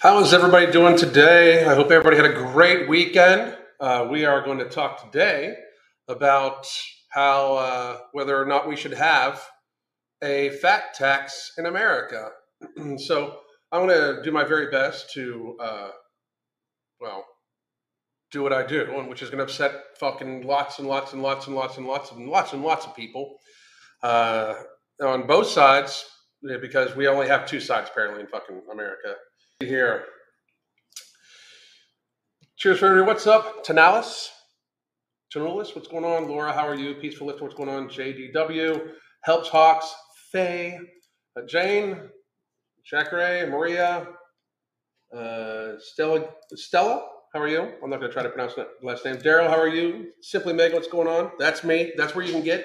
How 0.00 0.18
is 0.20 0.32
everybody 0.32 0.72
doing 0.72 0.96
today? 0.96 1.62
I 1.66 1.74
hope 1.74 1.90
everybody 1.90 2.16
had 2.16 2.24
a 2.24 2.32
great 2.32 2.88
weekend. 2.88 3.54
Uh, 3.78 4.08
we 4.10 4.24
are 4.24 4.42
going 4.42 4.56
to 4.56 4.64
talk 4.64 5.04
today 5.04 5.54
about 6.08 6.66
how 7.10 7.56
uh, 7.56 7.98
whether 8.12 8.40
or 8.40 8.46
not 8.46 8.66
we 8.66 8.76
should 8.76 8.94
have 8.94 9.44
a 10.22 10.52
fat 10.62 10.94
tax 10.94 11.52
in 11.58 11.66
America. 11.66 12.30
so 12.96 13.40
I'm 13.70 13.86
going 13.86 13.90
to 13.90 14.22
do 14.22 14.32
my 14.32 14.42
very 14.42 14.70
best 14.70 15.12
to, 15.12 15.58
uh, 15.60 15.90
well, 16.98 17.26
do 18.30 18.42
what 18.42 18.54
I 18.54 18.66
do, 18.66 18.86
which 19.06 19.20
is 19.20 19.28
going 19.28 19.36
to 19.36 19.44
upset 19.44 19.98
fucking 19.98 20.46
lots 20.46 20.78
and 20.78 20.88
lots 20.88 21.12
and 21.12 21.22
lots 21.22 21.46
and 21.46 21.54
lots 21.54 21.76
and 21.76 21.86
lots 21.86 22.10
and 22.10 22.26
lots 22.26 22.54
and 22.54 22.62
lots 22.62 22.86
of 22.86 22.96
people 22.96 23.36
uh, 24.02 24.54
on 25.02 25.26
both 25.26 25.48
sides 25.48 26.06
because 26.62 26.96
we 26.96 27.06
only 27.06 27.28
have 27.28 27.44
two 27.44 27.60
sides 27.60 27.90
apparently 27.92 28.22
in 28.22 28.28
fucking 28.28 28.62
America. 28.72 29.16
Here. 29.60 30.04
Cheers 32.56 32.78
for 32.78 32.86
everybody. 32.86 33.06
What's 33.12 33.26
up? 33.26 33.62
Tanalis? 33.62 34.28
Tanalis, 35.34 35.74
what's 35.74 35.86
going 35.86 36.06
on? 36.06 36.28
Laura, 36.28 36.50
how 36.50 36.66
are 36.66 36.74
you? 36.74 36.94
Peaceful 36.94 37.26
Lift, 37.26 37.42
what's 37.42 37.54
going 37.54 37.68
on? 37.68 37.90
JDW, 37.90 38.92
Helps 39.22 39.50
Hawks, 39.50 39.94
Faye, 40.32 40.78
uh, 41.36 41.42
Jane, 41.46 42.00
Jacare, 42.86 43.50
Maria, 43.50 44.08
uh, 45.14 45.72
Stella, 45.78 46.24
Stella, 46.54 47.06
how 47.34 47.40
are 47.40 47.48
you? 47.48 47.60
I'm 47.60 47.90
not 47.90 48.00
going 48.00 48.10
to 48.10 48.14
try 48.14 48.22
to 48.22 48.30
pronounce 48.30 48.54
that 48.54 48.68
last 48.82 49.04
name. 49.04 49.16
Daryl, 49.16 49.50
how 49.50 49.60
are 49.60 49.68
you? 49.68 50.12
Simply 50.22 50.54
Meg, 50.54 50.72
what's 50.72 50.88
going 50.88 51.06
on? 51.06 51.32
That's 51.38 51.64
me. 51.64 51.92
That's 51.98 52.14
where 52.14 52.24
you 52.24 52.32
can 52.32 52.42
get 52.42 52.64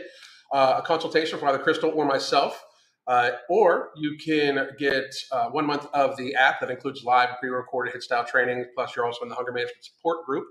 uh, 0.53 0.75
a 0.77 0.81
consultation 0.81 1.39
from 1.39 1.49
either 1.49 1.59
Crystal 1.59 1.91
or 1.93 2.05
myself. 2.05 2.63
Uh, 3.07 3.31
or 3.49 3.89
you 3.95 4.17
can 4.17 4.69
get 4.79 5.13
uh, 5.31 5.49
one 5.49 5.65
month 5.65 5.85
of 5.93 6.17
the 6.17 6.33
app 6.35 6.59
that 6.59 6.71
includes 6.71 7.03
live 7.03 7.29
pre-recorded 7.39 7.93
HIIT 7.93 8.01
style 8.01 8.25
training. 8.25 8.65
Plus, 8.73 8.95
you're 8.95 9.05
also 9.05 9.21
in 9.21 9.29
the 9.29 9.35
hunger 9.35 9.51
management 9.51 9.83
support 9.83 10.25
group. 10.25 10.45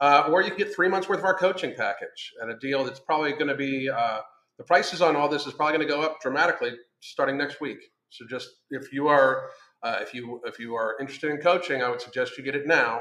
Uh, 0.00 0.28
or 0.30 0.42
you 0.42 0.48
can 0.50 0.58
get 0.58 0.74
three 0.74 0.88
months 0.88 1.08
worth 1.08 1.18
of 1.18 1.24
our 1.24 1.34
coaching 1.34 1.74
package 1.76 2.32
at 2.40 2.48
a 2.48 2.56
deal 2.58 2.84
that's 2.84 3.00
probably 3.00 3.32
going 3.32 3.48
to 3.48 3.56
be 3.56 3.90
uh, 3.90 4.20
the 4.56 4.64
prices 4.64 5.02
on 5.02 5.16
all 5.16 5.28
this 5.28 5.46
is 5.46 5.52
probably 5.52 5.76
going 5.76 5.88
to 5.88 5.92
go 5.92 6.02
up 6.02 6.20
dramatically 6.20 6.72
starting 7.00 7.36
next 7.36 7.60
week. 7.60 7.78
So 8.10 8.24
just 8.28 8.48
if 8.70 8.92
you 8.92 9.08
are 9.08 9.50
uh, 9.82 9.98
if 10.00 10.14
you 10.14 10.40
if 10.44 10.58
you 10.58 10.74
are 10.74 10.96
interested 11.00 11.30
in 11.30 11.38
coaching, 11.38 11.82
I 11.82 11.88
would 11.88 12.00
suggest 12.00 12.38
you 12.38 12.44
get 12.44 12.56
it 12.56 12.66
now. 12.66 13.00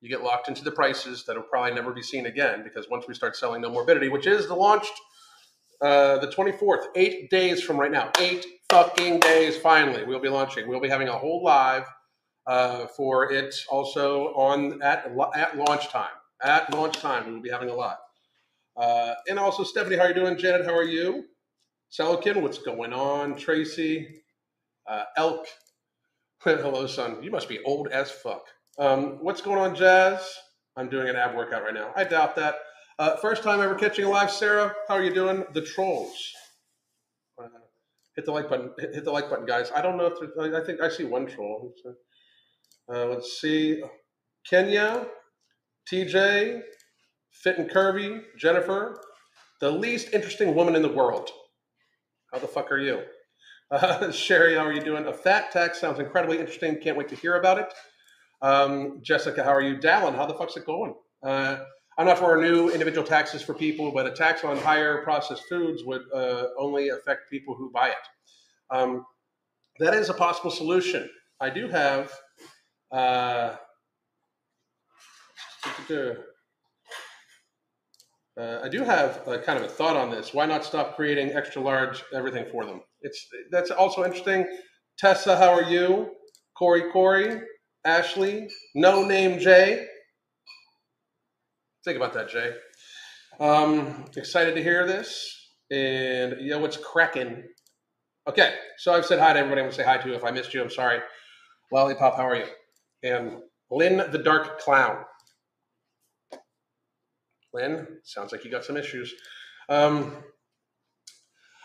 You 0.00 0.08
get 0.08 0.22
locked 0.22 0.48
into 0.48 0.64
the 0.64 0.72
prices 0.72 1.24
that 1.26 1.36
will 1.36 1.44
probably 1.44 1.74
never 1.74 1.92
be 1.92 2.02
seen 2.02 2.26
again 2.26 2.64
because 2.64 2.88
once 2.90 3.06
we 3.06 3.14
start 3.14 3.36
selling 3.36 3.60
No 3.60 3.70
Morbidity, 3.70 4.08
which 4.08 4.26
is 4.26 4.48
the 4.48 4.54
launched 4.54 4.92
uh, 5.82 6.18
the 6.18 6.28
24th, 6.28 6.86
eight 6.96 7.30
days 7.30 7.62
from 7.62 7.78
right 7.78 7.90
now, 7.90 8.10
eight 8.20 8.46
fucking 8.70 9.20
days. 9.20 9.56
Finally, 9.56 10.04
we'll 10.04 10.20
be 10.20 10.28
launching. 10.28 10.68
We'll 10.68 10.80
be 10.80 10.88
having 10.88 11.08
a 11.08 11.18
whole 11.18 11.42
live 11.44 11.84
uh, 12.46 12.86
for 12.96 13.32
it 13.32 13.54
also 13.70 14.28
on 14.34 14.82
at 14.82 15.06
at 15.34 15.56
launch 15.56 15.88
time. 15.88 16.10
At 16.42 16.72
launch 16.72 16.98
time, 16.98 17.26
we 17.26 17.32
will 17.34 17.42
be 17.42 17.50
having 17.50 17.68
a 17.70 17.74
live. 17.74 17.98
Uh, 18.76 19.14
and 19.28 19.38
also, 19.38 19.64
Stephanie, 19.64 19.96
how 19.96 20.04
are 20.04 20.08
you 20.08 20.14
doing? 20.14 20.38
Janet, 20.38 20.64
how 20.66 20.74
are 20.74 20.84
you? 20.84 21.24
Selikin, 21.90 22.40
what's 22.40 22.58
going 22.58 22.92
on? 22.92 23.36
Tracy, 23.36 24.22
uh, 24.88 25.04
Elk. 25.16 25.46
Hello, 26.42 26.86
son. 26.86 27.22
You 27.22 27.30
must 27.30 27.48
be 27.48 27.62
old 27.64 27.88
as 27.88 28.10
fuck. 28.10 28.46
Um, 28.78 29.18
what's 29.20 29.42
going 29.42 29.58
on, 29.58 29.74
Jazz? 29.74 30.26
I'm 30.76 30.88
doing 30.88 31.08
an 31.08 31.16
ab 31.16 31.36
workout 31.36 31.64
right 31.64 31.74
now. 31.74 31.92
I 31.94 32.04
doubt 32.04 32.34
that. 32.36 32.56
Uh, 33.02 33.16
first 33.16 33.42
time 33.42 33.60
ever 33.60 33.74
catching 33.74 34.04
a 34.04 34.08
live, 34.08 34.30
Sarah. 34.30 34.72
How 34.86 34.94
are 34.94 35.02
you 35.02 35.12
doing? 35.12 35.44
The 35.54 35.60
trolls. 35.60 36.32
Uh, 37.36 37.48
hit 38.14 38.24
the 38.24 38.30
like 38.30 38.48
button. 38.48 38.70
Hit, 38.78 38.94
hit, 38.94 39.04
the 39.04 39.10
like 39.10 39.28
button, 39.28 39.44
guys. 39.44 39.72
I 39.74 39.82
don't 39.82 39.96
know 39.96 40.06
if 40.06 40.20
there's, 40.20 40.54
I 40.54 40.64
think 40.64 40.80
I 40.80 40.88
see 40.88 41.02
one 41.02 41.26
troll. 41.26 41.74
Uh, 42.88 43.06
let's 43.06 43.40
see. 43.40 43.82
Kenya, 44.48 45.08
TJ, 45.92 46.62
Fit 47.32 47.58
and 47.58 47.68
Curvy, 47.68 48.22
Jennifer, 48.38 49.02
the 49.60 49.72
least 49.72 50.10
interesting 50.12 50.54
woman 50.54 50.76
in 50.76 50.82
the 50.82 50.92
world. 50.92 51.28
How 52.32 52.38
the 52.38 52.46
fuck 52.46 52.70
are 52.70 52.78
you? 52.78 53.02
Uh, 53.68 54.12
Sherry, 54.12 54.54
how 54.54 54.64
are 54.64 54.72
you 54.72 54.80
doing? 54.80 55.06
A 55.06 55.12
fat 55.12 55.50
tax 55.50 55.80
sounds 55.80 55.98
incredibly 55.98 56.38
interesting. 56.38 56.76
Can't 56.76 56.96
wait 56.96 57.08
to 57.08 57.16
hear 57.16 57.34
about 57.34 57.58
it. 57.58 57.74
Um, 58.42 59.00
Jessica, 59.02 59.42
how 59.42 59.50
are 59.50 59.60
you? 59.60 59.76
Dallin, 59.78 60.14
how 60.14 60.24
the 60.24 60.34
fuck's 60.34 60.56
it 60.56 60.64
going? 60.64 60.94
Uh, 61.20 61.64
I'm 61.98 62.06
not 62.06 62.18
for 62.18 62.24
our 62.24 62.40
new 62.40 62.70
individual 62.70 63.06
taxes 63.06 63.42
for 63.42 63.54
people, 63.54 63.92
but 63.92 64.06
a 64.06 64.12
tax 64.12 64.44
on 64.44 64.56
higher 64.56 65.02
processed 65.02 65.44
foods 65.48 65.84
would 65.84 66.02
uh, 66.14 66.46
only 66.58 66.88
affect 66.88 67.30
people 67.30 67.54
who 67.54 67.70
buy 67.70 67.88
it. 67.88 67.96
Um, 68.70 69.04
that 69.78 69.94
is 69.94 70.08
a 70.08 70.14
possible 70.14 70.50
solution. 70.50 71.08
I 71.40 71.50
do 71.50 71.68
have. 71.68 72.12
Uh, 72.90 73.56
uh, 75.90 76.14
I 78.62 78.68
do 78.70 78.84
have 78.84 79.20
a, 79.26 79.38
kind 79.38 79.58
of 79.58 79.64
a 79.64 79.68
thought 79.68 79.96
on 79.96 80.10
this. 80.10 80.32
Why 80.32 80.46
not 80.46 80.64
stop 80.64 80.96
creating 80.96 81.32
extra 81.32 81.60
large 81.60 82.02
everything 82.14 82.46
for 82.50 82.64
them? 82.64 82.80
It's 83.02 83.26
that's 83.50 83.70
also 83.70 84.04
interesting. 84.04 84.46
Tessa, 84.98 85.36
how 85.36 85.52
are 85.52 85.64
you? 85.64 86.12
Corey, 86.56 86.90
Corey, 86.92 87.42
Ashley, 87.84 88.48
No 88.74 89.04
Name 89.04 89.38
Jay. 89.38 89.86
Think 91.84 91.96
about 91.96 92.12
that, 92.14 92.28
Jay. 92.28 92.54
Um, 93.40 94.04
excited 94.16 94.54
to 94.54 94.62
hear 94.62 94.86
this. 94.86 95.50
And 95.70 96.40
yo, 96.40 96.58
what's 96.60 96.76
cracking? 96.76 97.42
Okay, 98.28 98.54
so 98.78 98.94
I've 98.94 99.06
said 99.06 99.18
hi 99.18 99.32
to 99.32 99.38
everybody. 99.40 99.62
I'm 99.62 99.66
gonna 99.66 99.76
say 99.76 99.84
hi 99.84 99.96
to. 99.98 100.08
You. 100.08 100.14
If 100.14 100.24
I 100.24 100.30
missed 100.30 100.54
you, 100.54 100.62
I'm 100.62 100.70
sorry. 100.70 101.00
Lollipop, 101.72 102.16
how 102.16 102.28
are 102.28 102.36
you? 102.36 102.46
And 103.02 103.38
Lynn 103.70 103.96
the 104.12 104.18
Dark 104.18 104.60
Clown. 104.60 105.04
Lynn, 107.52 107.86
sounds 108.04 108.32
like 108.32 108.44
you 108.44 108.50
got 108.50 108.64
some 108.64 108.76
issues. 108.76 109.12
Um, 109.68 110.12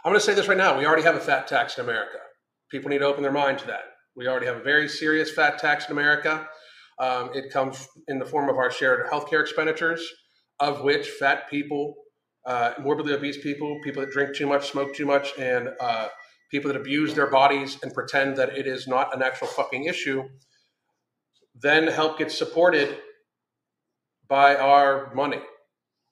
I'm 0.04 0.12
going 0.12 0.16
to 0.16 0.26
say 0.26 0.34
this 0.34 0.48
right 0.48 0.58
now. 0.58 0.78
We 0.78 0.86
already 0.86 1.04
have 1.04 1.16
a 1.16 1.20
fat 1.20 1.48
tax 1.48 1.78
in 1.78 1.84
America. 1.84 2.18
People 2.72 2.90
need 2.90 3.00
to 3.00 3.06
open 3.06 3.24
their 3.24 3.32
mind 3.32 3.60
to 3.60 3.68
that. 3.68 3.84
We 4.16 4.28
already 4.28 4.48
have 4.48 4.58
a 4.58 4.64
very 4.64 4.90
serious 4.90 5.32
fat 5.32 5.60
tax 5.60 5.86
in 5.86 5.92
America. 5.92 6.48
Um, 7.00 7.30
it 7.34 7.52
comes 7.52 7.88
in 8.08 8.20
the 8.20 8.26
form 8.26 8.50
of 8.50 8.58
our 8.58 8.72
shared 8.72 9.06
healthcare 9.08 9.42
expenditures, 9.42 10.08
of 10.60 10.82
which 10.82 11.08
fat 11.10 11.50
people, 11.50 11.96
uh, 12.46 12.74
morbidly 12.80 13.14
obese 13.14 13.38
people, 13.38 13.80
people 13.84 14.02
that 14.02 14.12
drink 14.12 14.36
too 14.36 14.48
much, 14.48 14.72
smoke 14.72 14.96
too 14.96 15.06
much, 15.06 15.38
and 15.38 15.70
uh, 15.80 16.08
people 16.50 16.72
that 16.72 16.80
abuse 16.80 17.14
their 17.14 17.30
bodies 17.30 17.78
and 17.84 17.94
pretend 17.94 18.38
that 18.38 18.58
it 18.58 18.66
is 18.66 18.88
not 18.88 19.16
an 19.16 19.22
actual 19.22 19.48
fucking 19.48 19.84
issue, 19.84 20.24
then 21.54 21.88
help 21.88 22.18
get 22.18 22.32
supported 22.32 22.98
by 24.28 24.56
our 24.56 25.14
money. 25.14 25.42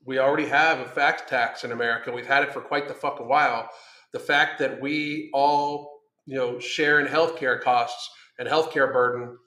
We 0.06 0.19
already 0.19 0.47
have 0.47 0.79
a 0.79 0.85
fat 0.85 1.28
tax 1.28 1.63
in 1.63 1.72
America. 1.72 2.12
We've 2.12 2.28
had 2.28 2.44
it 2.44 2.53
for 2.53 2.62
quite 2.62 2.88
the 2.88 2.94
fuck 2.94 3.19
a 3.19 3.24
while. 3.24 3.69
The 4.13 4.19
fact 4.19 4.59
that 4.59 4.79
we 4.79 5.31
all, 5.34 6.00
you 6.25 6.35
know, 6.35 6.59
share 6.59 7.00
in 7.00 7.07
healthcare 7.07 7.59
costs 7.59 8.09
and 8.38 8.47
healthcare 8.47 8.91
burden 8.91 9.38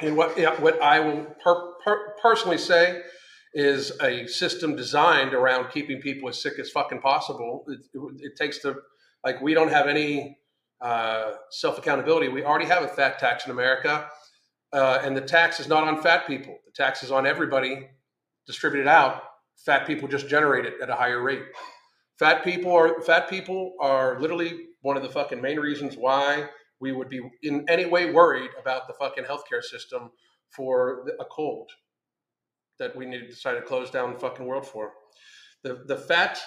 and 0.00 0.16
what 0.16 0.38
what 0.60 0.80
I 0.80 1.00
will 1.00 1.24
per, 1.42 1.72
per, 1.84 2.14
personally 2.20 2.58
say 2.58 3.02
is 3.54 3.92
a 4.02 4.26
system 4.26 4.76
designed 4.76 5.32
around 5.32 5.70
keeping 5.70 6.00
people 6.00 6.28
as 6.28 6.40
sick 6.40 6.58
as 6.58 6.70
fucking 6.70 7.00
possible. 7.00 7.64
It, 7.68 7.80
it, 7.94 8.00
it 8.20 8.36
takes 8.36 8.60
the 8.60 8.82
like 9.24 9.40
we 9.40 9.54
don't 9.54 9.70
have 9.70 9.86
any 9.86 10.38
uh, 10.80 11.32
self 11.50 11.78
accountability. 11.78 12.28
We 12.28 12.44
already 12.44 12.66
have 12.66 12.82
a 12.82 12.88
fat 12.88 13.18
tax 13.18 13.46
in 13.46 13.52
America, 13.52 14.08
uh, 14.72 15.00
and 15.02 15.16
the 15.16 15.22
tax 15.22 15.60
is 15.60 15.68
not 15.68 15.84
on 15.88 16.02
fat 16.02 16.26
people. 16.26 16.58
The 16.66 16.72
tax 16.72 17.02
is 17.02 17.10
on 17.10 17.26
everybody, 17.26 17.88
distributed 18.46 18.88
out. 18.88 19.22
Fat 19.64 19.86
people 19.86 20.06
just 20.06 20.28
generate 20.28 20.66
it 20.66 20.74
at 20.82 20.90
a 20.90 20.94
higher 20.94 21.22
rate. 21.22 21.44
Fat 22.18 22.44
people 22.44 22.72
are 22.72 23.00
fat 23.02 23.28
people 23.30 23.74
are 23.80 24.20
literally 24.20 24.66
one 24.82 24.96
of 24.96 25.02
the 25.02 25.08
fucking 25.08 25.40
main 25.40 25.58
reasons 25.58 25.96
why 25.96 26.48
we 26.80 26.92
would 26.92 27.08
be 27.08 27.20
in 27.42 27.64
any 27.68 27.86
way 27.86 28.12
worried 28.12 28.50
about 28.60 28.86
the 28.86 28.94
fucking 28.94 29.24
healthcare 29.24 29.62
system 29.62 30.10
for 30.50 31.08
a 31.20 31.24
cold 31.24 31.70
that 32.78 32.94
we 32.94 33.06
need 33.06 33.20
to 33.20 33.28
decide 33.28 33.54
to 33.54 33.62
close 33.62 33.90
down 33.90 34.12
the 34.12 34.18
fucking 34.18 34.46
world 34.46 34.66
for. 34.66 34.92
The 35.62 35.84
the 35.86 35.96
fat 35.96 36.40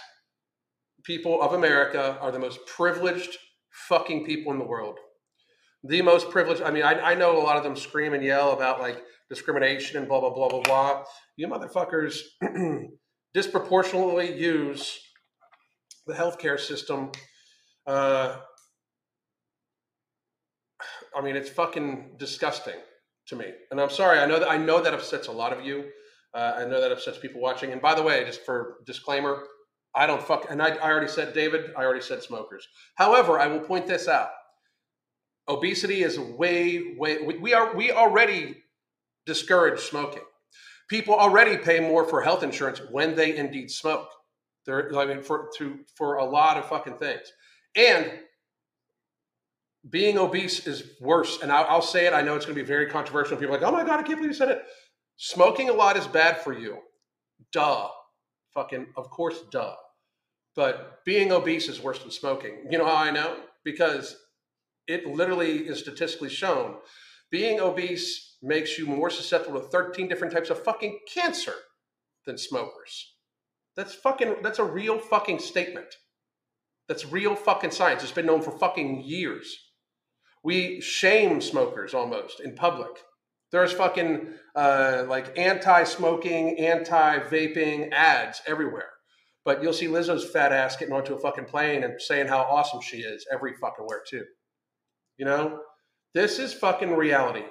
people 1.04 1.42
of 1.42 1.54
America 1.54 2.18
are 2.22 2.32
the 2.32 2.40
most 2.40 2.66
privileged 2.66 3.38
fucking 3.72 4.26
people 4.26 4.52
in 4.52 4.60
the 4.60 4.66
world. 4.66 5.00
The 5.84 6.02
most 6.02 6.30
privileged. 6.30 6.62
I 6.62 6.72
mean, 6.72 6.84
I, 6.84 7.00
I 7.00 7.16
know 7.16 7.38
a 7.38 7.44
lot 7.44 7.58
of 7.58 7.64
them 7.64 7.76
scream 7.76 8.14
and 8.14 8.24
yell 8.24 8.52
about 8.52 8.80
like 8.80 9.02
discrimination 9.30 9.98
and 9.98 10.08
blah 10.08 10.20
blah 10.20 10.34
blah 10.34 10.50
blah 10.50 10.62
blah. 10.62 11.04
You 11.38 11.48
motherfuckers 11.48 12.20
disproportionately 13.34 14.38
use 14.38 15.00
the 16.06 16.14
healthcare 16.14 16.60
system 16.60 17.12
uh, 17.88 18.38
I 21.16 21.22
mean, 21.22 21.36
it's 21.36 21.50
fucking 21.50 22.16
disgusting 22.18 22.76
to 23.28 23.36
me. 23.36 23.46
And 23.72 23.80
I'm 23.80 23.90
sorry. 23.90 24.20
I 24.20 24.26
know 24.26 24.40
that 24.40 24.50
I 24.50 24.58
know 24.58 24.82
that 24.82 24.94
upsets 24.94 25.28
a 25.28 25.32
lot 25.32 25.54
of 25.54 25.66
you. 25.66 25.86
Uh, 26.34 26.54
I 26.58 26.66
know 26.66 26.80
that 26.82 26.92
upsets 26.92 27.18
people 27.18 27.42
watching. 27.42 27.72
And 27.72 27.82
by 27.82 27.96
the 27.96 28.04
way, 28.04 28.24
just 28.26 28.46
for 28.46 28.78
disclaimer, 28.86 29.44
I 29.96 30.06
don't 30.06 30.22
fuck. 30.22 30.48
And 30.50 30.62
I, 30.62 30.70
I 30.76 30.92
already 30.92 31.08
said 31.08 31.34
David. 31.34 31.72
I 31.76 31.84
already 31.84 32.02
said 32.02 32.22
smokers. 32.22 32.68
However, 32.96 33.40
I 33.40 33.48
will 33.48 33.60
point 33.60 33.88
this 33.88 34.08
out. 34.08 34.30
Obesity 35.48 36.04
is 36.04 36.20
way, 36.20 36.96
way. 36.98 37.24
We 37.24 37.54
are 37.54 37.76
we 37.76 37.92
already 37.92 38.58
discourage 39.26 39.80
smoking. 39.80 40.24
People 40.90 41.16
already 41.16 41.58
pay 41.58 41.80
more 41.80 42.08
for 42.08 42.22
health 42.22 42.44
insurance 42.44 42.82
when 42.92 43.16
they 43.16 43.36
indeed 43.36 43.72
smoke. 43.72 44.08
There, 44.66 44.96
I 44.98 45.06
mean, 45.06 45.24
for 45.24 45.50
to 45.58 45.80
for 45.96 46.16
a 46.16 46.26
lot 46.26 46.58
of 46.58 46.70
fucking 46.70 46.98
things, 46.98 47.32
and 47.76 48.12
being 49.88 50.18
obese 50.18 50.68
is 50.68 50.84
worse. 51.00 51.42
And 51.42 51.52
I'll, 51.52 51.66
I'll 51.66 51.82
say 51.82 52.06
it. 52.06 52.14
I 52.14 52.22
know 52.22 52.36
it's 52.36 52.46
going 52.46 52.58
to 52.58 52.62
be 52.62 52.68
very 52.68 52.88
controversial. 52.88 53.38
People 53.38 53.56
are 53.56 53.60
like, 53.60 53.68
oh 53.68 53.72
my 53.72 53.84
god, 53.84 54.00
I 54.00 54.04
can't 54.04 54.18
believe 54.18 54.32
you 54.32 54.34
said 54.34 54.50
it. 54.50 54.64
Smoking 55.18 55.70
a 55.70 55.74
lot 55.74 55.98
is 55.98 56.08
bad 56.08 56.42
for 56.42 56.58
you. 56.58 56.78
Duh. 57.52 57.88
Fucking, 58.54 58.88
of 58.98 59.10
course, 59.10 59.40
duh. 59.52 59.76
But 60.56 61.06
being 61.06 61.32
obese 61.32 61.70
is 61.70 61.82
worse 61.82 62.00
than 62.00 62.12
smoking. 62.12 62.66
You 62.70 62.78
know 62.78 62.86
how 62.86 62.96
I 62.96 63.12
know? 63.12 63.38
Because 63.64 64.18
it 64.88 65.06
literally 65.06 65.68
is 65.68 65.80
statistically 65.80 66.30
shown. 66.30 66.76
Being 67.32 67.60
obese 67.60 68.38
makes 68.42 68.78
you 68.78 68.86
more 68.86 69.10
susceptible 69.10 69.62
to 69.62 69.68
13 69.68 70.08
different 70.08 70.34
types 70.34 70.50
of 70.50 70.64
fucking 70.64 71.00
cancer 71.14 71.54
than 72.26 72.38
smokers. 72.38 73.16
That's 73.76 73.94
fucking, 73.94 74.38
that's 74.42 74.60
a 74.60 74.64
real 74.64 74.98
fucking 74.98 75.40
statement. 75.40 75.96
That's 76.88 77.06
real 77.06 77.36
fucking 77.36 77.72
science. 77.72 78.04
It's 78.04 78.12
been 78.12 78.26
known 78.26 78.42
for 78.42 78.58
fucking 78.58 79.04
years. 79.06 79.69
We 80.44 80.82
shame 80.82 81.42
smokers 81.42 81.94
almost 81.94 82.40
in 82.40 82.56
public. 82.56 82.92
There's 83.52 83.74
fucking 83.74 84.28
uh, 84.56 85.06
like 85.08 85.38
anti-smoking, 85.38 86.60
anti-vaping 86.60 87.92
ads 87.92 88.42
everywhere. 88.46 88.90
But 89.44 89.64
you'll 89.64 89.74
see 89.74 89.88
Lizzo's 89.88 90.30
fat 90.30 90.52
ass 90.52 90.78
getting 90.78 90.94
onto 90.94 91.16
a 91.16 91.20
fucking 91.20 91.46
plane 91.46 91.84
and 91.84 92.00
saying 92.00 92.28
how 92.28 92.40
awesome 92.42 92.82
she 92.82 92.98
is 92.98 93.26
every 93.32 93.54
fucking 93.56 93.86
where 93.86 94.04
too. 94.08 94.26
You 95.18 95.26
know, 95.26 95.62
this 96.14 96.40
is 96.40 96.54
fucking 96.54 96.96
reality. 96.96 97.44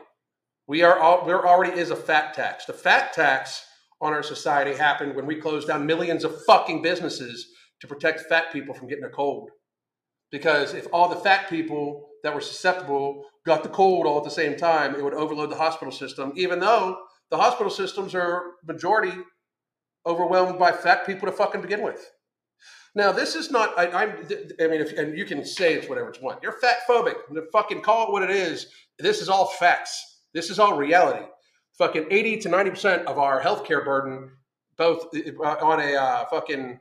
We 0.67 0.83
are 0.83 0.99
all 0.99 1.27
there 1.27 1.47
already 1.47 1.79
is 1.79 1.91
a 1.91 1.97
fat 1.97 2.35
tax. 2.35 2.67
The 2.67 2.73
fat 2.73 3.13
tax 3.13 3.65
on 4.01 4.13
our 4.13 4.23
society 4.23 4.75
happened 4.77 5.17
when 5.17 5.27
we 5.27 5.37
closed 5.41 5.69
down 5.69 5.87
millions 5.87 6.25
of 6.25 6.45
fucking 6.45 6.83
businesses 6.83 7.49
to 7.81 7.87
protect 7.87 8.29
fat 8.29 8.53
people 8.53 8.75
from 8.75 8.89
getting 8.89 9.05
a 9.05 9.11
cold. 9.11 9.51
Because 10.31 10.75
if 10.75 10.87
all 10.93 11.09
the 11.09 11.17
fat 11.17 11.49
people 11.49 12.08
that 12.23 12.35
were 12.35 12.41
susceptible 12.41 13.25
got 13.47 13.63
the 13.63 13.69
cold 13.69 14.07
all 14.07 14.19
at 14.19 14.25
the 14.25 14.31
same 14.31 14.57
time, 14.57 14.95
it 14.95 15.03
would 15.03 15.15
overload 15.15 15.51
the 15.51 15.57
hospital 15.57 15.93
system, 15.93 16.33
even 16.37 16.61
though 16.61 16.99
the 17.31 17.37
hospital 17.37 17.71
systems 17.71 18.15
are 18.15 18.43
majority 18.67 19.13
overwhelmed 20.07 20.59
by 20.59 20.73
fat 20.73 21.07
people 21.07 21.29
to 21.29 21.33
fucking 21.33 21.61
begin 21.61 21.83
with. 21.83 22.11
Now, 22.95 23.13
this 23.13 23.37
is 23.37 23.51
not, 23.51 23.79
I, 23.79 23.87
I'm, 23.87 24.11
I 24.61 24.67
mean, 24.67 24.81
if, 24.81 24.93
and 24.99 25.17
you 25.17 25.25
can 25.25 25.45
say 25.45 25.75
it's 25.75 25.89
whatever 25.89 26.09
it's 26.09 26.21
want. 26.21 26.43
You're 26.43 26.53
fat 26.53 26.79
phobic. 26.89 27.15
Fucking 27.53 27.83
call 27.83 28.09
it 28.09 28.13
what 28.13 28.23
it 28.23 28.31
is. 28.31 28.67
This 28.99 29.21
is 29.21 29.29
all 29.29 29.47
facts. 29.47 30.23
This 30.35 30.51
is 30.51 30.59
all 30.59 30.77
reality. 30.77 31.25
Fucking 31.77 32.07
80 32.11 32.39
to 32.39 32.49
90% 32.49 33.05
of 33.05 33.19
our 33.19 33.41
healthcare 33.41 33.85
burden, 33.85 34.31
both 34.77 35.07
on 35.63 35.81
a 35.81 35.95
uh, 35.95 36.25
fucking 36.27 36.79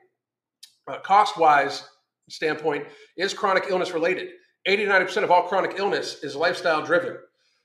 uh, 0.90 0.98
cost 1.00 1.38
wise 1.38 1.84
standpoint, 2.28 2.86
is 3.16 3.34
chronic 3.34 3.64
illness 3.68 3.92
related. 3.92 4.30
80 4.68 4.84
to 4.84 4.90
90% 4.90 5.24
of 5.24 5.30
all 5.30 5.44
chronic 5.44 5.78
illness 5.78 6.22
is 6.22 6.36
lifestyle 6.36 6.84
driven. 6.84 7.16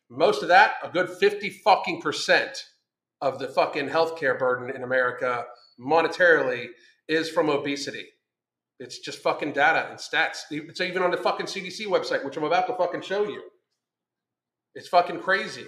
Most 0.09 0.41
of 0.41 0.47
that, 0.47 0.75
a 0.83 0.89
good 0.89 1.09
50 1.09 1.49
fucking 1.49 2.01
percent 2.01 2.63
of 3.21 3.39
the 3.39 3.49
fucking 3.49 3.89
healthcare 3.89 4.39
burden 4.39 4.73
in 4.73 4.83
America 4.83 5.45
monetarily 5.77 6.67
is 7.09 7.29
from 7.29 7.49
obesity. 7.49 8.05
It's 8.79 8.99
just 8.99 9.19
fucking 9.19 9.51
data 9.51 9.89
and 9.89 9.99
stats. 9.99 10.43
It's 10.49 10.79
even 10.79 11.03
on 11.03 11.11
the 11.11 11.17
fucking 11.17 11.47
CDC 11.47 11.87
website, 11.87 12.23
which 12.23 12.37
I'm 12.37 12.43
about 12.45 12.67
to 12.67 12.75
fucking 12.75 13.01
show 13.01 13.27
you. 13.27 13.41
It's 14.73 14.87
fucking 14.87 15.19
crazy. 15.19 15.65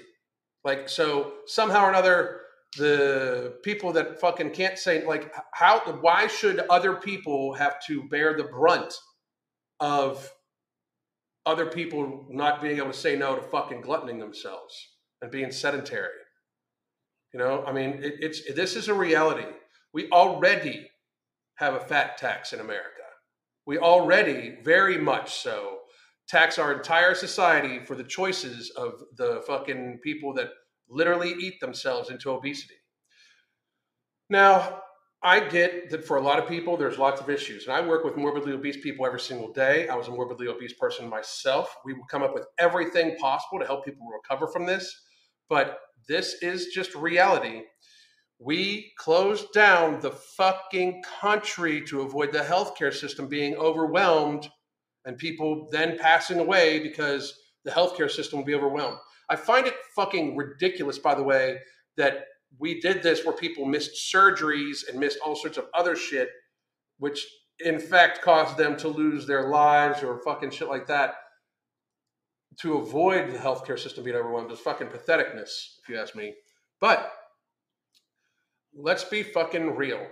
Like, 0.64 0.88
so 0.88 1.34
somehow 1.48 1.86
or 1.86 1.90
another, 1.90 2.42
the 2.78 3.58
people 3.64 3.92
that 3.94 4.22
fucking 4.22 4.52
can't 4.52 4.80
say, 4.80 5.06
like, 5.06 5.34
how, 5.54 5.80
why 6.00 6.28
should 6.28 6.60
other 6.70 6.94
people 6.96 7.54
have 7.54 7.76
to 7.88 8.04
bear 8.10 8.38
the 8.38 8.46
brunt 8.46 8.94
of 9.82 10.32
other 11.46 11.66
people 11.66 12.26
not 12.30 12.62
being 12.62 12.78
able 12.78 12.92
to 12.92 12.98
say 12.98 13.16
no 13.16 13.36
to 13.36 13.42
fucking 13.42 13.82
gluttoning 13.82 14.20
themselves 14.20 14.76
and 15.22 15.32
being 15.32 15.52
sedentary? 15.52 16.10
You 17.34 17.40
know, 17.40 17.64
I 17.66 17.74
mean, 17.74 18.00
it, 18.02 18.16
it's 18.20 18.54
this 18.54 18.76
is 18.76 18.88
a 18.88 18.94
reality. 18.94 19.48
We 19.94 20.10
already 20.10 20.90
have 21.56 21.74
a 21.74 21.80
fat 21.80 22.18
tax 22.18 22.54
in 22.54 22.60
America. 22.60 22.90
We 23.66 23.78
already, 23.78 24.58
very 24.64 24.98
much 24.98 25.36
so, 25.36 25.80
tax 26.28 26.60
our 26.60 26.74
entire 26.74 27.16
society 27.16 27.84
for 27.84 27.96
the 27.96 28.04
choices 28.04 28.72
of 28.72 29.02
the 29.18 29.44
fucking 29.48 30.00
people 30.04 30.34
that 30.34 30.50
literally 30.90 31.34
eat 31.40 31.60
themselves 31.60 32.10
into 32.10 32.32
obesity. 32.32 32.76
Now, 34.30 34.82
I 35.25 35.39
get 35.39 35.89
that 35.89 36.06
for 36.06 36.18
a 36.18 36.22
lot 36.22 36.38
of 36.38 36.48
people, 36.48 36.77
there's 36.77 37.00
lots 37.00 37.19
of 37.19 37.31
issues. 37.31 37.66
And 37.66 37.75
I 37.75 37.81
work 37.81 38.06
with 38.06 38.16
morbidly 38.16 38.54
obese 38.54 38.77
people 38.77 39.07
every 39.07 39.19
single 39.19 39.51
day. 39.51 39.88
I 39.88 39.95
was 39.95 40.07
a 40.07 40.12
morbidly 40.12 40.48
obese 40.48 40.74
person 40.74 41.10
myself. 41.10 41.75
We 41.83 41.94
will 41.94 42.06
come 42.06 42.22
up 42.22 42.36
with 42.36 42.45
everything 42.60 43.18
possible 43.18 43.60
to 43.60 43.66
help 43.66 43.83
people 43.83 44.07
recover 44.07 44.45
from 44.48 44.68
this. 44.68 44.95
But 45.50 45.80
this 46.07 46.44
is 46.44 46.68
just 46.68 46.94
reality. 46.94 47.63
We 48.38 48.94
closed 49.00 49.51
down 49.51 50.00
the 50.00 50.12
fucking 50.12 51.01
country 51.19 51.83
to 51.88 52.01
avoid 52.01 52.31
the 52.31 52.42
healthcare 52.42 52.94
system 52.94 53.27
being 53.27 53.56
overwhelmed 53.56 54.48
and 55.06 55.18
people 55.18 55.68
then 55.72 55.98
passing 55.98 56.38
away 56.38 56.77
because 56.83 57.33
the 57.63 57.72
healthcare 57.72 58.12
system 58.12 58.38
will 58.38 58.45
be 58.45 58.54
overwhelmed. 58.54 59.00
I 59.27 59.38
find 59.38 59.66
it 59.66 59.74
fucking 59.95 60.38
ridiculous, 60.38 61.00
by 61.00 61.16
the 61.16 61.24
way, 61.24 61.57
that 61.98 62.25
we 62.60 62.80
did 62.80 63.04
this 63.04 63.25
where 63.25 63.36
people 63.36 63.66
missed 63.66 64.13
surgeries 64.13 64.88
and 64.88 65.00
missed 65.00 65.19
all 65.25 65.36
sorts 65.36 65.57
of 65.57 65.66
other 65.74 65.96
shit, 65.96 66.30
which 67.00 67.25
in 67.60 67.80
fact 67.80 68.22
caused 68.22 68.57
them 68.57 68.75
to 68.78 68.88
lose 68.88 69.25
their 69.25 69.50
lives 69.50 70.04
or 70.04 70.22
fucking 70.24 70.52
shit 70.52 70.68
like 70.68 70.88
that 70.88 71.16
to 72.60 72.78
avoid 72.78 73.31
the 73.31 73.38
healthcare 73.38 73.80
system 73.80 74.04
being 74.04 74.16
overwhelmed 74.16 74.52
is 74.52 74.60
fucking 74.60 74.88
patheticness, 74.88 75.80
if 75.81 75.90
you 75.90 75.98
ask 75.98 76.16
me. 76.16 76.34
But 76.80 77.12
let's 78.74 79.04
be 79.04 79.24
fucking 79.24 79.75
real. 79.75 80.06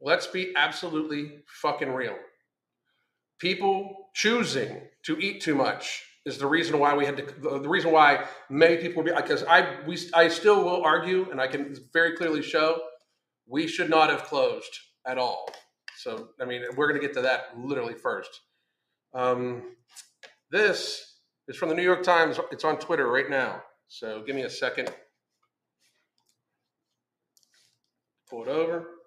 Let's 0.00 0.26
be 0.26 0.52
absolutely 0.56 1.40
fucking 1.46 1.92
real. 1.92 2.16
People 3.38 4.08
choosing 4.14 4.82
to 5.04 5.18
eat 5.18 5.42
too 5.42 5.54
much 5.54 6.02
is 6.28 6.38
the 6.38 6.46
reason 6.46 6.78
why 6.78 6.94
we 6.94 7.04
had 7.04 7.16
to 7.16 7.58
the 7.60 7.68
reason 7.68 7.90
why 7.90 8.24
many 8.48 8.76
people 8.76 9.02
be 9.02 9.10
because 9.14 9.42
I 9.44 9.80
we 9.86 9.98
I 10.14 10.28
still 10.28 10.62
will 10.62 10.82
argue 10.84 11.28
and 11.30 11.40
I 11.40 11.48
can 11.48 11.76
very 11.92 12.16
clearly 12.16 12.42
show 12.42 12.80
we 13.46 13.66
should 13.66 13.90
not 13.90 14.10
have 14.10 14.24
closed 14.24 14.78
at 15.06 15.18
all. 15.18 15.50
So 15.96 16.28
I 16.40 16.44
mean 16.44 16.62
we're 16.76 16.88
going 16.88 17.00
to 17.00 17.06
get 17.06 17.14
to 17.14 17.22
that 17.22 17.58
literally 17.58 17.94
first. 17.94 18.40
Um, 19.14 19.74
this 20.50 21.16
is 21.48 21.56
from 21.56 21.70
the 21.70 21.74
New 21.74 21.82
York 21.82 22.02
Times. 22.02 22.38
It's 22.52 22.64
on 22.64 22.78
Twitter 22.78 23.10
right 23.10 23.28
now. 23.28 23.62
So 23.88 24.22
give 24.22 24.36
me 24.36 24.42
a 24.42 24.50
second. 24.50 24.90
Pull 28.28 28.42
it 28.42 28.48
over. 28.48 28.97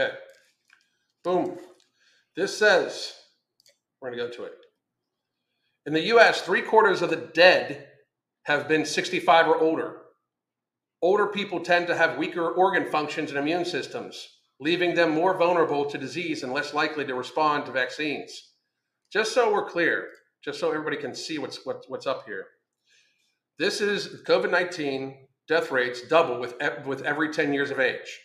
Okay. 0.00 0.14
Boom. 1.24 1.58
This 2.36 2.56
says, 2.56 3.12
we're 4.00 4.10
going 4.10 4.18
to 4.18 4.26
go 4.26 4.32
to 4.36 4.44
it. 4.44 4.54
In 5.84 5.92
the 5.92 6.14
US, 6.14 6.40
three 6.40 6.62
quarters 6.62 7.02
of 7.02 7.10
the 7.10 7.16
dead 7.16 7.88
have 8.44 8.68
been 8.68 8.86
65 8.86 9.48
or 9.48 9.58
older. 9.58 9.96
Older 11.02 11.26
people 11.26 11.60
tend 11.60 11.86
to 11.86 11.96
have 11.96 12.18
weaker 12.18 12.48
organ 12.50 12.86
functions 12.86 13.30
and 13.30 13.38
immune 13.38 13.64
systems, 13.64 14.26
leaving 14.58 14.94
them 14.94 15.10
more 15.10 15.36
vulnerable 15.36 15.84
to 15.86 15.98
disease 15.98 16.42
and 16.42 16.52
less 16.52 16.72
likely 16.72 17.04
to 17.04 17.14
respond 17.14 17.66
to 17.66 17.72
vaccines. 17.72 18.52
Just 19.12 19.32
so 19.32 19.52
we're 19.52 19.68
clear, 19.68 20.08
just 20.44 20.60
so 20.60 20.70
everybody 20.70 20.96
can 20.96 21.14
see 21.14 21.38
what's, 21.38 21.64
what, 21.66 21.84
what's 21.88 22.06
up 22.06 22.24
here. 22.26 22.46
This 23.58 23.80
is 23.80 24.22
COVID 24.26 24.50
19 24.50 25.26
death 25.48 25.70
rates 25.70 26.06
double 26.08 26.40
with, 26.40 26.54
with 26.86 27.02
every 27.02 27.32
10 27.32 27.52
years 27.52 27.70
of 27.70 27.80
age. 27.80 28.18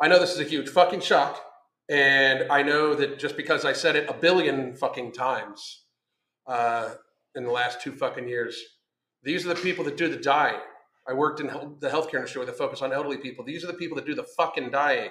I 0.00 0.08
know 0.08 0.18
this 0.18 0.32
is 0.32 0.40
a 0.40 0.44
huge 0.44 0.68
fucking 0.68 1.00
shock. 1.00 1.44
And 1.88 2.50
I 2.50 2.62
know 2.62 2.94
that 2.94 3.18
just 3.18 3.36
because 3.36 3.64
I 3.64 3.72
said 3.72 3.96
it 3.96 4.10
a 4.10 4.12
billion 4.12 4.76
fucking 4.76 5.12
times 5.12 5.84
uh, 6.46 6.90
in 7.34 7.44
the 7.44 7.50
last 7.50 7.80
two 7.80 7.92
fucking 7.92 8.28
years, 8.28 8.62
these 9.22 9.46
are 9.46 9.48
the 9.48 9.60
people 9.60 9.84
that 9.84 9.96
do 9.96 10.08
the 10.08 10.16
dying. 10.16 10.60
I 11.08 11.14
worked 11.14 11.40
in 11.40 11.46
the 11.46 11.88
healthcare 11.88 12.16
industry 12.16 12.40
with 12.40 12.50
a 12.50 12.52
focus 12.52 12.82
on 12.82 12.92
elderly 12.92 13.16
people. 13.16 13.44
These 13.44 13.64
are 13.64 13.68
the 13.68 13.74
people 13.74 13.96
that 13.96 14.04
do 14.04 14.14
the 14.14 14.26
fucking 14.36 14.70
dying. 14.70 15.10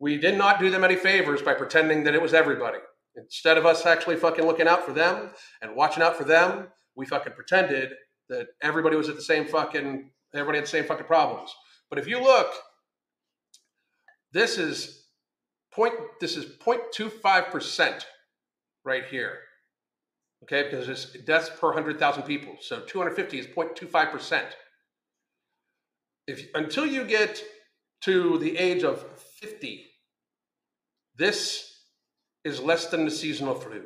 We 0.00 0.18
did 0.18 0.36
not 0.36 0.58
do 0.58 0.68
them 0.68 0.82
any 0.82 0.96
favors 0.96 1.40
by 1.40 1.54
pretending 1.54 2.02
that 2.04 2.14
it 2.14 2.20
was 2.20 2.34
everybody. 2.34 2.78
Instead 3.14 3.56
of 3.56 3.64
us 3.64 3.86
actually 3.86 4.16
fucking 4.16 4.44
looking 4.44 4.66
out 4.66 4.84
for 4.84 4.92
them 4.92 5.30
and 5.60 5.76
watching 5.76 6.02
out 6.02 6.16
for 6.16 6.24
them, 6.24 6.66
we 6.96 7.06
fucking 7.06 7.34
pretended 7.34 7.90
that 8.28 8.48
everybody 8.60 8.96
was 8.96 9.08
at 9.08 9.14
the 9.14 9.22
same 9.22 9.46
fucking 9.46 10.10
everybody 10.34 10.58
had 10.58 10.64
the 10.64 10.70
same 10.70 10.84
fucking 10.84 11.06
problems. 11.06 11.54
But 11.88 11.98
if 12.00 12.08
you 12.08 12.20
look, 12.20 12.52
this 14.32 14.58
is 14.58 15.04
point 15.72 15.94
this 16.20 16.36
is 16.36 16.44
0.25 16.44 17.50
percent 17.50 18.06
right 18.84 19.04
here. 19.04 19.38
Okay, 20.44 20.64
because 20.64 20.88
it's 20.88 21.12
deaths 21.24 21.50
per 21.60 21.68
100,000 21.68 22.24
people. 22.24 22.56
So 22.60 22.80
250 22.80 23.38
is 23.38 23.46
0.25 23.46 24.10
percent. 24.10 24.46
If 26.26 26.48
until 26.54 26.86
you 26.86 27.04
get 27.04 27.42
to 28.02 28.38
the 28.38 28.56
age 28.58 28.82
of 28.82 29.04
50, 29.40 29.84
this 31.16 31.72
is 32.44 32.60
less 32.60 32.86
than 32.86 33.04
the 33.04 33.10
seasonal 33.10 33.54
flu. 33.54 33.84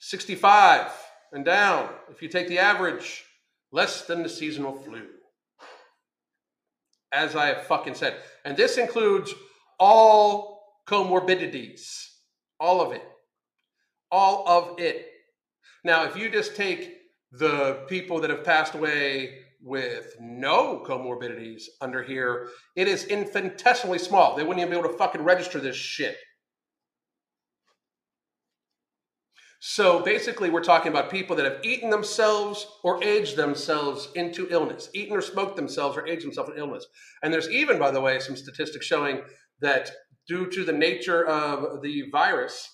65 0.00 0.90
and 1.32 1.44
down, 1.44 1.88
if 2.10 2.22
you 2.22 2.28
take 2.28 2.48
the 2.48 2.58
average, 2.58 3.24
less 3.72 4.02
than 4.02 4.22
the 4.22 4.28
seasonal 4.28 4.78
flu. 4.78 5.06
As 7.14 7.36
I 7.36 7.46
have 7.46 7.66
fucking 7.66 7.94
said. 7.94 8.16
And 8.44 8.56
this 8.56 8.76
includes 8.76 9.32
all 9.78 10.80
comorbidities, 10.86 12.08
all 12.58 12.80
of 12.80 12.92
it. 12.92 13.02
All 14.10 14.48
of 14.48 14.78
it. 14.80 15.06
Now, 15.84 16.04
if 16.04 16.16
you 16.16 16.28
just 16.28 16.56
take 16.56 16.96
the 17.32 17.84
people 17.88 18.20
that 18.20 18.30
have 18.30 18.44
passed 18.44 18.74
away 18.74 19.38
with 19.62 20.16
no 20.20 20.84
comorbidities 20.86 21.64
under 21.80 22.02
here, 22.02 22.48
it 22.76 22.88
is 22.88 23.04
infinitesimally 23.04 23.98
small. 23.98 24.36
They 24.36 24.42
wouldn't 24.42 24.60
even 24.60 24.70
be 24.70 24.78
able 24.78 24.90
to 24.90 24.98
fucking 24.98 25.22
register 25.22 25.60
this 25.60 25.76
shit. 25.76 26.16
So 29.66 30.00
basically, 30.00 30.50
we're 30.50 30.62
talking 30.62 30.92
about 30.92 31.10
people 31.10 31.34
that 31.36 31.46
have 31.46 31.64
eaten 31.64 31.88
themselves 31.88 32.66
or 32.82 33.02
aged 33.02 33.34
themselves 33.34 34.10
into 34.14 34.46
illness, 34.50 34.90
eaten 34.92 35.16
or 35.16 35.22
smoked 35.22 35.56
themselves 35.56 35.96
or 35.96 36.06
aged 36.06 36.26
themselves 36.26 36.50
in 36.50 36.58
illness. 36.58 36.86
And 37.22 37.32
there's 37.32 37.48
even, 37.48 37.78
by 37.78 37.90
the 37.90 38.00
way, 38.00 38.18
some 38.18 38.36
statistics 38.36 38.84
showing 38.84 39.22
that 39.62 39.90
due 40.28 40.50
to 40.50 40.64
the 40.64 40.72
nature 40.74 41.24
of 41.26 41.80
the 41.80 42.02
virus, 42.12 42.68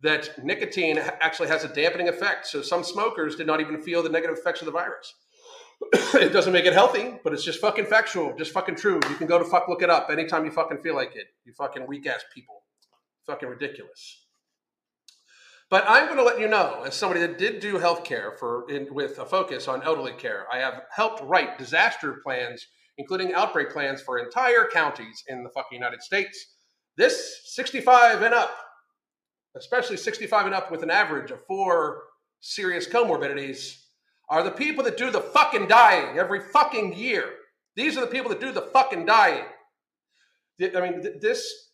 that 0.00 0.44
nicotine 0.44 0.98
actually 0.98 1.46
has 1.46 1.62
a 1.62 1.68
dampening 1.68 2.08
effect. 2.08 2.48
So 2.48 2.60
some 2.60 2.82
smokers 2.82 3.36
did 3.36 3.46
not 3.46 3.60
even 3.60 3.80
feel 3.80 4.02
the 4.02 4.08
negative 4.08 4.36
effects 4.36 4.62
of 4.62 4.66
the 4.66 4.72
virus. 4.72 5.14
it 6.14 6.32
doesn't 6.32 6.52
make 6.52 6.64
it 6.64 6.72
healthy, 6.72 7.20
but 7.22 7.32
it's 7.32 7.44
just 7.44 7.60
fucking 7.60 7.86
factual, 7.86 8.34
just 8.36 8.50
fucking 8.50 8.74
true. 8.74 8.98
You 9.08 9.14
can 9.14 9.28
go 9.28 9.38
to 9.38 9.44
fuck 9.44 9.68
look 9.68 9.82
it 9.82 9.90
up 9.90 10.10
anytime 10.10 10.44
you 10.44 10.50
fucking 10.50 10.82
feel 10.82 10.96
like 10.96 11.14
it. 11.14 11.28
You 11.44 11.52
fucking 11.52 11.86
weak 11.86 12.08
ass 12.08 12.24
people. 12.34 12.64
Fucking 13.28 13.48
ridiculous. 13.48 14.21
But 15.72 15.86
I'm 15.88 16.04
going 16.04 16.18
to 16.18 16.22
let 16.22 16.38
you 16.38 16.48
know, 16.48 16.82
as 16.84 16.94
somebody 16.94 17.20
that 17.20 17.38
did 17.38 17.60
do 17.60 17.78
healthcare 17.78 18.38
for 18.38 18.70
in, 18.70 18.92
with 18.92 19.18
a 19.18 19.24
focus 19.24 19.68
on 19.68 19.82
elderly 19.84 20.12
care, 20.12 20.44
I 20.52 20.58
have 20.58 20.82
helped 20.94 21.22
write 21.22 21.56
disaster 21.56 22.20
plans, 22.22 22.66
including 22.98 23.32
outbreak 23.32 23.70
plans 23.70 24.02
for 24.02 24.18
entire 24.18 24.68
counties 24.70 25.24
in 25.28 25.42
the 25.42 25.48
fucking 25.48 25.78
United 25.78 26.02
States. 26.02 26.56
This 26.98 27.40
65 27.54 28.20
and 28.20 28.34
up, 28.34 28.54
especially 29.56 29.96
65 29.96 30.44
and 30.44 30.54
up 30.54 30.70
with 30.70 30.82
an 30.82 30.90
average 30.90 31.30
of 31.30 31.42
four 31.46 32.02
serious 32.40 32.86
comorbidities, 32.86 33.78
are 34.28 34.42
the 34.42 34.50
people 34.50 34.84
that 34.84 34.98
do 34.98 35.10
the 35.10 35.22
fucking 35.22 35.68
dying 35.68 36.18
every 36.18 36.40
fucking 36.40 36.92
year. 36.92 37.30
These 37.76 37.96
are 37.96 38.02
the 38.02 38.08
people 38.08 38.28
that 38.28 38.42
do 38.42 38.52
the 38.52 38.68
fucking 38.74 39.06
dying. 39.06 39.46
I 40.60 40.80
mean, 40.82 41.02
this 41.22 41.70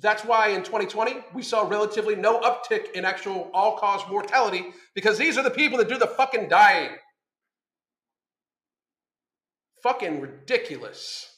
that's 0.00 0.24
why 0.24 0.48
in 0.48 0.62
2020 0.62 1.16
we 1.32 1.42
saw 1.42 1.66
relatively 1.66 2.16
no 2.16 2.38
uptick 2.40 2.92
in 2.92 3.04
actual 3.04 3.50
all 3.54 3.78
cause 3.78 4.02
mortality 4.10 4.66
because 4.94 5.16
these 5.16 5.38
are 5.38 5.42
the 5.42 5.50
people 5.50 5.78
that 5.78 5.88
do 5.88 5.98
the 5.98 6.06
fucking 6.06 6.48
dying. 6.48 6.90
Fucking 9.82 10.20
ridiculous. 10.20 11.30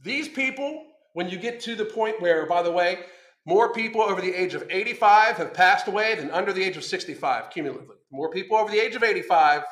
These 0.00 0.28
people, 0.28 0.86
when 1.12 1.28
you 1.28 1.38
get 1.38 1.60
to 1.60 1.74
the 1.74 1.84
point 1.84 2.20
where, 2.22 2.46
by 2.46 2.62
the 2.62 2.70
way, 2.70 3.00
more 3.44 3.72
people 3.72 4.00
over 4.00 4.20
the 4.20 4.32
age 4.32 4.54
of 4.54 4.64
85 4.70 5.36
have 5.36 5.54
passed 5.54 5.88
away 5.88 6.14
than 6.14 6.30
under 6.30 6.52
the 6.52 6.62
age 6.62 6.76
of 6.76 6.84
65 6.84 7.50
cumulatively. 7.50 7.96
More 8.10 8.30
people 8.30 8.56
over 8.56 8.70
the 8.70 8.78
age 8.78 8.94
of 8.94 9.02
85 9.02 9.64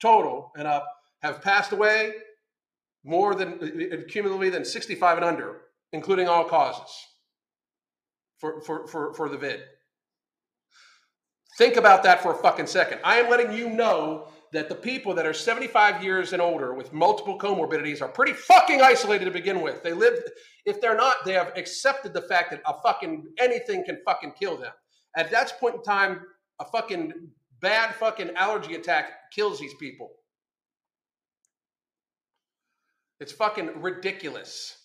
total 0.00 0.52
and 0.56 0.66
up 0.66 0.86
have 1.22 1.42
passed 1.42 1.72
away 1.72 2.14
more 3.04 3.34
than 3.34 3.54
uh, 3.60 3.96
uh, 3.96 4.00
cumulatively 4.08 4.50
than 4.50 4.64
65 4.64 5.18
and 5.18 5.24
under, 5.24 5.60
including 5.92 6.28
all 6.28 6.44
causes 6.44 6.90
for, 8.38 8.60
for, 8.62 8.86
for, 8.86 9.14
for 9.14 9.28
the 9.28 9.38
vid. 9.38 9.60
Think 11.58 11.76
about 11.76 12.02
that 12.02 12.22
for 12.22 12.32
a 12.32 12.36
fucking 12.36 12.66
second. 12.66 13.00
I 13.02 13.16
am 13.18 13.30
letting 13.30 13.52
you 13.52 13.70
know 13.70 14.28
that 14.52 14.68
the 14.68 14.74
people 14.74 15.14
that 15.14 15.26
are 15.26 15.32
75 15.32 16.02
years 16.02 16.32
and 16.32 16.42
older 16.42 16.74
with 16.74 16.92
multiple 16.92 17.38
comorbidities 17.38 18.02
are 18.02 18.08
pretty 18.08 18.32
fucking 18.32 18.80
isolated 18.80 19.24
to 19.24 19.30
begin 19.30 19.62
with. 19.62 19.82
They 19.82 19.92
live, 19.92 20.18
if 20.66 20.80
they're 20.80 20.96
not, 20.96 21.24
they 21.24 21.32
have 21.32 21.52
accepted 21.56 22.12
the 22.12 22.22
fact 22.22 22.50
that 22.50 22.62
a 22.66 22.74
fucking 22.82 23.24
anything 23.38 23.84
can 23.84 23.98
fucking 24.04 24.32
kill 24.38 24.56
them. 24.56 24.72
At 25.16 25.30
that 25.30 25.58
point 25.58 25.76
in 25.76 25.82
time, 25.82 26.20
a 26.60 26.64
fucking 26.64 27.12
bad 27.60 27.94
fucking 27.94 28.30
allergy 28.36 28.74
attack 28.74 29.30
kills 29.34 29.58
these 29.58 29.74
people. 29.74 30.10
It's 33.18 33.32
fucking 33.32 33.80
ridiculous. 33.80 34.76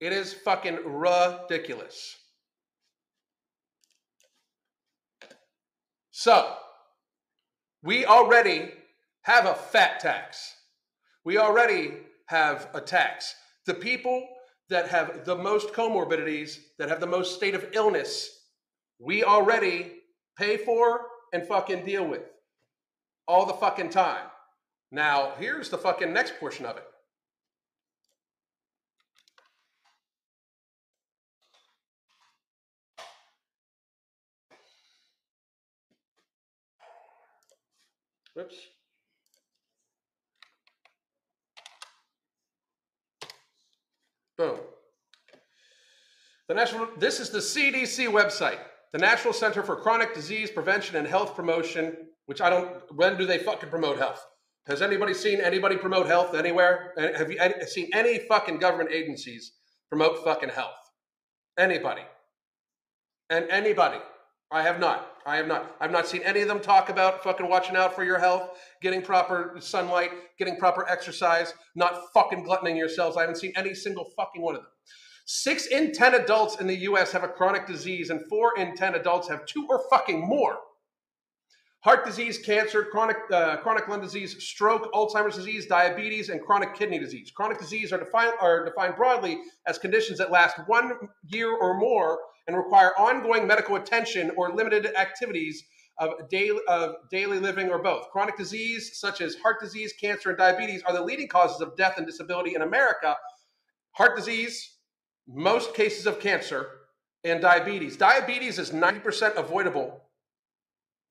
It 0.00 0.12
is 0.12 0.32
fucking 0.32 0.78
ridiculous. 0.84 2.16
So, 6.20 6.54
we 7.82 8.04
already 8.04 8.72
have 9.22 9.46
a 9.46 9.54
fat 9.54 10.00
tax. 10.00 10.54
We 11.24 11.38
already 11.38 11.94
have 12.26 12.68
a 12.74 12.80
tax. 12.82 13.34
The 13.64 13.72
people 13.72 14.28
that 14.68 14.88
have 14.88 15.24
the 15.24 15.36
most 15.36 15.72
comorbidities, 15.72 16.58
that 16.78 16.90
have 16.90 17.00
the 17.00 17.06
most 17.06 17.36
state 17.36 17.54
of 17.54 17.64
illness, 17.72 18.28
we 18.98 19.24
already 19.24 19.92
pay 20.36 20.58
for 20.58 21.06
and 21.32 21.46
fucking 21.46 21.86
deal 21.86 22.06
with 22.06 22.20
all 23.26 23.46
the 23.46 23.54
fucking 23.54 23.88
time. 23.88 24.26
Now, 24.92 25.32
here's 25.38 25.70
the 25.70 25.78
fucking 25.78 26.12
next 26.12 26.38
portion 26.38 26.66
of 26.66 26.76
it. 26.76 26.84
Whoops. 38.40 38.56
Boom. 44.38 44.58
The 46.48 46.54
national, 46.54 46.88
this 46.96 47.20
is 47.20 47.28
the 47.28 47.40
CDC 47.40 48.08
website, 48.08 48.58
the 48.92 48.98
National 48.98 49.34
Center 49.34 49.62
for 49.62 49.76
Chronic 49.76 50.14
Disease 50.14 50.50
Prevention 50.50 50.96
and 50.96 51.06
Health 51.06 51.36
Promotion, 51.36 51.94
which 52.24 52.40
I 52.40 52.48
don't, 52.48 52.66
when 52.96 53.18
do 53.18 53.26
they 53.26 53.36
fucking 53.36 53.68
promote 53.68 53.98
health? 53.98 54.24
Has 54.66 54.80
anybody 54.80 55.12
seen 55.12 55.42
anybody 55.42 55.76
promote 55.76 56.06
health 56.06 56.34
anywhere? 56.34 56.94
Have 56.96 57.30
you 57.30 57.38
seen 57.66 57.90
any 57.92 58.20
fucking 58.20 58.56
government 58.56 58.90
agencies 58.90 59.52
promote 59.90 60.24
fucking 60.24 60.48
health? 60.48 60.70
Anybody? 61.58 62.02
And 63.28 63.50
anybody? 63.50 63.98
I 64.52 64.62
have 64.62 64.80
not. 64.80 65.06
I 65.26 65.36
have 65.36 65.46
not. 65.46 65.76
I've 65.80 65.92
not 65.92 66.08
seen 66.08 66.22
any 66.22 66.40
of 66.40 66.48
them 66.48 66.60
talk 66.60 66.88
about 66.88 67.22
fucking 67.22 67.48
watching 67.48 67.76
out 67.76 67.94
for 67.94 68.02
your 68.02 68.18
health, 68.18 68.58
getting 68.82 69.00
proper 69.00 69.54
sunlight, 69.60 70.10
getting 70.38 70.56
proper 70.56 70.88
exercise, 70.88 71.54
not 71.76 72.12
fucking 72.12 72.42
gluttoning 72.42 72.76
yourselves. 72.76 73.16
I 73.16 73.20
haven't 73.20 73.36
seen 73.36 73.52
any 73.54 73.74
single 73.74 74.10
fucking 74.16 74.42
one 74.42 74.56
of 74.56 74.62
them. 74.62 74.70
Six 75.26 75.66
in 75.66 75.92
10 75.92 76.14
adults 76.14 76.60
in 76.60 76.66
the 76.66 76.74
US 76.78 77.12
have 77.12 77.22
a 77.22 77.28
chronic 77.28 77.68
disease, 77.68 78.10
and 78.10 78.26
four 78.28 78.58
in 78.58 78.74
10 78.74 78.96
adults 78.96 79.28
have 79.28 79.46
two 79.46 79.66
or 79.68 79.84
fucking 79.88 80.20
more. 80.26 80.58
Heart 81.82 82.04
disease, 82.04 82.38
cancer, 82.38 82.82
chronic, 82.82 83.16
uh, 83.32 83.58
chronic 83.58 83.86
lung 83.86 84.00
disease, 84.00 84.42
stroke, 84.42 84.92
Alzheimer's 84.92 85.36
disease, 85.36 85.66
diabetes, 85.66 86.28
and 86.28 86.42
chronic 86.42 86.74
kidney 86.74 86.98
disease. 86.98 87.30
Chronic 87.30 87.58
disease 87.58 87.92
are 87.92 87.98
defined, 87.98 88.32
are 88.40 88.64
defined 88.64 88.96
broadly 88.96 89.38
as 89.66 89.78
conditions 89.78 90.18
that 90.18 90.32
last 90.32 90.56
one 90.66 90.92
year 91.28 91.56
or 91.56 91.78
more 91.78 92.18
and 92.50 92.58
require 92.58 92.90
ongoing 92.98 93.46
medical 93.46 93.76
attention 93.76 94.32
or 94.36 94.52
limited 94.52 94.92
activities 94.96 95.62
of 95.98 96.28
daily, 96.28 96.58
of 96.66 96.96
daily 97.08 97.38
living 97.38 97.70
or 97.70 97.80
both. 97.80 98.10
Chronic 98.10 98.36
disease, 98.36 98.98
such 98.98 99.20
as 99.20 99.36
heart 99.36 99.60
disease, 99.60 99.92
cancer, 100.00 100.30
and 100.30 100.38
diabetes, 100.38 100.82
are 100.82 100.92
the 100.92 101.00
leading 101.00 101.28
causes 101.28 101.60
of 101.60 101.76
death 101.76 101.94
and 101.96 102.04
disability 102.04 102.56
in 102.56 102.62
America. 102.62 103.16
Heart 103.92 104.16
disease, 104.16 104.78
most 105.28 105.74
cases 105.74 106.06
of 106.06 106.18
cancer, 106.18 106.66
and 107.22 107.40
diabetes. 107.40 107.96
Diabetes 107.96 108.58
is 108.58 108.72
90% 108.72 109.36
avoidable. 109.36 110.00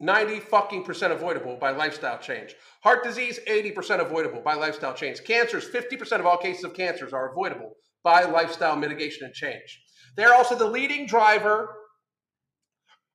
90 0.01 0.41
fucking 0.41 0.83
percent 0.83 1.13
avoidable 1.13 1.55
by 1.55 1.71
lifestyle 1.71 2.19
change. 2.19 2.53
Heart 2.83 3.05
disease, 3.05 3.39
80% 3.47 4.01
avoidable 4.01 4.41
by 4.41 4.55
lifestyle 4.55 4.93
change. 4.93 5.23
Cancers, 5.23 5.69
50% 5.69 6.19
of 6.19 6.25
all 6.25 6.37
cases 6.37 6.65
of 6.65 6.73
cancers 6.73 7.13
are 7.13 7.31
avoidable 7.31 7.75
by 8.03 8.23
lifestyle 8.23 8.75
mitigation 8.75 9.25
and 9.25 9.33
change. 9.33 9.81
They're 10.15 10.33
also 10.33 10.55
the 10.55 10.67
leading 10.67 11.05
driver 11.05 11.69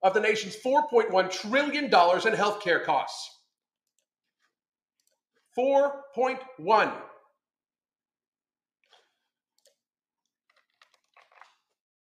of 0.02 0.14
the 0.14 0.20
nation's 0.20 0.56
$4.1 0.56 1.30
trillion 1.30 1.84
in 1.84 1.90
healthcare 1.90 2.84
costs. 2.84 3.30
4.1. 5.58 6.92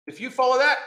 If 0.08 0.20
you 0.20 0.30
follow 0.30 0.58
that, 0.60 0.78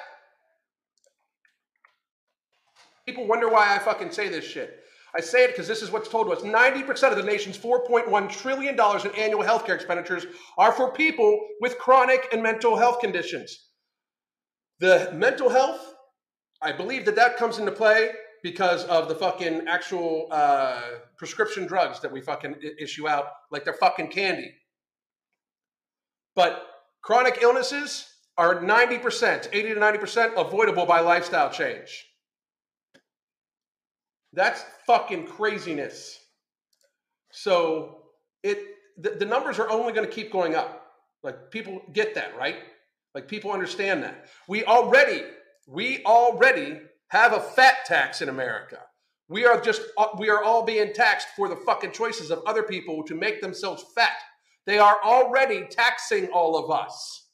people 3.07 3.27
wonder 3.27 3.49
why 3.49 3.75
I 3.75 3.79
fucking 3.79 4.13
say 4.13 4.29
this 4.29 4.45
shit. 4.45 4.81
I 5.17 5.21
say 5.21 5.45
it 5.45 5.49
because 5.49 5.67
this 5.67 5.83
is 5.83 5.91
what's 5.91 6.09
told 6.09 6.27
to 6.27 6.33
us. 6.33 6.43
90% 6.43 7.11
of 7.11 7.17
the 7.17 7.23
nation's 7.23 7.57
$4.1 7.57 8.31
trillion 8.31 8.75
in 8.75 9.11
annual 9.17 9.43
healthcare 9.43 9.75
expenditures 9.75 10.27
are 10.59 10.73
for 10.73 10.93
people 10.93 11.41
with 11.61 11.79
chronic 11.79 12.29
and 12.33 12.43
mental 12.43 12.77
health 12.77 13.01
conditions. 13.01 13.68
The 14.81 15.11
mental 15.15 15.49
health, 15.49 15.95
I 16.63 16.73
believe 16.73 17.05
that 17.07 17.17
that 17.17 17.37
comes 17.37 17.59
into 17.59 17.73
play 17.73 18.11
because 18.43 18.85
of 18.85 19.09
the 19.09 19.15
fucking 19.15 19.67
actual 19.67 20.29
uh, 20.31 20.81
prescription 21.17 21.67
drugs 21.67 22.01
that 22.01 22.13
we 22.13 22.21
fucking 22.21 22.57
issue 22.79 23.09
out 23.09 23.27
like 23.51 23.65
they're 23.65 23.75
fucking 23.75 24.09
candy. 24.09 24.53
But 26.37 26.65
chronic 27.03 27.39
illnesses 27.43 28.07
are 28.37 28.61
90%, 28.63 29.49
80 29.53 29.75
to 29.75 29.81
90% 29.81 30.33
avoidable 30.37 30.87
by 30.87 31.01
lifestyle 31.01 31.51
change. 31.51 32.07
That's 34.33 34.65
fucking 34.87 35.27
craziness. 35.27 36.21
So 37.33 38.03
it 38.43 38.59
the, 38.97 39.11
the 39.11 39.25
numbers 39.25 39.59
are 39.59 39.71
only 39.71 39.93
going 39.93 40.07
to 40.07 40.13
keep 40.13 40.31
going 40.33 40.55
up. 40.55 40.87
Like 41.23 41.51
people 41.51 41.83
get 41.93 42.15
that, 42.15 42.37
right? 42.37 42.57
Like 43.15 43.29
people 43.29 43.53
understand 43.53 44.03
that. 44.03 44.27
We 44.49 44.65
already 44.65 45.23
we 45.67 46.03
already 46.05 46.81
have 47.09 47.33
a 47.33 47.41
fat 47.41 47.85
tax 47.87 48.23
in 48.23 48.29
America. 48.29 48.79
We 49.29 49.45
are 49.45 49.61
just 49.61 49.83
uh, 49.97 50.09
we 50.19 50.31
are 50.31 50.43
all 50.43 50.65
being 50.65 50.93
taxed 50.93 51.29
for 51.37 51.49
the 51.49 51.57
fucking 51.57 51.93
choices 51.93 52.31
of 52.31 52.43
other 52.47 52.63
people 52.63 53.03
to 53.05 53.15
make 53.15 53.41
themselves 53.41 53.85
fat. 53.95 54.17
They 54.67 54.79
are 54.79 54.97
already 55.05 55.67
taxing 55.71 56.29
all 56.29 56.57
of 56.57 56.71
us. 56.71 57.27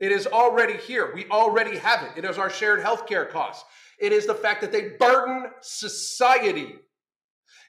It 0.00 0.10
is 0.10 0.26
already 0.26 0.76
here. 0.76 1.12
We 1.14 1.26
already 1.30 1.78
have 1.78 2.02
it. 2.02 2.18
It 2.18 2.28
is 2.28 2.36
our 2.36 2.50
shared 2.50 2.80
healthcare 2.80 3.28
costs. 3.28 3.64
It 4.00 4.12
is 4.12 4.26
the 4.26 4.34
fact 4.34 4.60
that 4.62 4.72
they 4.72 4.90
burden 4.98 5.46
society. 5.60 6.74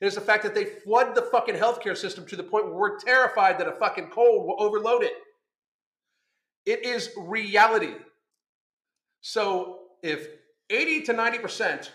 It 0.01 0.05
is 0.05 0.15
the 0.15 0.21
fact 0.21 0.43
that 0.43 0.55
they 0.55 0.65
flood 0.65 1.15
the 1.15 1.21
fucking 1.21 1.55
healthcare 1.55 1.95
system 1.95 2.25
to 2.25 2.35
the 2.35 2.43
point 2.43 2.65
where 2.65 2.73
we're 2.73 2.99
terrified 2.99 3.59
that 3.59 3.67
a 3.67 3.73
fucking 3.73 4.09
cold 4.09 4.47
will 4.47 4.55
overload 4.59 5.03
it. 5.03 5.13
It 6.65 6.85
is 6.85 7.09
reality. 7.17 7.93
So 9.21 9.79
if 10.01 10.27
80 10.69 11.03
to 11.03 11.13
90%, 11.13 11.89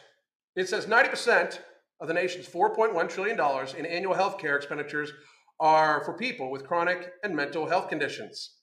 it 0.56 0.68
says 0.68 0.86
90% 0.86 1.58
of 2.00 2.08
the 2.08 2.14
nation's 2.14 2.46
$4.1 2.46 3.08
trillion 3.08 3.38
in 3.76 3.86
annual 3.86 4.14
health 4.14 4.38
care 4.38 4.56
expenditures 4.56 5.12
are 5.60 6.04
for 6.04 6.14
people 6.14 6.50
with 6.50 6.66
chronic 6.66 7.12
and 7.22 7.34
mental 7.34 7.66
health 7.66 7.88
conditions. 7.88 8.54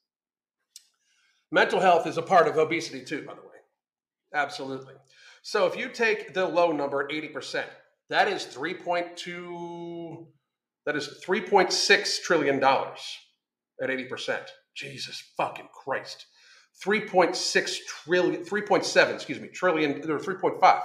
Mental 1.51 1.79
health 1.79 2.07
is 2.07 2.17
a 2.17 2.21
part 2.21 2.47
of 2.47 2.57
obesity, 2.57 3.03
too, 3.03 3.23
by 3.25 3.33
the 3.33 3.41
way. 3.41 3.47
Absolutely. 4.33 4.93
So 5.41 5.67
if 5.67 5.77
you 5.77 5.89
take 5.89 6.33
the 6.33 6.45
low 6.45 6.71
number, 6.71 7.07
80%, 7.07 7.65
that 8.09 8.27
is 8.27 8.45
3.2, 8.45 10.25
that 10.85 10.95
is 10.95 11.23
$3.6 11.25 12.21
trillion 12.23 12.63
at 12.63 13.89
80%. 13.89 14.39
Jesus 14.75 15.23
fucking 15.37 15.69
Christ. 15.73 16.25
3.6 16.85 17.77
trillion, 17.87 18.43
3.7, 18.43 19.13
excuse 19.13 19.39
me, 19.39 19.47
trillion, 19.47 19.99
or 20.09 20.19
3.5. 20.19 20.81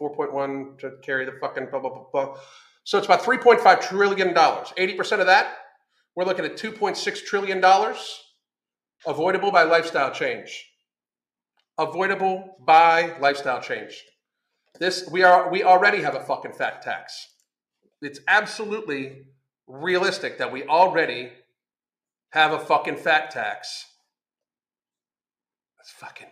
4.1 0.00 0.78
to 0.78 0.92
carry 1.02 1.26
the 1.26 1.32
fucking 1.40 1.66
blah, 1.70 1.80
blah, 1.80 1.90
blah, 1.90 2.04
blah. 2.12 2.36
So 2.84 2.98
it's 2.98 3.06
about 3.06 3.22
$3.5 3.22 3.80
trillion. 3.82 4.32
80% 4.34 5.20
of 5.20 5.26
that, 5.26 5.56
we're 6.14 6.24
looking 6.24 6.44
at 6.44 6.56
$2.6 6.56 7.24
trillion 7.24 7.60
avoidable 9.06 9.50
by 9.50 9.64
lifestyle 9.64 10.12
change. 10.12 10.70
Avoidable 11.78 12.56
by 12.60 13.16
lifestyle 13.18 13.60
change. 13.60 14.04
This 14.78 15.08
we 15.10 15.22
are 15.22 15.50
we 15.50 15.62
already 15.62 16.02
have 16.02 16.14
a 16.14 16.20
fucking 16.20 16.52
fat 16.52 16.82
tax. 16.82 17.28
It's 18.00 18.20
absolutely 18.28 19.26
realistic 19.66 20.38
that 20.38 20.52
we 20.52 20.64
already 20.64 21.32
have 22.34 22.52
a 22.52 22.58
fucking 22.58 22.96
fat 22.96 23.30
tax 23.30 23.86
that's 25.78 25.92
fucking 25.92 26.26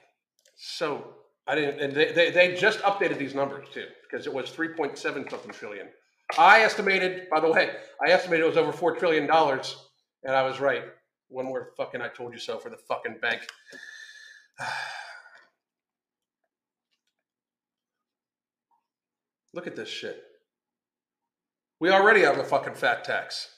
so. 0.57 1.15
I 1.47 1.55
didn't, 1.55 1.81
and 1.81 1.93
they, 1.93 2.13
they, 2.13 2.31
they 2.31 2.55
just 2.55 2.81
updated 2.81 3.19
these 3.19 3.35
numbers 3.35 3.69
too 3.73 3.87
because 4.03 4.27
it 4.27 4.35
was 4.35 4.51
3.7 4.51 4.97
something 4.99 5.51
trillion. 5.53 5.89
I 6.39 6.63
estimated, 6.63 7.29
by 7.31 7.41
the 7.41 7.51
way, 7.51 7.71
I 8.05 8.11
estimated 8.11 8.45
it 8.45 8.49
was 8.49 8.57
over 8.57 8.73
four 8.73 8.97
trillion 8.97 9.27
dollars, 9.27 9.77
and 10.25 10.35
I 10.35 10.43
was 10.43 10.59
right. 10.61 10.83
One 11.29 11.47
more 11.47 11.71
fucking 11.77 12.01
I 12.01 12.09
told 12.09 12.33
you 12.33 12.39
so 12.39 12.59
for 12.59 12.71
the 12.71 12.77
fucking 12.77 13.19
bank. 13.21 13.43
Look 19.55 19.67
at 19.69 19.77
this 19.77 19.89
shit. 19.89 20.23
We 21.79 21.91
already 21.91 22.23
have 22.23 22.39
a 22.39 22.45
fucking 22.45 22.75
fat 22.75 23.05
tax. 23.05 23.52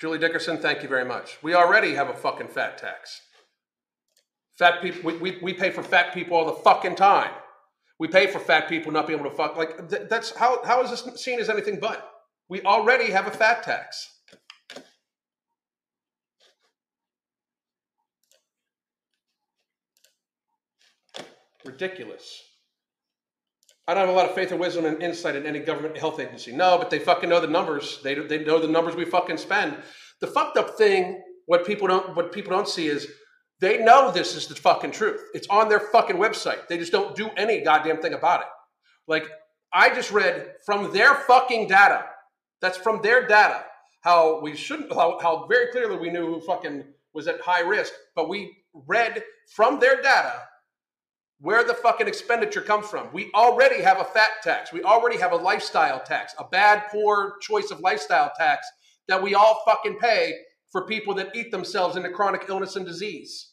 Julie 0.00 0.18
Dickerson, 0.18 0.56
thank 0.56 0.82
you 0.82 0.88
very 0.88 1.04
much. 1.04 1.36
We 1.42 1.54
already 1.54 1.94
have 1.94 2.08
a 2.08 2.14
fucking 2.14 2.48
fat 2.48 2.78
tax. 2.78 3.20
Fat 4.58 4.80
people, 4.80 5.10
we, 5.10 5.18
we, 5.18 5.38
we 5.42 5.52
pay 5.52 5.70
for 5.70 5.82
fat 5.82 6.14
people 6.14 6.38
all 6.38 6.46
the 6.46 6.62
fucking 6.62 6.94
time. 6.94 7.32
We 7.98 8.08
pay 8.08 8.26
for 8.26 8.38
fat 8.38 8.66
people 8.66 8.92
not 8.92 9.06
being 9.06 9.18
able 9.18 9.28
to 9.28 9.36
fuck. 9.36 9.58
Like, 9.58 9.90
th- 9.90 10.08
that's 10.08 10.34
how, 10.34 10.64
how 10.64 10.82
is 10.82 10.90
this 10.90 11.22
seen 11.22 11.38
as 11.38 11.50
anything 11.50 11.78
but? 11.78 12.10
We 12.48 12.62
already 12.62 13.10
have 13.10 13.26
a 13.26 13.30
fat 13.30 13.62
tax. 13.62 14.08
Ridiculous. 21.62 22.49
I 23.90 23.94
don't 23.94 24.06
have 24.06 24.14
a 24.14 24.16
lot 24.16 24.28
of 24.28 24.36
faith 24.36 24.52
or 24.52 24.56
wisdom 24.56 24.84
and 24.84 25.02
insight 25.02 25.34
in 25.34 25.44
any 25.46 25.58
government 25.58 25.98
health 25.98 26.20
agency. 26.20 26.52
No, 26.52 26.78
but 26.78 26.90
they 26.90 27.00
fucking 27.00 27.28
know 27.28 27.40
the 27.40 27.48
numbers. 27.48 27.98
They, 28.04 28.14
they 28.14 28.44
know 28.44 28.60
the 28.60 28.68
numbers 28.68 28.94
we 28.94 29.04
fucking 29.04 29.36
spend. 29.36 29.78
The 30.20 30.28
fucked 30.28 30.56
up 30.56 30.78
thing, 30.78 31.20
what 31.46 31.66
people 31.66 31.88
don't 31.88 32.14
what 32.14 32.30
people 32.30 32.52
don't 32.52 32.68
see 32.68 32.86
is 32.86 33.08
they 33.60 33.78
know 33.82 34.12
this 34.12 34.36
is 34.36 34.46
the 34.46 34.54
fucking 34.54 34.92
truth. 34.92 35.20
It's 35.34 35.48
on 35.48 35.68
their 35.68 35.80
fucking 35.80 36.18
website. 36.18 36.68
They 36.68 36.78
just 36.78 36.92
don't 36.92 37.16
do 37.16 37.30
any 37.36 37.62
goddamn 37.64 38.00
thing 38.00 38.14
about 38.14 38.42
it. 38.42 38.46
Like, 39.08 39.28
I 39.72 39.92
just 39.92 40.12
read 40.12 40.54
from 40.64 40.92
their 40.92 41.16
fucking 41.16 41.66
data, 41.66 42.04
that's 42.60 42.78
from 42.78 43.02
their 43.02 43.26
data, 43.26 43.64
how 44.02 44.40
we 44.40 44.54
shouldn't, 44.54 44.92
how, 44.92 45.18
how 45.20 45.48
very 45.48 45.72
clearly 45.72 45.96
we 45.96 46.10
knew 46.10 46.26
who 46.26 46.40
fucking 46.42 46.84
was 47.12 47.26
at 47.26 47.40
high 47.40 47.62
risk, 47.62 47.92
but 48.14 48.28
we 48.28 48.56
read 48.86 49.24
from 49.48 49.80
their 49.80 50.00
data 50.00 50.42
where 51.40 51.64
the 51.64 51.74
fucking 51.74 52.06
expenditure 52.06 52.60
comes 52.60 52.86
from. 52.86 53.08
We 53.12 53.30
already 53.34 53.82
have 53.82 53.98
a 53.98 54.04
fat 54.04 54.30
tax. 54.42 54.72
We 54.72 54.82
already 54.82 55.18
have 55.18 55.32
a 55.32 55.36
lifestyle 55.36 56.00
tax, 56.00 56.34
a 56.38 56.44
bad, 56.44 56.84
poor 56.90 57.38
choice 57.40 57.70
of 57.70 57.80
lifestyle 57.80 58.30
tax 58.36 58.66
that 59.08 59.22
we 59.22 59.34
all 59.34 59.62
fucking 59.64 59.98
pay 59.98 60.34
for 60.70 60.86
people 60.86 61.14
that 61.14 61.34
eat 61.34 61.50
themselves 61.50 61.96
into 61.96 62.10
chronic 62.10 62.44
illness 62.48 62.76
and 62.76 62.86
disease. 62.86 63.52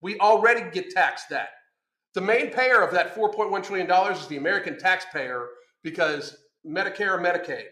We 0.00 0.18
already 0.18 0.70
get 0.70 0.90
taxed 0.90 1.28
that. 1.30 1.48
The 2.14 2.20
main 2.22 2.50
payer 2.50 2.80
of 2.80 2.92
that 2.92 3.14
$4.1 3.14 3.62
trillion 3.62 3.90
is 4.12 4.26
the 4.26 4.38
American 4.38 4.78
taxpayer 4.78 5.48
because 5.82 6.38
Medicare 6.66 7.18
or 7.18 7.18
Medicaid. 7.18 7.64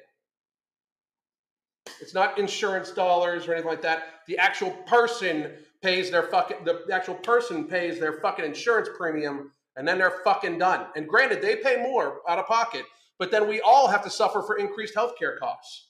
It's 2.00 2.14
not 2.14 2.38
insurance 2.38 2.90
dollars 2.90 3.46
or 3.46 3.52
anything 3.52 3.70
like 3.70 3.82
that. 3.82 4.22
The 4.26 4.38
actual 4.38 4.70
person 4.86 5.52
pays 5.82 6.10
their 6.10 6.24
fucking 6.24 6.64
the 6.64 6.82
actual 6.92 7.14
person 7.16 7.64
pays 7.64 8.00
their 8.00 8.14
fucking 8.20 8.44
insurance 8.44 8.88
premium 8.96 9.52
and 9.76 9.86
then 9.86 9.98
they're 9.98 10.20
fucking 10.24 10.58
done. 10.58 10.86
And 10.96 11.08
granted, 11.08 11.42
they 11.42 11.56
pay 11.56 11.76
more 11.76 12.20
out 12.28 12.38
of 12.38 12.46
pocket, 12.46 12.84
but 13.18 13.30
then 13.30 13.48
we 13.48 13.60
all 13.60 13.88
have 13.88 14.02
to 14.04 14.10
suffer 14.10 14.42
for 14.42 14.56
increased 14.56 14.94
healthcare 14.94 15.38
costs. 15.38 15.88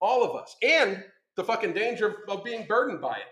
All 0.00 0.24
of 0.24 0.34
us. 0.40 0.56
And 0.62 1.04
the 1.36 1.44
fucking 1.44 1.72
danger 1.74 2.24
of 2.28 2.44
being 2.44 2.66
burdened 2.66 3.00
by 3.00 3.16
it. 3.16 3.24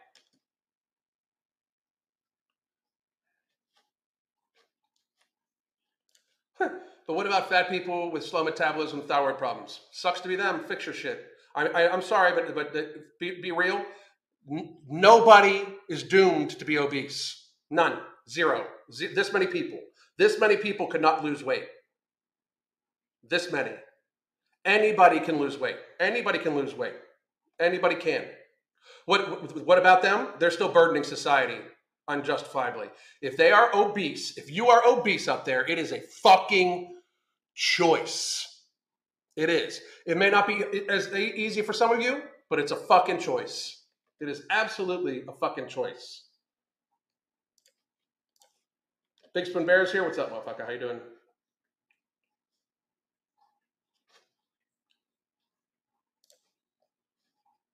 but 7.07 7.15
what 7.15 7.27
about 7.27 7.49
fat 7.49 7.69
people 7.71 8.11
with 8.11 8.25
slow 8.25 8.45
metabolism, 8.45 9.03
thyroid 9.03 9.39
problems? 9.39 9.81
Sucks 9.93 10.21
to 10.21 10.29
be 10.29 10.37
them. 10.37 10.65
Fix 10.65 10.87
your 10.87 10.95
shit. 10.95 11.27
I, 11.67 11.95
am 11.95 12.03
sorry, 12.03 12.33
but 12.35 12.55
but 12.55 12.75
be, 13.19 13.41
be 13.41 13.53
real. 13.53 13.85
N- 14.51 14.77
nobody 14.89 15.67
is 15.89 16.03
doomed 16.03 16.51
to 16.59 16.65
be 16.65 16.79
obese. 16.79 17.51
None. 17.71 17.99
Zero. 18.29 18.67
Z- 18.93 19.15
this 19.15 19.33
many 19.33 19.47
people. 19.47 19.79
This 20.17 20.39
many 20.39 20.57
people 20.57 20.87
could 20.87 21.03
not 21.03 21.25
lose 21.25 21.43
weight. 21.45 21.67
This 23.29 23.53
many. 23.53 23.73
Anybody 24.65 25.21
can 25.21 25.39
lose 25.39 25.59
weight. 25.59 25.77
Anybody 26.01 26.39
can 26.39 26.55
lose 26.55 26.75
weight. 26.75 26.95
Anybody 27.61 27.95
can. 27.95 28.25
What, 29.07 29.65
what 29.67 29.79
about 29.79 30.03
them? 30.03 30.29
They're 30.39 30.51
still 30.51 30.69
burdening 30.69 31.05
society 31.05 31.59
unjustifiably. 32.09 32.89
If 33.23 33.37
they 33.37 33.53
are 33.53 33.75
obese, 33.75 34.37
if 34.39 34.51
you 34.51 34.69
are 34.69 34.83
obese 34.87 35.29
up 35.29 35.45
there, 35.45 35.65
it 35.67 35.79
is 35.79 35.93
a 35.93 36.01
fucking 36.01 36.97
choice. 37.55 38.48
It 39.39 39.51
is. 39.51 39.81
It 40.05 40.17
may 40.17 40.31
not 40.31 40.49
be 40.49 40.65
as 40.89 41.15
easy 41.15 41.63
for 41.63 41.73
some 41.73 41.93
of 41.93 42.03
you, 42.03 42.23
but 42.51 42.59
it's 42.59 42.73
a 42.73 42.77
fucking 42.77 43.21
choice. 43.21 43.85
It 44.21 44.29
is 44.29 44.43
absolutely 44.51 45.23
a 45.29 45.33
fucking 45.33 45.69
choice. 45.69 46.25
Big 49.35 49.47
Spoon 49.47 49.65
Bears 49.65 49.93
here. 49.93 50.03
What's 50.03 50.19
up, 50.19 50.33
motherfucker? 50.33 50.67
How 50.67 50.73
you 50.73 50.81
doing? 50.81 50.99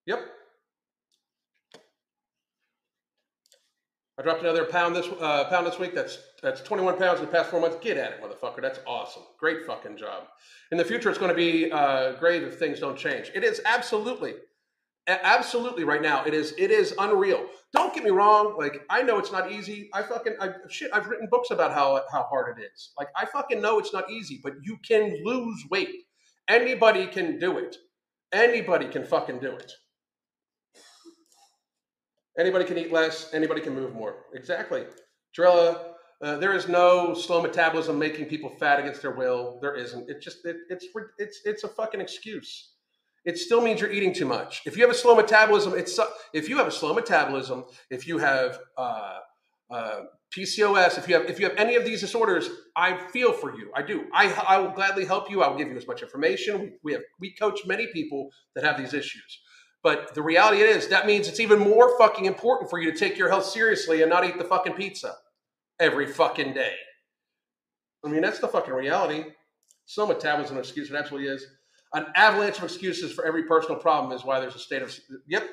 Yep. 0.05 0.19
I 4.17 4.21
dropped 4.21 4.41
another 4.41 4.63
pound 4.63 4.95
this 4.95 5.07
uh, 5.19 5.43
pound 5.45 5.67
this 5.67 5.77
week. 5.77 5.93
That's 5.93 6.19
that's 6.41 6.61
21 6.61 6.97
pounds 6.97 7.19
in 7.19 7.25
the 7.25 7.31
past 7.31 7.49
four 7.49 7.59
months. 7.59 7.77
Get 7.81 7.97
at 7.97 8.13
it, 8.13 8.21
motherfucker. 8.21 8.61
That's 8.61 8.79
awesome. 8.87 9.23
Great 9.37 9.65
fucking 9.65 9.97
job. 9.97 10.27
In 10.71 10.77
the 10.77 10.85
future, 10.85 11.09
it's 11.09 11.19
going 11.19 11.29
to 11.29 11.35
be 11.35 11.69
uh, 11.69 12.13
if 12.21 12.57
things 12.57 12.79
don't 12.79 12.97
change. 12.97 13.29
It 13.35 13.43
is 13.43 13.61
absolutely, 13.65 14.35
absolutely 15.07 15.83
right 15.83 16.01
now. 16.01 16.23
It 16.23 16.33
is 16.33 16.53
it 16.57 16.71
is 16.71 16.95
unreal. 16.97 17.45
Don't 17.73 17.93
get 17.93 18.05
me 18.05 18.11
wrong. 18.11 18.55
Like 18.57 18.83
I 18.89 19.01
know 19.01 19.19
it's 19.19 19.33
not 19.33 19.51
easy. 19.51 19.89
I 19.93 20.01
fucking 20.01 20.35
I, 20.39 20.51
shit. 20.69 20.91
I've 20.93 21.07
written 21.07 21.27
books 21.29 21.51
about 21.51 21.73
how 21.73 22.01
how 22.09 22.23
hard 22.23 22.57
it 22.57 22.63
is. 22.73 22.91
Like 22.97 23.09
I 23.17 23.25
fucking 23.25 23.61
know 23.61 23.79
it's 23.79 23.91
not 23.91 24.09
easy, 24.09 24.39
but 24.41 24.53
you 24.61 24.77
can 24.87 25.19
lose 25.25 25.61
weight. 25.69 26.05
Anybody 26.47 27.07
can 27.07 27.37
do 27.37 27.57
it. 27.57 27.75
Anybody 28.31 28.87
can 28.87 29.03
fucking 29.03 29.39
do 29.39 29.51
it. 29.51 29.73
Anybody 32.37 32.65
can 32.65 32.77
eat 32.77 32.91
less. 32.91 33.33
Anybody 33.33 33.61
can 33.61 33.73
move 33.73 33.93
more. 33.93 34.25
Exactly. 34.33 34.85
Drilla, 35.37 35.95
uh, 36.21 36.37
there 36.37 36.53
is 36.53 36.67
no 36.67 37.13
slow 37.13 37.41
metabolism 37.41 37.99
making 37.99 38.25
people 38.25 38.49
fat 38.49 38.79
against 38.79 39.01
their 39.01 39.11
will. 39.11 39.59
There 39.61 39.75
isn't. 39.75 40.09
It 40.09 40.21
just 40.21 40.45
it, 40.45 40.57
it's 40.69 40.87
it's 41.17 41.41
it's 41.45 41.63
a 41.63 41.67
fucking 41.67 42.01
excuse. 42.01 42.71
It 43.25 43.37
still 43.39 43.61
means 43.61 43.81
you're 43.81 43.91
eating 43.91 44.13
too 44.13 44.25
much. 44.25 44.61
If 44.65 44.77
you 44.77 44.83
have 44.83 44.91
a 44.91 44.97
slow 44.97 45.15
metabolism, 45.15 45.73
it's 45.73 45.99
if 46.33 46.47
you 46.47 46.57
have 46.57 46.67
a 46.67 46.71
slow 46.71 46.93
metabolism, 46.93 47.65
if 47.89 48.07
you 48.07 48.19
have 48.19 48.59
uh, 48.77 49.19
uh, 49.71 50.01
PCOS, 50.35 50.97
if 50.97 51.07
you 51.07 51.15
have 51.15 51.29
if 51.29 51.39
you 51.39 51.47
have 51.49 51.57
any 51.57 51.75
of 51.75 51.83
these 51.85 52.01
disorders, 52.01 52.49
I 52.75 52.97
feel 53.07 53.33
for 53.33 53.57
you. 53.57 53.71
I 53.75 53.81
do. 53.81 54.05
I 54.13 54.31
I 54.47 54.57
will 54.59 54.71
gladly 54.71 55.05
help 55.05 55.29
you. 55.29 55.41
I 55.41 55.47
will 55.47 55.57
give 55.57 55.69
you 55.69 55.77
as 55.77 55.87
much 55.87 56.01
information. 56.01 56.59
We, 56.61 56.71
we 56.83 56.93
have 56.93 57.01
we 57.19 57.31
coach 57.31 57.65
many 57.65 57.87
people 57.87 58.29
that 58.53 58.63
have 58.63 58.77
these 58.77 58.93
issues. 58.93 59.41
But 59.85 60.15
the 60.15 60.23
reality 60.23 60.61
is 60.61 60.87
that 60.87 61.05
means 61.05 61.27
it's 61.27 61.39
even 61.39 61.59
more 61.59 61.95
fucking 61.99 62.25
important 62.25 62.71
for 62.71 62.79
you 62.79 62.91
to 62.91 62.97
take 62.97 63.19
your 63.19 63.29
health 63.29 63.45
seriously 63.45 64.01
and 64.01 64.09
not 64.09 64.25
eat 64.25 64.39
the 64.39 64.43
fucking 64.43 64.73
pizza 64.73 65.13
every 65.79 66.07
fucking 66.07 66.55
day. 66.55 66.73
I 68.03 68.09
mean, 68.09 68.23
that's 68.23 68.39
the 68.39 68.47
fucking 68.47 68.73
reality. 68.73 69.25
Slow 69.85 70.07
metabolism 70.07 70.57
excuse, 70.57 70.89
it 70.89 70.95
absolutely 70.95 71.29
is. 71.29 71.45
An 71.93 72.07
avalanche 72.15 72.57
of 72.57 72.63
excuses 72.63 73.13
for 73.13 73.27
every 73.27 73.43
personal 73.43 73.77
problem 73.79 74.11
is 74.11 74.25
why 74.25 74.39
there's 74.39 74.55
a 74.55 74.59
state 74.59 74.81
of. 74.81 74.91
Yep. 75.27 75.47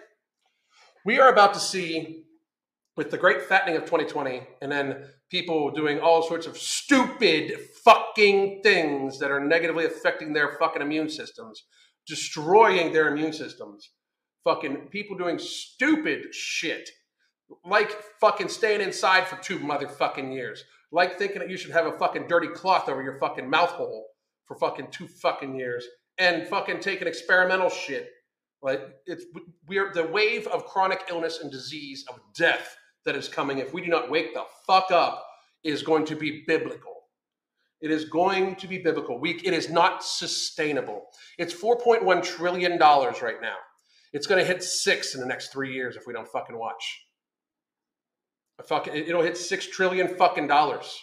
We 1.05 1.21
are 1.21 1.31
about 1.31 1.53
to 1.53 1.61
see, 1.61 2.25
with 2.97 3.11
the 3.11 3.19
great 3.19 3.43
fattening 3.43 3.77
of 3.77 3.83
2020, 3.83 4.45
and 4.63 4.73
then 4.73 5.05
people 5.31 5.71
doing 5.73 6.01
all 6.01 6.23
sorts 6.23 6.47
of 6.47 6.57
stupid 6.57 7.53
fucking 7.85 8.63
things 8.63 9.19
that 9.19 9.31
are 9.31 9.45
negatively 9.45 9.85
affecting 9.85 10.33
their 10.33 10.57
fucking 10.59 10.81
immune 10.81 11.11
systems, 11.11 11.65
destroying 12.07 12.95
their 12.95 13.09
immune 13.09 13.35
systems 13.35 13.91
fucking 14.45 14.89
people 14.91 15.17
doing 15.17 15.39
stupid 15.39 16.35
shit, 16.35 16.91
like 17.65 17.91
fucking 18.21 18.49
staying 18.49 18.81
inside 18.81 19.27
for 19.27 19.37
two 19.37 19.59
motherfucking 19.59 20.33
years, 20.33 20.65
like 20.91 21.19
thinking 21.19 21.39
that 21.39 21.51
you 21.51 21.57
should 21.57 21.71
have 21.71 21.87
a 21.87 21.99
fucking 21.99 22.27
dirty 22.29 22.49
cloth 22.49 22.89
over 22.89 23.03
your 23.03 23.19
fucking 23.19 23.49
mouth 23.49 23.71
hole 23.71 24.07
for 24.47 24.57
fucking 24.57 24.89
two 24.91 25.07
fucking 25.07 25.55
years, 25.55 25.87
and 26.19 26.47
fucking 26.49 26.81
taking 26.81 27.09
experimental 27.09 27.71
shit. 27.71 28.11
Like 28.63 28.81
it's 29.07 29.25
we're 29.67 29.93
the 29.93 30.07
wave 30.07 30.47
of 30.49 30.67
chronic 30.67 31.05
illness 31.11 31.41
and 31.43 31.51
disease 31.51 32.05
of 32.09 32.21
death 32.37 32.77
that 33.05 33.17
is 33.17 33.29
coming 33.29 33.59
if 33.59 33.75
we 33.75 33.81
do 33.81 33.89
not 33.89 34.11
wake 34.11 34.35
the 34.35 34.45
fuck 34.67 34.91
up 34.93 35.25
is 35.65 35.83
going 35.83 36.05
to 36.07 36.17
be 36.17 36.45
biblical. 36.47 36.93
It 37.81 37.91
is 37.91 38.05
going 38.05 38.55
to 38.57 38.69
be 38.69 38.79
biblical. 38.79 39.19
We, 39.19 39.33
it 39.33 39.53
is 39.53 39.69
not 39.69 40.05
sustainable. 40.05 41.07
It's 41.37 41.53
$4.1 41.53 42.23
trillion 42.23 42.79
right 42.79 43.41
now. 43.43 43.57
It's 44.13 44.27
going 44.27 44.41
to 44.41 44.47
hit 44.47 44.63
six 44.63 45.15
in 45.15 45.21
the 45.21 45.27
next 45.27 45.53
three 45.53 45.73
years 45.73 45.97
if 45.97 46.07
we 46.07 46.13
don't 46.13 46.29
fucking 46.29 46.59
watch. 46.59 47.07
A 48.59 48.63
fucking, 48.63 48.95
it'll 48.95 49.23
hit 49.23 49.37
six 49.37 49.67
trillion 49.67 50.09
fucking 50.09 50.47
dollars. 50.47 51.01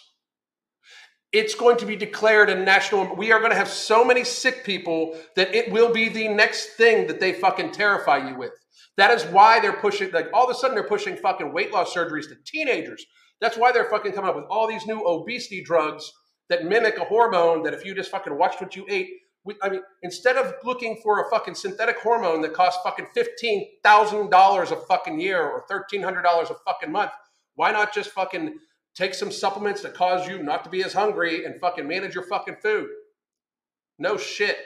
It's 1.32 1.54
going 1.54 1.76
to 1.78 1.86
be 1.86 1.96
declared 1.96 2.50
a 2.50 2.56
national. 2.56 3.14
We 3.14 3.30
are 3.30 3.38
going 3.38 3.52
to 3.52 3.56
have 3.56 3.68
so 3.68 4.04
many 4.04 4.24
sick 4.24 4.64
people 4.64 5.16
that 5.36 5.54
it 5.54 5.70
will 5.70 5.92
be 5.92 6.08
the 6.08 6.28
next 6.28 6.70
thing 6.70 7.06
that 7.06 7.20
they 7.20 7.32
fucking 7.32 7.72
terrify 7.72 8.28
you 8.28 8.36
with. 8.36 8.52
That 8.96 9.12
is 9.12 9.24
why 9.24 9.60
they're 9.60 9.72
pushing, 9.72 10.10
like 10.10 10.28
all 10.34 10.44
of 10.44 10.50
a 10.50 10.58
sudden 10.58 10.74
they're 10.74 10.84
pushing 10.84 11.16
fucking 11.16 11.52
weight 11.52 11.72
loss 11.72 11.94
surgeries 11.94 12.28
to 12.28 12.34
teenagers. 12.44 13.04
That's 13.40 13.56
why 13.56 13.72
they're 13.72 13.88
fucking 13.88 14.12
coming 14.12 14.28
up 14.28 14.36
with 14.36 14.44
all 14.50 14.68
these 14.68 14.86
new 14.86 15.02
obesity 15.06 15.62
drugs 15.62 16.10
that 16.48 16.64
mimic 16.64 16.98
a 16.98 17.04
hormone 17.04 17.62
that 17.62 17.74
if 17.74 17.84
you 17.84 17.94
just 17.94 18.10
fucking 18.10 18.36
watched 18.36 18.60
what 18.60 18.76
you 18.76 18.84
ate, 18.88 19.08
we, 19.44 19.54
I 19.62 19.70
mean, 19.70 19.82
instead 20.02 20.36
of 20.36 20.54
looking 20.64 21.00
for 21.02 21.24
a 21.26 21.30
fucking 21.30 21.54
synthetic 21.54 21.98
hormone 22.00 22.42
that 22.42 22.52
costs 22.52 22.82
fucking 22.84 23.06
fifteen 23.14 23.66
thousand 23.82 24.30
dollars 24.30 24.70
a 24.70 24.76
fucking 24.76 25.20
year 25.20 25.42
or 25.42 25.64
thirteen 25.68 26.02
hundred 26.02 26.22
dollars 26.22 26.50
a 26.50 26.54
fucking 26.66 26.92
month, 26.92 27.12
why 27.54 27.72
not 27.72 27.94
just 27.94 28.10
fucking 28.10 28.58
take 28.94 29.14
some 29.14 29.32
supplements 29.32 29.82
that 29.82 29.94
cause 29.94 30.28
you 30.28 30.42
not 30.42 30.64
to 30.64 30.70
be 30.70 30.82
as 30.84 30.92
hungry 30.92 31.44
and 31.44 31.60
fucking 31.60 31.88
manage 31.88 32.14
your 32.14 32.24
fucking 32.24 32.56
food? 32.62 32.88
No 33.98 34.16
shit. 34.16 34.58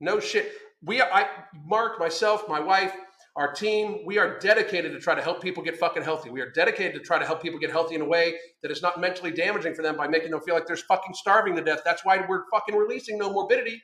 No 0.00 0.20
shit. 0.20 0.52
We, 0.82 1.02
I, 1.02 1.26
Mark, 1.66 1.98
myself, 1.98 2.48
my 2.48 2.60
wife, 2.60 2.92
our 3.38 3.52
team, 3.52 4.00
we 4.04 4.18
are 4.18 4.36
dedicated 4.40 4.90
to 4.90 4.98
try 4.98 5.14
to 5.14 5.22
help 5.22 5.40
people 5.40 5.62
get 5.62 5.78
fucking 5.78 6.02
healthy. 6.02 6.28
We 6.28 6.40
are 6.40 6.50
dedicated 6.50 6.94
to 6.94 6.98
try 6.98 7.20
to 7.20 7.24
help 7.24 7.40
people 7.40 7.60
get 7.60 7.70
healthy 7.70 7.94
in 7.94 8.00
a 8.00 8.04
way 8.04 8.34
that 8.62 8.72
is 8.72 8.82
not 8.82 9.00
mentally 9.00 9.30
damaging 9.30 9.74
for 9.74 9.82
them 9.82 9.96
by 9.96 10.08
making 10.08 10.32
them 10.32 10.40
feel 10.40 10.56
like 10.56 10.66
they're 10.66 10.76
fucking 10.76 11.14
starving 11.14 11.54
to 11.54 11.62
death. 11.62 11.82
That's 11.84 12.04
why 12.04 12.26
we're 12.28 12.42
fucking 12.50 12.74
releasing 12.74 13.16
no 13.16 13.32
morbidity. 13.32 13.80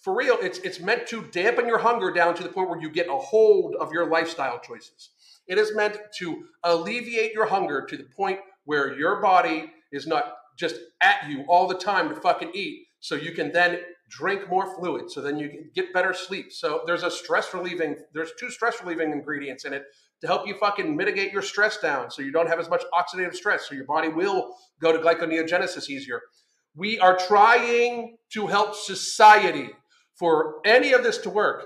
For 0.00 0.16
real, 0.16 0.38
it's 0.40 0.58
it's 0.60 0.80
meant 0.80 1.06
to 1.08 1.24
dampen 1.30 1.68
your 1.68 1.76
hunger 1.76 2.10
down 2.10 2.34
to 2.36 2.42
the 2.42 2.48
point 2.48 2.70
where 2.70 2.80
you 2.80 2.88
get 2.88 3.06
a 3.06 3.16
hold 3.16 3.74
of 3.76 3.92
your 3.92 4.08
lifestyle 4.08 4.58
choices. 4.58 5.10
It 5.46 5.58
is 5.58 5.76
meant 5.76 5.98
to 6.20 6.44
alleviate 6.62 7.34
your 7.34 7.46
hunger 7.46 7.84
to 7.84 7.96
the 7.98 8.06
point 8.16 8.38
where 8.64 8.98
your 8.98 9.20
body 9.20 9.70
is 9.92 10.06
not 10.06 10.36
just 10.58 10.76
at 11.02 11.28
you 11.28 11.44
all 11.48 11.68
the 11.68 11.74
time 11.74 12.08
to 12.08 12.14
fucking 12.14 12.52
eat, 12.54 12.86
so 13.00 13.14
you 13.14 13.32
can 13.32 13.52
then 13.52 13.80
drink 14.08 14.48
more 14.48 14.74
fluid 14.76 15.10
so 15.10 15.20
then 15.20 15.38
you 15.38 15.64
get 15.74 15.92
better 15.92 16.12
sleep. 16.12 16.52
So 16.52 16.82
there's 16.86 17.02
a 17.02 17.10
stress 17.10 17.52
relieving 17.54 17.96
there's 18.12 18.32
two 18.38 18.50
stress 18.50 18.76
relieving 18.82 19.12
ingredients 19.12 19.64
in 19.64 19.72
it 19.72 19.84
to 20.20 20.26
help 20.26 20.46
you 20.46 20.54
fucking 20.54 20.96
mitigate 20.96 21.32
your 21.32 21.42
stress 21.42 21.78
down 21.78 22.10
so 22.10 22.22
you 22.22 22.32
don't 22.32 22.48
have 22.48 22.60
as 22.60 22.68
much 22.68 22.82
oxidative 22.92 23.34
stress 23.34 23.68
so 23.68 23.74
your 23.74 23.84
body 23.84 24.08
will 24.08 24.54
go 24.80 24.92
to 24.92 24.98
glyconeogenesis 24.98 25.88
easier. 25.88 26.20
We 26.76 26.98
are 26.98 27.16
trying 27.16 28.16
to 28.32 28.46
help 28.46 28.74
society 28.74 29.70
for 30.16 30.56
any 30.64 30.92
of 30.92 31.02
this 31.02 31.18
to 31.18 31.30
work 31.30 31.64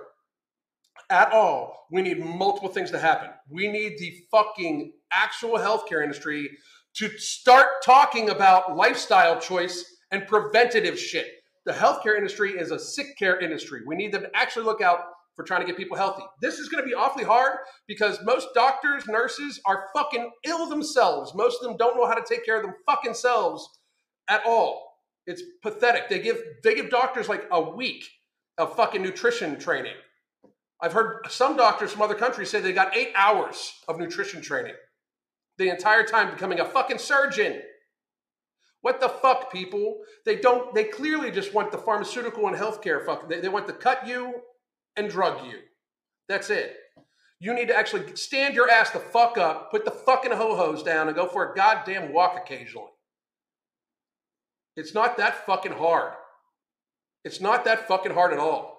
at 1.11 1.33
all. 1.33 1.87
We 1.91 2.03
need 2.03 2.25
multiple 2.25 2.69
things 2.69 2.91
to 2.91 2.99
happen. 2.99 3.31
We 3.49 3.69
need 3.69 3.99
the 3.99 4.15
fucking 4.31 4.93
actual 5.13 5.59
healthcare 5.59 6.03
industry 6.03 6.51
to 6.97 7.09
start 7.19 7.67
talking 7.85 8.31
about 8.31 8.77
lifestyle 8.77 9.41
choice 9.41 9.85
and 10.11 10.27
preventative 10.27 10.99
shit 10.99 11.27
the 11.69 11.75
healthcare 11.75 12.17
industry 12.17 12.53
is 12.53 12.71
a 12.71 12.79
sick 12.79 13.19
care 13.19 13.39
industry. 13.39 13.83
We 13.87 13.95
need 13.95 14.11
them 14.11 14.23
to 14.23 14.31
actually 14.35 14.65
look 14.65 14.81
out 14.81 15.01
for 15.37 15.45
trying 15.45 15.61
to 15.61 15.67
get 15.67 15.77
people 15.77 15.99
healthy. 15.99 16.23
This 16.41 16.59
is 16.59 16.71
going 16.71 16.83
to 16.83 16.89
be 16.89 16.95
awfully 16.95 17.25
hard 17.25 17.59
because 17.87 18.19
most 18.25 18.49
doctors, 18.55 19.07
nurses 19.07 19.61
are 19.67 19.85
fucking 19.95 20.31
ill 20.47 20.67
themselves. 20.67 21.35
Most 21.35 21.63
of 21.63 21.69
them 21.69 21.77
don't 21.77 21.95
know 21.95 22.07
how 22.07 22.15
to 22.15 22.25
take 22.27 22.47
care 22.47 22.57
of 22.57 22.63
them 22.63 22.75
fucking 22.87 23.13
selves 23.13 23.69
at 24.29 24.41
all. 24.47 24.95
It's 25.27 25.43
pathetic. 25.63 26.09
They 26.09 26.21
give 26.21 26.43
they 26.65 26.75
give 26.75 26.89
doctors 26.89 27.29
like 27.29 27.45
a 27.53 27.61
week 27.61 28.03
of 28.57 28.75
fucking 28.75 29.03
nutrition 29.03 29.59
training. 29.59 29.97
I've 30.81 30.95
heard 30.95 31.27
some 31.29 31.55
doctors 31.55 31.93
from 31.93 32.01
other 32.01 32.15
countries 32.15 32.49
say 32.49 32.63
they 32.63 32.73
got 32.73 32.97
8 32.97 33.11
hours 33.15 33.75
of 33.89 33.99
nutrition 33.99 34.41
training. 34.41 34.75
The 35.59 35.69
entire 35.69 36.05
time 36.05 36.31
becoming 36.31 36.61
a 36.61 36.65
fucking 36.65 36.99
surgeon. 36.99 37.61
What 38.83 39.01
the 39.01 39.09
fuck, 39.09 39.53
people? 39.53 39.99
They 40.25 40.37
don't, 40.37 40.75
they 40.75 40.85
clearly 40.85 41.31
just 41.31 41.53
want 41.53 41.73
the 41.73 41.79
pharmaceutical 41.79 42.47
and 42.47 42.57
healthcare 42.57 43.05
fuck. 43.05 43.29
They, 43.29 43.41
they 43.41 43.49
want 43.49 43.67
to 43.67 43.73
cut 43.73 44.07
you 44.07 44.35
and 44.97 45.11
drug 45.11 45.45
you. 45.47 45.59
That's 46.29 46.51
it. 46.51 46.77
You 47.41 47.55
need 47.55 47.69
to 47.69 47.77
actually 47.77 48.17
stand 48.17 48.55
your 48.55 48.71
ass 48.71 48.91
the 48.91 48.99
fuck 48.99 49.39
up, 49.39 49.71
put 49.71 49.85
the 49.85 49.91
fucking 49.91 50.33
ho 50.33 50.57
hos 50.57 50.83
down, 50.83 51.07
and 51.07 51.17
go 51.17 51.27
for 51.27 51.53
a 51.53 51.55
goddamn 51.55 52.13
walk 52.13 52.37
occasionally. 52.37 52.91
It's 54.77 54.95
not 54.95 55.17
that 55.17 55.47
fucking 55.47 55.73
hard. 55.73 56.15
It's 57.25 57.41
not 57.41 57.65
that 57.65 57.89
fucking 57.89 58.13
hard 58.13 58.33
at 58.33 58.39
all. 58.39 58.79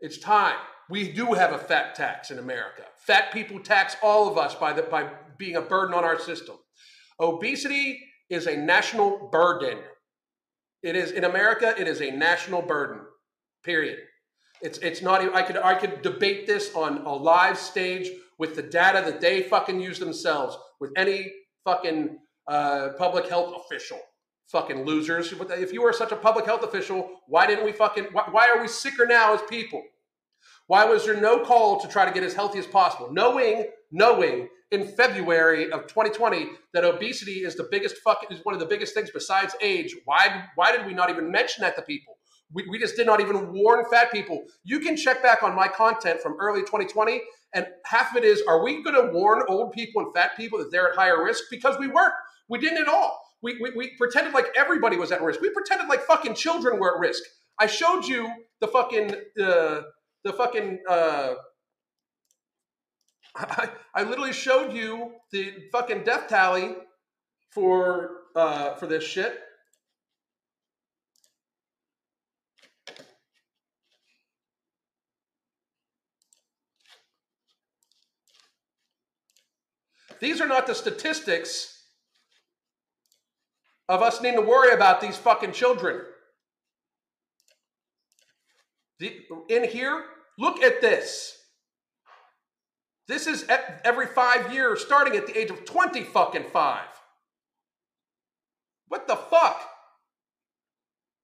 It's 0.00 0.18
time. 0.18 0.56
We 0.88 1.12
do 1.12 1.34
have 1.34 1.52
a 1.52 1.58
fat 1.58 1.94
tax 1.94 2.30
in 2.30 2.38
America. 2.38 2.82
Fat 2.96 3.32
people 3.32 3.60
tax 3.60 3.96
all 4.02 4.28
of 4.28 4.36
us 4.36 4.54
by, 4.54 4.72
the, 4.72 4.82
by 4.82 5.08
being 5.38 5.56
a 5.56 5.60
burden 5.60 5.94
on 5.94 6.04
our 6.04 6.18
system. 6.18 6.56
Obesity 7.20 8.00
is 8.30 8.46
a 8.46 8.56
national 8.56 9.28
burden. 9.30 9.78
It 10.82 10.96
is 10.96 11.10
in 11.10 11.24
America. 11.24 11.74
It 11.78 11.86
is 11.86 12.00
a 12.00 12.10
national 12.10 12.62
burden. 12.62 13.00
Period. 13.64 13.98
It's 14.62 14.78
it's 14.78 15.02
not. 15.02 15.34
I 15.34 15.42
could 15.42 15.56
I 15.58 15.74
could 15.74 16.02
debate 16.02 16.46
this 16.46 16.74
on 16.74 16.98
a 16.98 17.12
live 17.12 17.58
stage 17.58 18.10
with 18.38 18.56
the 18.56 18.62
data 18.62 19.02
that 19.04 19.20
they 19.20 19.42
fucking 19.42 19.80
use 19.80 19.98
themselves 19.98 20.56
with 20.80 20.90
any 20.96 21.32
fucking 21.64 22.18
uh, 22.46 22.90
public 22.96 23.28
health 23.28 23.54
official. 23.64 23.98
Fucking 24.48 24.84
losers. 24.84 25.32
If 25.50 25.72
you 25.72 25.82
were 25.82 25.92
such 25.92 26.10
a 26.10 26.16
public 26.16 26.44
health 26.44 26.64
official, 26.64 27.08
why 27.26 27.46
didn't 27.46 27.64
we 27.64 27.72
fucking? 27.72 28.06
Why, 28.12 28.24
why 28.30 28.48
are 28.48 28.60
we 28.60 28.68
sicker 28.68 29.06
now 29.06 29.34
as 29.34 29.40
people? 29.48 29.82
Why 30.66 30.84
was 30.84 31.04
there 31.04 31.20
no 31.20 31.44
call 31.44 31.80
to 31.80 31.88
try 31.88 32.04
to 32.04 32.12
get 32.12 32.22
as 32.22 32.34
healthy 32.34 32.58
as 32.58 32.66
possible, 32.66 33.12
knowing 33.12 33.66
knowing 33.92 34.48
in 34.70 34.86
February 34.86 35.70
of 35.72 35.86
2020 35.86 36.48
that 36.74 36.84
obesity 36.84 37.44
is 37.44 37.56
the 37.56 37.68
biggest 37.70 37.96
fucking 37.98 38.30
is 38.30 38.44
one 38.44 38.54
of 38.54 38.60
the 38.60 38.66
biggest 38.66 38.94
things 38.94 39.10
besides 39.12 39.54
age? 39.60 39.96
Why 40.04 40.44
why 40.54 40.76
did 40.76 40.86
we 40.86 40.94
not 40.94 41.10
even 41.10 41.30
mention 41.30 41.62
that 41.62 41.76
to 41.76 41.82
people? 41.82 42.18
We, 42.52 42.66
we 42.68 42.78
just 42.78 42.96
did 42.96 43.06
not 43.06 43.20
even 43.20 43.52
warn 43.52 43.84
fat 43.90 44.10
people. 44.10 44.42
You 44.64 44.80
can 44.80 44.96
check 44.96 45.22
back 45.22 45.42
on 45.42 45.54
my 45.54 45.68
content 45.68 46.20
from 46.20 46.36
early 46.40 46.62
2020, 46.62 47.20
and 47.54 47.66
half 47.84 48.10
of 48.10 48.16
it 48.16 48.24
is 48.24 48.42
are 48.48 48.62
we 48.62 48.82
going 48.82 48.96
to 48.96 49.12
warn 49.12 49.42
old 49.48 49.72
people 49.72 50.02
and 50.02 50.12
fat 50.12 50.36
people 50.36 50.58
that 50.58 50.70
they're 50.72 50.88
at 50.88 50.96
higher 50.96 51.22
risk? 51.24 51.44
Because 51.50 51.78
we 51.78 51.86
weren't. 51.86 52.12
We 52.48 52.58
didn't 52.58 52.78
at 52.78 52.88
all. 52.88 53.20
We, 53.42 53.58
we, 53.60 53.70
we 53.76 53.96
pretended 53.96 54.34
like 54.34 54.48
everybody 54.56 54.96
was 54.96 55.12
at 55.12 55.22
risk. 55.22 55.40
We 55.40 55.50
pretended 55.50 55.88
like 55.88 56.02
fucking 56.02 56.34
children 56.34 56.78
were 56.78 56.96
at 56.96 57.00
risk. 57.00 57.22
I 57.58 57.66
showed 57.66 58.04
you 58.04 58.30
the 58.60 58.68
fucking 58.68 59.14
uh, 59.40 59.82
the 60.24 60.32
fucking 60.32 60.80
uh, 60.88 61.34
I, 63.36 63.70
I 63.94 64.02
literally 64.02 64.32
showed 64.32 64.72
you 64.72 65.12
the 65.32 65.54
fucking 65.72 66.04
death 66.04 66.28
tally 66.28 66.74
for 67.50 68.10
uh, 68.34 68.74
for 68.74 68.86
this 68.86 69.04
shit. 69.04 69.38
These 80.20 80.40
are 80.40 80.46
not 80.46 80.66
the 80.66 80.74
statistics 80.74 81.82
of 83.88 84.02
us 84.02 84.20
needing 84.20 84.38
to 84.40 84.46
worry 84.46 84.72
about 84.72 85.00
these 85.00 85.16
fucking 85.16 85.52
children. 85.52 86.02
The, 88.98 89.16
in 89.48 89.64
here, 89.64 90.04
look 90.38 90.62
at 90.62 90.82
this. 90.82 91.39
This 93.10 93.26
is 93.26 93.44
every 93.84 94.06
five 94.06 94.54
years, 94.54 94.82
starting 94.82 95.16
at 95.16 95.26
the 95.26 95.36
age 95.36 95.50
of 95.50 95.64
20 95.64 96.04
fucking 96.04 96.44
five. 96.52 96.86
What 98.86 99.08
the 99.08 99.16
fuck? 99.16 99.60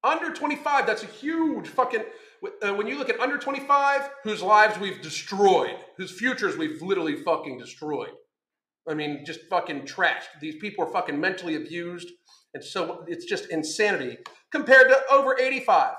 Under 0.03 0.33
25, 0.33 0.85
that's 0.85 1.03
a 1.03 1.07
huge 1.07 1.69
fucking. 1.69 2.03
Uh, 2.61 2.73
when 2.73 2.87
you 2.87 2.97
look 2.97 3.09
at 3.09 3.21
under 3.21 3.37
25, 3.37 4.09
whose 4.25 4.41
lives 4.41 4.77
we've 4.77 5.01
destroyed, 5.01 5.77
whose 5.95 6.11
futures 6.11 6.57
we've 6.57 6.81
literally 6.81 7.15
fucking 7.15 7.57
destroyed. 7.57 8.11
I 8.85 8.93
mean, 8.93 9.23
just 9.25 9.39
fucking 9.49 9.83
trashed. 9.83 10.41
These 10.41 10.57
people 10.57 10.83
are 10.83 10.91
fucking 10.91 11.17
mentally 11.17 11.55
abused. 11.55 12.09
And 12.53 12.61
so 12.61 13.05
it's 13.07 13.23
just 13.23 13.49
insanity 13.49 14.17
compared 14.51 14.89
to 14.89 14.97
over 15.09 15.39
85. 15.39 15.93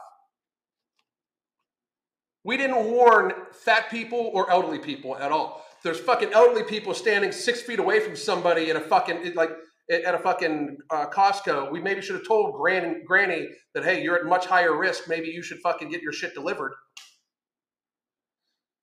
We 2.45 2.59
didn't 2.59 2.93
warn 2.93 3.33
fat 3.53 3.91
people 3.91 4.31
or 4.35 4.51
elderly 4.51 4.81
people 4.81 5.17
at 5.17 5.33
all. 5.33 5.65
There's 5.85 6.01
fucking 6.01 6.33
elderly 6.33 6.65
people 6.65 6.95
standing 6.95 7.33
six 7.33 7.63
feet 7.63 7.79
away 7.79 8.01
from 8.01 8.17
somebody 8.17 8.71
in 8.71 8.77
a 8.77 8.81
fucking, 8.81 9.35
like, 9.35 9.51
at 9.91 10.15
a 10.15 10.19
fucking 10.19 10.77
uh, 10.91 11.07
Costco. 11.07 11.71
We 11.73 11.81
maybe 11.81 12.03
should 12.03 12.17
have 12.17 12.27
told 12.27 12.57
Granny, 12.57 13.03
Granny 13.07 13.49
that, 13.75 13.85
hey, 13.85 14.03
you're 14.03 14.17
at 14.17 14.27
much 14.27 14.47
higher 14.47 14.77
risk. 14.77 15.09
Maybe 15.09 15.29
you 15.29 15.43
should 15.43 15.59
fucking 15.61 15.91
get 15.91 16.03
your 16.03 16.13
shit 16.13 16.35
delivered. 16.35 16.75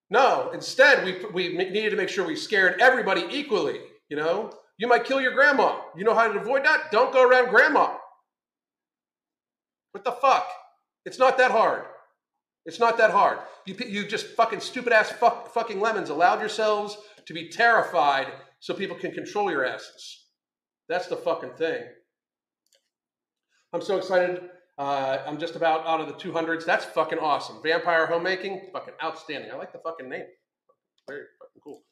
No, 0.09 0.51
instead, 0.53 1.03
we, 1.03 1.25
we 1.33 1.57
needed 1.57 1.89
to 1.91 1.95
make 1.95 2.09
sure 2.09 2.25
we 2.25 2.35
scared 2.35 2.79
everybody 2.79 3.25
equally. 3.29 3.79
You 4.09 4.17
know, 4.17 4.53
you 4.77 4.87
might 4.87 5.03
kill 5.03 5.19
your 5.19 5.33
grandma. 5.33 5.79
You 5.95 6.03
know 6.03 6.13
how 6.13 6.31
to 6.31 6.39
avoid 6.39 6.65
that? 6.65 6.91
Don't 6.91 7.13
go 7.13 7.27
around 7.27 7.49
grandma. 7.49 7.95
What 9.91 10.03
the 10.03 10.11
fuck? 10.11 10.47
It's 11.05 11.19
not 11.19 11.37
that 11.37 11.51
hard. 11.51 11.85
It's 12.65 12.79
not 12.79 12.97
that 12.97 13.11
hard. 13.11 13.39
You, 13.65 13.75
you 13.87 14.07
just 14.07 14.27
fucking 14.27 14.59
stupid 14.59 14.91
ass 14.91 15.11
fuck, 15.11 15.53
fucking 15.53 15.79
lemons 15.79 16.09
allowed 16.09 16.39
yourselves 16.39 16.97
to 17.25 17.33
be 17.33 17.49
terrified 17.49 18.27
so 18.59 18.73
people 18.73 18.97
can 18.97 19.11
control 19.11 19.51
your 19.51 19.65
asses. 19.65 20.25
That's 20.89 21.07
the 21.07 21.15
fucking 21.15 21.53
thing. 21.53 21.83
I'm 23.73 23.81
so 23.81 23.97
excited. 23.97 24.49
Uh, 24.77 25.19
I'm 25.25 25.39
just 25.39 25.55
about 25.55 25.85
out 25.85 26.01
of 26.01 26.07
the 26.07 26.13
200s. 26.13 26.65
That's 26.65 26.85
fucking 26.85 27.19
awesome. 27.19 27.61
Vampire 27.63 28.05
homemaking, 28.07 28.69
fucking 28.73 28.93
outstanding. 29.03 29.51
I 29.51 29.55
like 29.55 29.71
the 29.71 29.79
fucking 29.79 30.09
name. 30.09 30.25
Very 31.07 31.23
fucking 31.39 31.61
cool. 31.63 31.83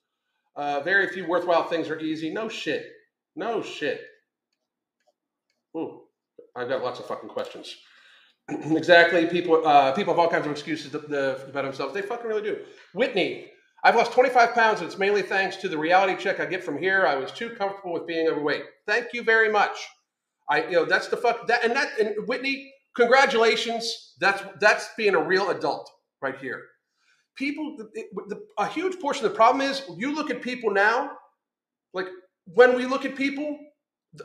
Uh, 0.56 0.82
very 0.82 1.08
few 1.08 1.28
worthwhile 1.28 1.64
things 1.64 1.90
are 1.90 2.00
easy. 2.00 2.32
No 2.32 2.50
shit. 2.50 2.86
No 3.36 3.62
shit. 3.62 4.02
Ooh, 5.76 6.02
I've 6.56 6.70
got 6.70 6.84
lots 6.84 7.00
of 7.00 7.08
fucking 7.08 7.30
questions. 7.30 7.76
exactly. 8.50 9.26
People, 9.28 9.66
uh, 9.66 9.92
people 9.94 10.14
have 10.14 10.20
all 10.20 10.30
kinds 10.30 10.46
of 10.46 10.52
excuses 10.52 10.92
to, 10.92 11.00
to, 11.00 11.46
about 11.46 11.64
themselves. 11.64 11.94
They 11.94 12.02
fucking 12.02 12.28
really 12.28 12.42
do. 12.42 12.60
Whitney, 12.94 13.52
I've 13.84 13.96
lost 13.96 14.14
25 14.14 14.54
pounds, 14.54 14.80
and 14.80 14.88
it's 14.88 14.98
mainly 14.98 15.22
thanks 15.22 15.58
to 15.58 15.70
the 15.70 15.78
reality 15.78 16.22
check 16.22 16.40
I 16.40 16.46
get 16.46 16.64
from 16.64 16.78
here. 16.78 17.06
I 17.06 17.16
was 17.16 17.32
too 17.32 17.50
comfortable 17.52 17.94
with 17.94 18.08
being 18.08 18.28
overweight. 18.28 18.64
Thank 18.88 19.14
you 19.14 19.24
very 19.24 19.52
much. 19.52 19.78
I, 20.50 20.66
you 20.66 20.72
know, 20.72 20.86
that's 20.86 21.08
the 21.08 21.18
fuck 21.18 21.48
that, 21.48 21.64
and 21.64 21.76
that, 21.76 22.00
and 22.00 22.28
Whitney, 22.28 22.72
congratulations. 22.96 24.16
That's 24.20 24.44
that's 24.60 24.90
being 24.98 25.16
a 25.16 25.22
real 25.22 25.50
adult 25.50 25.90
right 26.22 26.38
here 26.38 26.64
people, 27.36 27.76
it, 27.94 28.08
the, 28.28 28.42
a 28.58 28.68
huge 28.68 29.00
portion 29.00 29.26
of 29.26 29.32
the 29.32 29.36
problem 29.36 29.62
is 29.62 29.84
you 29.98 30.14
look 30.14 30.30
at 30.30 30.42
people 30.42 30.72
now, 30.72 31.12
like 31.94 32.08
when 32.46 32.76
we 32.76 32.86
look 32.86 33.06
at 33.06 33.16
people, 33.16 33.58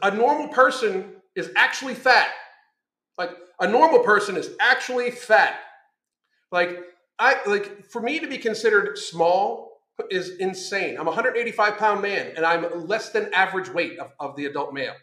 a 0.02 0.11
normal 0.11 0.48
person 0.48 1.16
is 1.35 1.50
actually 1.57 1.94
fat. 1.94 2.28
Like 3.16 3.31
a 3.61 3.68
normal 3.68 4.01
person 4.01 4.37
is 4.37 4.51
actually 4.61 5.11
fat. 5.11 5.59
Like 6.51 6.79
I 7.18 7.37
like 7.47 7.87
for 7.87 8.01
me 8.01 8.21
to 8.21 8.27
be 8.27 8.38
considered 8.38 8.99
small 8.99 9.81
is 10.11 10.37
insane. 10.37 10.94
I'm 10.94 11.07
a 11.07 11.11
185 11.11 11.77
pound 11.77 12.03
man 12.03 12.33
and 12.37 12.47
I'm 12.47 12.87
less 12.87 13.11
than 13.11 13.33
average 13.35 13.68
weight 13.68 13.99
of, 13.99 14.12
of 14.21 14.37
the 14.37 14.47
adult 14.47 14.73
male. 14.73 14.94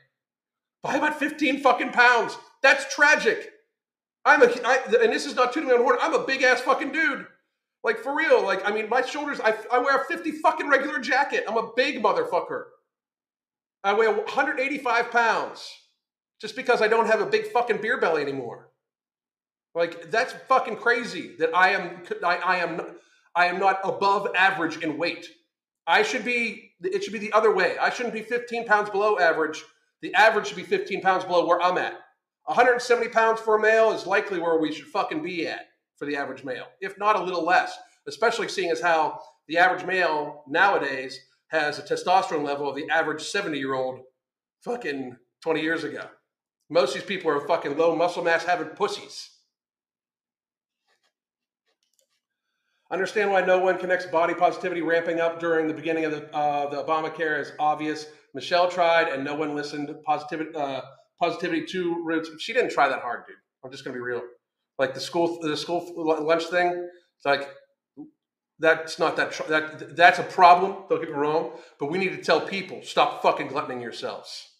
By 0.82 0.96
about 0.96 1.20
15 1.20 1.60
fucking 1.60 1.92
pounds. 1.92 2.38
That's 2.62 2.94
tragic. 2.94 3.52
I'm 4.24 4.42
a 4.42 4.48
I, 4.66 4.80
and 5.02 5.12
this 5.14 5.26
is 5.26 5.36
not 5.36 5.54
tooting 5.54 5.70
my 5.70 5.76
own 5.76 5.82
horn. 5.82 5.98
I'm 6.02 6.14
a 6.14 6.26
big 6.26 6.42
ass 6.42 6.62
fucking 6.62 6.92
dude. 6.92 7.28
Like 7.84 8.00
for 8.00 8.16
real, 8.16 8.44
like 8.44 8.68
I 8.68 8.72
mean, 8.72 8.90
my 8.90 9.02
shoulders. 9.04 9.40
I, 9.40 9.54
I 9.72 9.78
wear 9.78 10.02
a 10.02 10.06
50 10.06 10.32
fucking 10.32 10.68
regular 10.68 11.00
jacket. 11.00 11.44
I'm 11.48 11.58
a 11.58 11.72
big 11.76 12.02
motherfucker. 12.02 12.64
I 13.84 13.94
weigh 13.94 14.08
185 14.08 15.12
pounds 15.12 15.72
just 16.40 16.56
because 16.56 16.82
I 16.82 16.88
don't 16.88 17.08
have 17.08 17.22
a 17.22 17.26
big 17.26 17.52
fucking 17.52 17.82
beer 17.82 18.00
belly 18.00 18.22
anymore. 18.22 18.70
Like 19.74 20.10
that's 20.10 20.34
fucking 20.48 20.78
crazy 20.78 21.36
that 21.40 21.56
I 21.56 21.72
am 21.72 22.04
I, 22.24 22.38
I 22.38 22.58
am 22.58 22.82
I 23.36 23.48
am 23.48 23.60
not 23.60 23.80
above 23.84 24.30
average 24.36 24.78
in 24.78 24.98
weight. 24.98 25.28
I 25.86 26.02
should 26.04 26.24
be 26.24 26.72
it 26.82 27.04
should 27.04 27.14
be 27.14 27.20
the 27.20 27.34
other 27.34 27.54
way. 27.54 27.78
I 27.78 27.90
shouldn't 27.90 28.14
be 28.14 28.22
15 28.22 28.66
pounds 28.66 28.90
below 28.90 29.20
average. 29.20 29.64
The 30.02 30.14
average 30.14 30.48
should 30.48 30.58
be 30.58 30.64
15 30.64 31.02
pounds 31.02 31.26
below 31.26 31.46
where 31.46 31.62
I'm 31.62 31.78
at. 31.78 32.00
170 32.46 33.10
pounds 33.10 33.42
for 33.42 33.56
a 33.56 33.62
male 33.62 33.92
is 33.92 34.06
likely 34.06 34.40
where 34.40 34.60
we 34.60 34.72
should 34.72 34.86
fucking 34.86 35.24
be 35.24 35.48
at 35.48 35.68
for 35.98 36.06
the 36.06 36.16
average 36.16 36.44
male, 36.44 36.68
if 36.80 36.98
not 36.98 37.16
a 37.16 37.24
little 37.24 37.44
less, 37.44 37.76
especially 38.08 38.48
seeing 38.48 38.70
as 38.70 38.82
how 38.82 39.20
the 39.48 39.58
average 39.58 39.86
male 39.86 40.44
nowadays 40.48 41.20
has 41.48 41.80
a 41.80 41.82
testosterone 41.82 42.44
level 42.44 42.70
of 42.70 42.76
the 42.76 42.90
average 42.90 43.24
70 43.24 43.58
year 43.58 43.74
old 43.74 44.02
fucking 44.62 45.18
20 45.42 45.62
years 45.62 45.84
ago. 45.84 46.06
Most 46.70 46.90
of 46.90 47.02
these 47.02 47.08
people 47.08 47.32
are 47.32 47.48
fucking 47.48 47.78
low 47.78 47.96
muscle 47.96 48.24
mass 48.24 48.46
having 48.46 48.68
pussies. 48.70 49.30
Understand 52.92 53.32
why 53.32 53.42
no 53.42 53.60
one 53.60 53.78
connects 53.78 54.06
body 54.06 54.34
positivity 54.34 54.82
ramping 54.82 55.20
up 55.20 55.40
during 55.40 55.68
the 55.68 55.74
beginning 55.74 56.06
of 56.06 56.12
the, 56.12 56.36
uh, 56.36 56.70
the 56.70 56.84
Obamacare 56.84 57.40
is 57.40 57.52
obvious. 57.60 58.06
Michelle 58.34 58.70
tried 58.70 59.08
and 59.08 59.24
no 59.24 59.36
one 59.36 59.56
listened. 59.56 59.94
Positivity, 60.06 60.52
uh, 60.56 60.82
positivity 61.20 61.66
two 61.66 62.04
roots. 62.04 62.30
She 62.40 62.54
didn't 62.54 62.72
try 62.72 62.88
that 62.88 63.02
hard, 63.02 63.26
dude. 63.26 63.38
I'm 63.64 63.72
just 63.72 63.84
gonna 63.84 63.96
be 63.96 64.02
real 64.02 64.22
like 64.78 64.94
the 64.94 65.00
school 65.00 65.40
the 65.42 65.58
school 65.58 65.92
lunch 65.98 66.46
thing. 66.46 66.90
It's 67.18 67.26
like 67.26 67.50
that's 68.60 69.00
not 69.00 69.16
that 69.18 69.32
that 69.48 69.96
that's 69.96 70.20
a 70.20 70.24
problem. 70.24 70.84
Don't 70.90 71.00
get 71.00 71.10
me 71.10 71.16
wrong, 71.16 71.52
but 71.80 71.92
we 71.92 71.98
need 71.98 72.10
to 72.10 72.22
tell 72.22 72.42
people 72.42 72.82
stop 72.84 73.22
fucking 73.22 73.48
gluttoning 73.48 73.82
yourselves. 73.82 74.55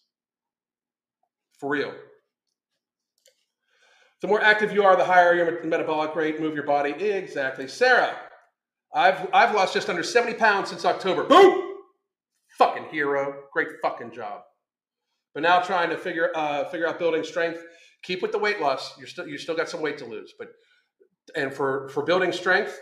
For 1.58 1.70
real. 1.70 1.92
The 4.22 4.28
more 4.28 4.40
active 4.40 4.72
you 4.72 4.82
are, 4.82 4.96
the 4.96 5.04
higher 5.04 5.34
your 5.34 5.64
metabolic 5.64 6.14
rate. 6.14 6.40
Move 6.40 6.54
your 6.54 6.64
body 6.64 6.90
exactly. 6.90 7.68
Sarah, 7.68 8.16
I've 8.94 9.28
I've 9.32 9.54
lost 9.54 9.74
just 9.74 9.90
under 9.90 10.02
seventy 10.02 10.34
pounds 10.34 10.70
since 10.70 10.84
October. 10.84 11.24
Boom! 11.24 11.74
Fucking 12.58 12.86
hero. 12.90 13.42
Great 13.52 13.68
fucking 13.82 14.12
job. 14.12 14.42
But 15.34 15.42
now 15.42 15.60
trying 15.60 15.90
to 15.90 15.98
figure 15.98 16.30
uh, 16.34 16.64
figure 16.70 16.88
out 16.88 16.98
building 16.98 17.24
strength 17.24 17.62
keep 18.02 18.22
with 18.22 18.32
the 18.32 18.38
weight 18.38 18.60
loss. 18.60 18.96
You're 18.98 19.06
still 19.06 19.26
you 19.26 19.36
still 19.36 19.56
got 19.56 19.68
some 19.68 19.82
weight 19.82 19.98
to 19.98 20.06
lose, 20.06 20.32
but 20.38 20.48
and 21.34 21.52
for 21.52 21.88
for 21.90 22.04
building 22.04 22.32
strength, 22.32 22.80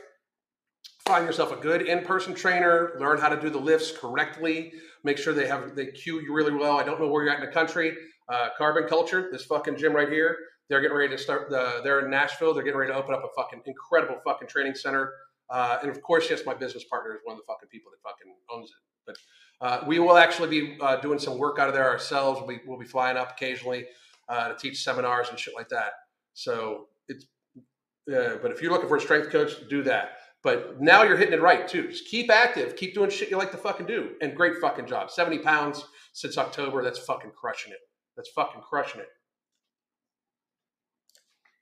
find 1.07 1.27
yourself 1.27 1.51
a 1.53 1.57
good 1.57 1.83
in-person 1.83 2.35
trainer. 2.35 2.93
Learn 3.01 3.19
how 3.19 3.29
to 3.29 3.41
do 3.41 3.51
the 3.51 3.59
lifts 3.59 3.91
correctly. 3.91 4.73
Make 5.03 5.19
sure 5.19 5.33
they 5.33 5.49
have 5.49 5.75
they 5.75 5.87
cue 5.87 6.21
you 6.21 6.35
really 6.35 6.53
well. 6.53 6.79
I 6.79 6.85
don't 6.85 7.01
know 7.01 7.09
where 7.09 7.25
you're 7.25 7.33
at 7.33 7.41
in 7.41 7.47
the 7.47 7.53
country. 7.53 7.97
Uh, 8.29 8.49
Carbon 8.57 8.89
Culture, 8.89 9.29
this 9.31 9.45
fucking 9.45 9.77
gym 9.77 9.93
right 9.93 10.09
here. 10.09 10.37
They're 10.69 10.81
getting 10.81 10.97
ready 10.97 11.15
to 11.15 11.23
start. 11.23 11.51
The, 11.51 11.81
they're 11.85 12.01
in 12.01 12.11
Nashville. 12.11 12.55
They're 12.55 12.63
getting 12.63 12.79
ready 12.79 12.93
to 12.93 12.99
open 12.99 13.15
up 13.15 13.23
a 13.23 13.29
fucking 13.37 13.63
incredible 13.67 14.17
fucking 14.25 14.49
training 14.49 14.75
center. 14.75 15.13
Uh, 15.51 15.79
and 15.83 15.91
of 15.91 16.01
course, 16.01 16.29
yes, 16.31 16.43
my 16.47 16.55
business 16.55 16.85
partner 16.85 17.15
is 17.15 17.21
one 17.25 17.35
of 17.35 17.41
the 17.41 17.45
fucking 17.47 17.69
people 17.69 17.93
that 17.93 18.09
fucking 18.09 18.35
owns 18.51 18.71
it. 18.71 18.77
But 19.07 19.17
uh, 19.61 19.85
we 19.87 19.99
will 19.99 20.17
actually 20.17 20.49
be 20.49 20.79
uh, 20.81 20.97
doing 20.97 21.19
some 21.19 21.39
work 21.39 21.59
out 21.59 21.69
of 21.69 21.75
there 21.75 21.89
ourselves. 21.89 22.41
We'll 22.41 22.49
be, 22.49 22.61
we'll 22.67 22.79
be 22.79 22.87
flying 22.87 23.19
up 23.19 23.33
occasionally 23.33 23.87
uh, 24.29 24.49
to 24.49 24.55
teach 24.57 24.83
seminars 24.83 25.29
and 25.29 25.39
shit 25.39 25.55
like 25.55 25.69
that. 25.69 25.93
So 26.33 26.89
it's, 27.09 27.27
uh, 28.09 28.39
but 28.41 28.51
if 28.51 28.63
you're 28.63 28.73
looking 28.73 28.89
for 28.89 28.97
a 28.97 29.01
strength 29.01 29.31
coach, 29.31 29.53
do 29.69 29.83
that. 29.83 30.19
But 30.43 30.81
now 30.81 31.03
you're 31.03 31.17
hitting 31.17 31.35
it 31.35 31.41
right 31.41 31.67
too. 31.67 31.89
Just 31.89 32.07
keep 32.07 32.31
active, 32.31 32.77
keep 32.77 32.95
doing 32.95 33.09
shit 33.09 33.31
you 33.31 33.39
like 33.39 33.51
to 33.53 33.57
fucking 33.57 33.87
do, 33.87 34.11
and 34.21 34.37
great 34.37 34.59
fucking 34.61 34.87
job. 34.87 35.11
70 35.11 35.39
pounds 35.39 35.85
since 36.13 36.37
October. 36.37 36.83
That's 36.83 36.99
fucking 36.99 37.31
crushing 37.35 37.73
it. 37.73 37.79
That's 38.17 38.31
fucking 38.31 38.63
crushing 38.63 39.01
it. 39.01 39.09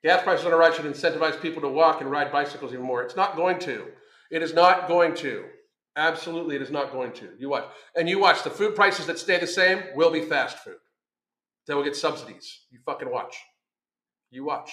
Gas 0.05 0.23
prices 0.23 0.45
on 0.45 0.51
the 0.51 0.57
rise 0.57 0.75
should 0.75 0.85
incentivize 0.85 1.41
people 1.41 1.63
to 1.63 1.69
walk 1.69 2.01
and 2.01 2.11
ride 2.11 2.33
bicycles 2.33 2.73
even 2.73 2.85
more. 2.85 3.03
It's 3.03 3.17
not 3.17 3.37
going 3.37 3.59
to. 3.61 3.87
It 4.31 4.43
is 4.43 4.53
not 4.53 4.89
going 4.89 5.15
to. 5.17 5.45
Absolutely, 5.97 6.57
it 6.57 6.63
is 6.63 6.71
not 6.71 6.91
going 6.91 7.13
to. 7.13 7.29
You 7.39 7.51
watch. 7.51 7.67
And 7.95 8.09
you 8.09 8.19
watch. 8.19 8.43
The 8.43 8.51
food 8.51 8.75
prices 8.75 9.07
that 9.07 9.19
stay 9.19 9.39
the 9.39 9.47
same 9.47 9.83
will 9.95 10.11
be 10.11 10.23
fast 10.23 10.59
food. 10.59 10.77
They 11.67 11.75
will 11.75 11.85
get 11.85 11.95
subsidies. 11.95 12.63
You 12.71 12.81
fucking 12.85 13.11
watch. 13.11 13.37
You 14.31 14.45
watch. 14.45 14.71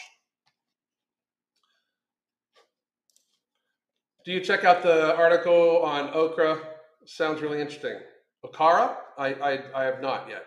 Do 4.26 4.32
you 4.32 4.40
check 4.40 4.64
out 4.64 4.82
the 4.82 5.16
article 5.16 5.82
on 5.84 6.10
okra? 6.14 6.60
Sounds 7.06 7.42
really 7.42 7.62
interesting. 7.62 7.98
Okara? 8.46 8.96
I, 9.18 9.34
I, 9.34 9.60
I 9.76 9.84
have 9.84 10.02
not 10.02 10.28
yet. 10.30 10.46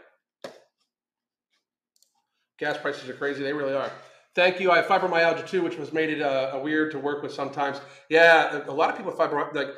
Gas 2.62 2.79
prices 2.79 3.09
are 3.09 3.14
crazy. 3.14 3.42
They 3.42 3.53
really 3.53 3.75
are. 3.75 3.90
Thank 4.37 4.61
you. 4.61 4.70
I 4.70 4.77
have 4.77 4.87
fibromyalgia 4.87 5.48
too, 5.48 5.62
which 5.62 5.79
was 5.79 5.92
made 5.92 6.11
it 6.11 6.22
uh, 6.22 6.61
weird 6.62 6.92
to 6.92 6.98
work 7.01 7.20
with 7.20 7.33
sometimes. 7.33 7.81
Yeah, 8.09 8.62
a 8.68 8.70
lot 8.70 8.88
of 8.88 8.96
people 8.96 9.11
with 9.11 9.18
fibromyalgia. 9.18 9.53
Like, 9.53 9.70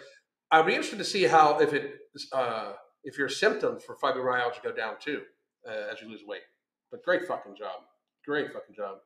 I'd 0.50 0.66
be 0.66 0.74
interested 0.74 0.98
to 0.98 1.04
see 1.04 1.22
how 1.22 1.58
if 1.60 1.72
it 1.72 1.94
uh, 2.34 2.74
if 3.02 3.16
your 3.16 3.30
symptoms 3.30 3.84
for 3.84 3.96
fibromyalgia 3.96 4.62
go 4.62 4.70
down 4.70 4.96
too 5.00 5.22
uh, 5.66 5.90
as 5.90 6.02
you 6.02 6.10
lose 6.10 6.20
weight. 6.26 6.42
But 6.90 7.02
great 7.02 7.26
fucking 7.26 7.56
job. 7.56 7.80
Great 8.26 8.52
fucking 8.52 8.74
job. 8.76 8.98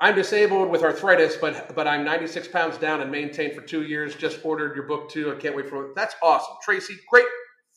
I'm 0.00 0.16
disabled 0.16 0.68
with 0.68 0.82
arthritis, 0.82 1.36
but 1.36 1.76
but 1.76 1.86
I'm 1.86 2.04
96 2.04 2.48
pounds 2.48 2.76
down 2.76 3.02
and 3.02 3.12
maintained 3.12 3.54
for 3.54 3.60
two 3.60 3.84
years. 3.84 4.16
Just 4.16 4.44
ordered 4.44 4.74
your 4.74 4.88
book 4.88 5.12
too. 5.12 5.32
I 5.32 5.36
can't 5.36 5.54
wait 5.54 5.68
for 5.70 5.86
it. 5.86 5.94
That's 5.94 6.16
awesome, 6.24 6.56
Tracy. 6.64 6.96
Great 7.08 7.26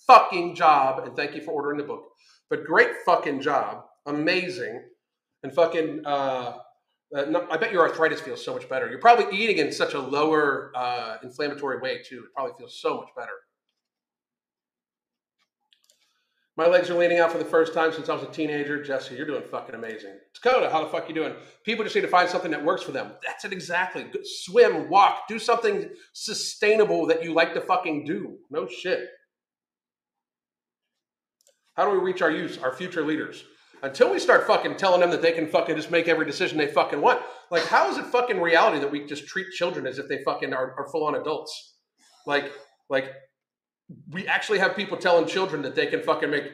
fucking 0.08 0.56
job, 0.56 1.06
and 1.06 1.16
thank 1.16 1.36
you 1.36 1.42
for 1.44 1.52
ordering 1.52 1.78
the 1.78 1.84
book. 1.84 2.08
But 2.50 2.66
great 2.66 2.90
fucking 3.06 3.42
job, 3.42 3.86
amazing 4.06 4.84
and 5.44 5.54
fucking. 5.54 6.06
Uh, 6.06 6.58
uh, 7.14 7.26
no, 7.26 7.46
I 7.52 7.58
bet 7.58 7.74
your 7.74 7.82
arthritis 7.82 8.22
feels 8.22 8.44
so 8.44 8.54
much 8.54 8.70
better. 8.70 8.90
You're 8.90 9.00
probably 9.00 9.38
eating 9.38 9.58
in 9.58 9.74
such 9.74 9.94
a 9.94 10.00
lower 10.00 10.72
uh, 10.76 11.18
inflammatory 11.24 11.80
way 11.80 12.02
too. 12.02 12.20
It 12.20 12.34
probably 12.34 12.54
feels 12.58 12.80
so 12.80 12.98
much 12.98 13.10
better. 13.18 13.34
My 16.58 16.68
legs 16.68 16.90
are 16.90 16.98
leaning 16.98 17.20
out 17.20 17.32
for 17.32 17.38
the 17.38 17.46
first 17.46 17.74
time 17.74 17.92
since 17.94 18.08
I 18.08 18.14
was 18.14 18.24
a 18.24 18.32
teenager. 18.32 18.84
Jesse, 18.84 19.16
you're 19.16 19.26
doing 19.26 19.44
fucking 19.50 19.74
amazing. 19.74 20.16
Dakota, 20.34 20.70
how 20.70 20.84
the 20.84 20.90
fuck 20.90 21.08
you 21.08 21.16
doing? 21.16 21.34
People 21.66 21.84
just 21.84 21.96
need 21.96 22.02
to 22.02 22.08
find 22.08 22.30
something 22.30 22.52
that 22.52 22.64
works 22.64 22.84
for 22.84 22.92
them. 22.92 23.14
That's 23.26 23.46
it 23.46 23.54
exactly. 23.54 24.06
Swim, 24.24 24.90
walk, 24.90 25.28
do 25.28 25.40
something 25.40 25.90
sustainable 26.14 27.08
that 27.08 27.24
you 27.24 27.34
like 27.34 27.54
to 27.54 27.62
fucking 27.62 28.06
do. 28.06 28.38
No 28.50 28.68
shit. 28.68 29.08
How 31.76 31.86
do 31.86 31.92
we 31.92 32.06
reach 32.06 32.22
our 32.22 32.30
youth, 32.32 32.60
our 32.62 32.74
future 32.74 33.04
leaders? 33.04 33.44
Until 33.84 34.12
we 34.12 34.20
start 34.20 34.46
fucking 34.46 34.78
telling 34.78 35.02
them 35.02 35.10
that 35.10 35.22
they 35.22 35.32
can 35.32 35.48
fucking 35.48 35.76
just 35.76 35.92
make 35.92 36.08
every 36.08 36.26
decision 36.26 36.58
they 36.58 36.68
fucking 36.68 37.02
want. 37.02 37.22
Like, 37.50 37.66
how 37.66 37.90
is 37.90 37.98
it 37.98 38.06
fucking 38.06 38.40
reality 38.40 38.80
that 38.80 38.92
we 38.92 39.06
just 39.06 39.28
treat 39.28 39.52
children 39.52 39.88
as 39.88 39.98
if 39.98 40.08
they 40.08 40.24
fucking 40.24 40.54
are, 40.54 40.76
are 40.78 40.88
full 40.92 41.06
on 41.06 41.16
adults? 41.16 41.76
Like, 42.26 42.52
like 42.90 43.12
we 44.12 44.28
actually 44.28 44.60
have 44.60 44.76
people 44.76 44.98
telling 44.98 45.28
children 45.28 45.62
that 45.64 45.76
they 45.76 45.88
can 45.88 46.02
fucking 46.02 46.30
make 46.30 46.46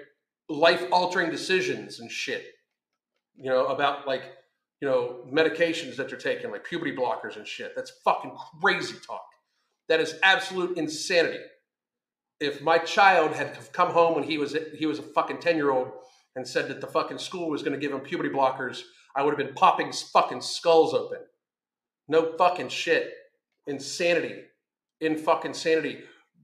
life 0.50 0.84
altering 0.92 1.30
decisions 1.30 2.00
and 2.00 2.12
shit. 2.12 2.46
You 3.36 3.50
know, 3.50 3.68
about 3.68 4.08
like, 4.08 4.24
you 4.82 4.88
know, 4.88 5.26
medications 5.32 5.96
that 5.98 6.10
they're 6.10 6.18
taking, 6.18 6.52
like 6.52 6.64
puberty 6.64 6.96
blockers 6.96 7.36
and 7.36 7.46
shit. 7.46 7.74
That's 7.76 7.92
fucking 8.04 8.32
crazy 8.62 8.96
talk. 9.06 9.26
That 9.90 10.00
is 10.00 10.16
absolute 10.24 10.78
insanity. 10.78 11.40
If 12.40 12.62
my 12.62 12.78
child 12.78 13.34
had 13.34 13.58
come 13.74 13.90
home 13.90 14.16
when 14.16 14.24
he 14.24 14.38
was 14.38 14.56
he 14.78 14.86
was 14.86 15.00
a 15.00 15.04
fucking 15.04 15.40
10 15.40 15.56
year 15.56 15.72
old 15.72 15.92
and 16.38 16.48
said 16.48 16.68
that 16.70 16.80
the 16.80 16.88
fucking 16.88 17.18
school 17.18 17.50
was 17.50 17.64
going 17.64 17.74
to 17.74 17.80
give 17.80 17.92
him 17.92 18.00
puberty 18.00 18.30
blockers, 18.30 18.84
I 19.16 19.24
would 19.24 19.32
have 19.32 19.46
been 19.46 19.56
popping 19.56 19.92
fucking 19.92 20.42
skulls 20.42 20.94
open. 20.94 21.18
No 22.08 22.38
fucking 22.38 22.70
shit. 22.70 23.12
Insanity. 23.66 24.44
In 25.02 25.18
fucking 25.18 25.56
sanity. 25.56 25.98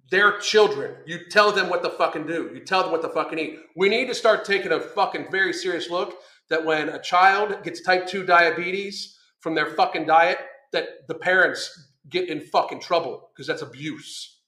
They're 0.10 0.40
children. 0.40 0.96
You 1.06 1.20
tell 1.30 1.52
them 1.52 1.70
what 1.70 1.84
to 1.84 1.92
fucking 1.92 2.26
do. 2.26 2.50
You 2.54 2.62
tell 2.62 2.82
them 2.82 2.92
what 2.92 3.04
to 3.04 3.10
fucking 3.10 3.38
eat. 3.38 3.60
We 3.76 3.88
need 3.88 4.08
to 4.08 4.16
start 4.16 4.46
taking 4.46 4.72
a 4.72 4.80
fucking 4.80 5.28
very 5.32 5.54
serious 5.54 5.92
look 5.92 6.18
that 6.50 6.66
when 6.66 6.90
a 6.90 7.02
child 7.02 7.64
gets 7.64 7.82
type 7.82 8.08
2 8.08 8.26
diabetes 8.26 9.16
from 9.42 9.54
their 9.54 9.68
fucking 9.76 10.08
diet, 10.08 10.40
that 10.72 11.08
the 11.08 11.16
parents 11.16 11.92
get 12.10 12.30
in 12.30 12.42
fucking 12.42 12.82
trouble 12.82 13.30
because 13.34 13.46
that's 13.46 13.62
abuse. 13.62 14.40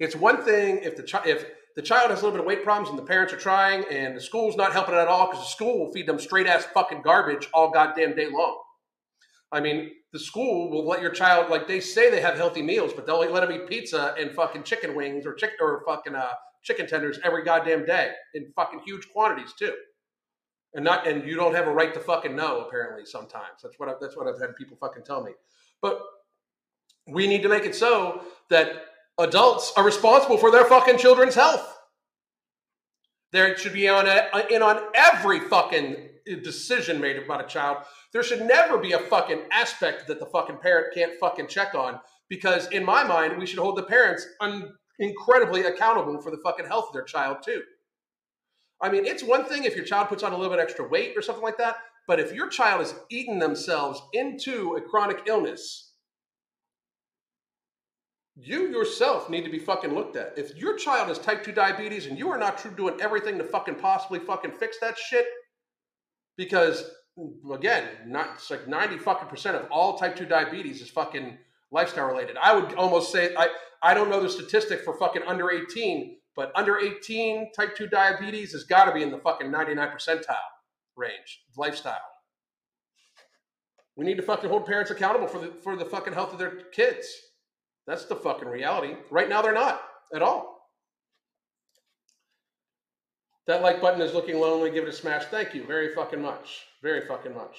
It's 0.00 0.16
one 0.16 0.42
thing 0.44 0.80
if 0.82 0.96
the 0.96 1.04
child 1.04 1.26
if 1.28 1.46
the 1.76 1.82
child 1.82 2.10
has 2.10 2.20
a 2.20 2.24
little 2.24 2.38
bit 2.38 2.40
of 2.40 2.46
weight 2.46 2.62
problems 2.62 2.88
and 2.88 2.98
the 2.98 3.02
parents 3.02 3.32
are 3.32 3.38
trying 3.38 3.84
and 3.90 4.16
the 4.16 4.20
school's 4.20 4.56
not 4.56 4.72
helping 4.72 4.94
at 4.94 5.08
all 5.08 5.26
because 5.26 5.44
the 5.44 5.50
school 5.50 5.78
will 5.78 5.92
feed 5.92 6.06
them 6.06 6.20
straight 6.20 6.46
ass 6.46 6.64
fucking 6.72 7.02
garbage 7.02 7.48
all 7.52 7.70
goddamn 7.70 8.14
day 8.14 8.28
long. 8.30 8.60
I 9.50 9.60
mean, 9.60 9.90
the 10.12 10.18
school 10.18 10.70
will 10.70 10.86
let 10.86 11.02
your 11.02 11.10
child 11.10 11.50
like 11.50 11.66
they 11.66 11.80
say 11.80 12.10
they 12.10 12.20
have 12.20 12.36
healthy 12.36 12.62
meals, 12.62 12.92
but 12.92 13.06
they'll 13.06 13.18
let 13.18 13.48
them 13.48 13.52
eat 13.52 13.68
pizza 13.68 14.14
and 14.18 14.32
fucking 14.32 14.62
chicken 14.62 14.94
wings 14.94 15.26
or 15.26 15.34
chicken 15.34 15.56
or 15.60 15.82
fucking 15.84 16.14
uh, 16.14 16.32
chicken 16.62 16.86
tenders 16.86 17.18
every 17.24 17.44
goddamn 17.44 17.84
day 17.84 18.12
in 18.34 18.52
fucking 18.56 18.80
huge 18.84 19.08
quantities 19.12 19.52
too. 19.58 19.74
And 20.74 20.84
not 20.84 21.06
and 21.06 21.24
you 21.24 21.36
don't 21.36 21.54
have 21.54 21.68
a 21.68 21.72
right 21.72 21.94
to 21.94 22.00
fucking 22.00 22.34
know 22.34 22.64
apparently 22.66 23.04
sometimes. 23.04 23.62
That's 23.62 23.78
what 23.78 23.88
I, 23.88 23.92
that's 24.00 24.16
what 24.16 24.26
I've 24.26 24.40
had 24.40 24.56
people 24.56 24.76
fucking 24.80 25.04
tell 25.04 25.22
me. 25.22 25.32
But 25.80 26.00
we 27.06 27.26
need 27.26 27.42
to 27.42 27.48
make 27.48 27.64
it 27.64 27.74
so 27.74 28.22
that 28.50 28.84
adults 29.18 29.72
are 29.76 29.84
responsible 29.84 30.38
for 30.38 30.50
their 30.50 30.64
fucking 30.64 30.98
children's 30.98 31.34
health. 31.34 31.70
There 33.32 33.56
should 33.56 33.72
be 33.72 33.88
on 33.88 34.06
a, 34.06 34.46
in 34.50 34.62
on 34.62 34.80
every 34.94 35.40
fucking 35.40 36.08
decision 36.42 37.00
made 37.00 37.16
about 37.16 37.44
a 37.44 37.48
child. 37.48 37.78
There 38.12 38.22
should 38.22 38.42
never 38.42 38.78
be 38.78 38.92
a 38.92 38.98
fucking 38.98 39.42
aspect 39.50 40.06
that 40.06 40.20
the 40.20 40.26
fucking 40.26 40.58
parent 40.58 40.94
can't 40.94 41.18
fucking 41.18 41.48
check 41.48 41.74
on 41.74 42.00
because 42.28 42.68
in 42.70 42.84
my 42.84 43.04
mind, 43.04 43.38
we 43.38 43.46
should 43.46 43.58
hold 43.58 43.76
the 43.76 43.82
parents 43.82 44.26
un- 44.40 44.72
incredibly 44.98 45.62
accountable 45.62 46.20
for 46.20 46.30
the 46.30 46.40
fucking 46.44 46.66
health 46.66 46.86
of 46.88 46.92
their 46.92 47.02
child 47.02 47.38
too. 47.44 47.62
I 48.80 48.90
mean, 48.90 49.06
it's 49.06 49.22
one 49.22 49.44
thing 49.44 49.64
if 49.64 49.76
your 49.76 49.84
child 49.84 50.08
puts 50.08 50.22
on 50.22 50.32
a 50.32 50.36
little 50.36 50.54
bit 50.54 50.62
extra 50.62 50.88
weight 50.88 51.16
or 51.16 51.22
something 51.22 51.44
like 51.44 51.58
that, 51.58 51.76
but 52.06 52.20
if 52.20 52.32
your 52.32 52.48
child 52.48 52.82
is 52.82 52.94
eating 53.10 53.38
themselves 53.38 54.02
into 54.12 54.76
a 54.76 54.80
chronic 54.80 55.22
illness 55.26 55.83
you 58.36 58.68
yourself 58.68 59.30
need 59.30 59.44
to 59.44 59.50
be 59.50 59.58
fucking 59.58 59.94
looked 59.94 60.16
at. 60.16 60.36
If 60.36 60.56
your 60.56 60.76
child 60.76 61.08
has 61.08 61.18
type 61.18 61.44
2 61.44 61.52
diabetes 61.52 62.06
and 62.06 62.18
you 62.18 62.30
are 62.30 62.38
not 62.38 62.64
doing 62.76 63.00
everything 63.00 63.38
to 63.38 63.44
fucking 63.44 63.76
possibly 63.76 64.18
fucking 64.18 64.52
fix 64.52 64.78
that 64.80 64.98
shit, 64.98 65.26
because 66.36 66.90
again, 67.52 67.84
not 68.06 68.30
it's 68.34 68.50
like 68.50 68.66
90 68.66 68.98
fucking 68.98 69.28
percent 69.28 69.56
of 69.56 69.70
all 69.70 69.96
type 69.96 70.16
2 70.16 70.26
diabetes 70.26 70.82
is 70.82 70.90
fucking 70.90 71.38
lifestyle 71.70 72.08
related. 72.08 72.36
I 72.42 72.54
would 72.54 72.74
almost 72.74 73.12
say 73.12 73.34
I 73.36 73.48
I 73.82 73.94
don't 73.94 74.10
know 74.10 74.20
the 74.20 74.30
statistic 74.30 74.80
for 74.80 74.98
fucking 74.98 75.22
under 75.26 75.50
18, 75.50 76.16
but 76.34 76.50
under 76.56 76.78
18 76.78 77.52
type 77.52 77.76
2 77.76 77.86
diabetes 77.86 78.52
has 78.52 78.64
got 78.64 78.86
to 78.86 78.92
be 78.92 79.02
in 79.02 79.10
the 79.10 79.18
fucking 79.18 79.50
99 79.50 79.88
percentile 79.90 80.36
range 80.96 81.44
lifestyle. 81.56 82.00
We 83.96 84.04
need 84.04 84.16
to 84.16 84.22
fucking 84.22 84.50
hold 84.50 84.66
parents 84.66 84.90
accountable 84.90 85.28
for 85.28 85.38
the 85.38 85.52
for 85.62 85.76
the 85.76 85.84
fucking 85.84 86.14
health 86.14 86.32
of 86.32 86.40
their 86.40 86.62
kids. 86.72 87.06
That's 87.86 88.06
the 88.06 88.16
fucking 88.16 88.48
reality. 88.48 88.94
Right 89.10 89.28
now, 89.28 89.42
they're 89.42 89.52
not 89.52 89.82
at 90.14 90.22
all. 90.22 90.54
That 93.46 93.62
like 93.62 93.80
button 93.80 94.00
is 94.00 94.14
looking 94.14 94.40
lonely. 94.40 94.70
Give 94.70 94.84
it 94.84 94.90
a 94.90 94.92
smash. 94.92 95.26
Thank 95.26 95.54
you 95.54 95.66
very 95.66 95.94
fucking 95.94 96.22
much. 96.22 96.64
Very 96.82 97.06
fucking 97.06 97.34
much. 97.34 97.58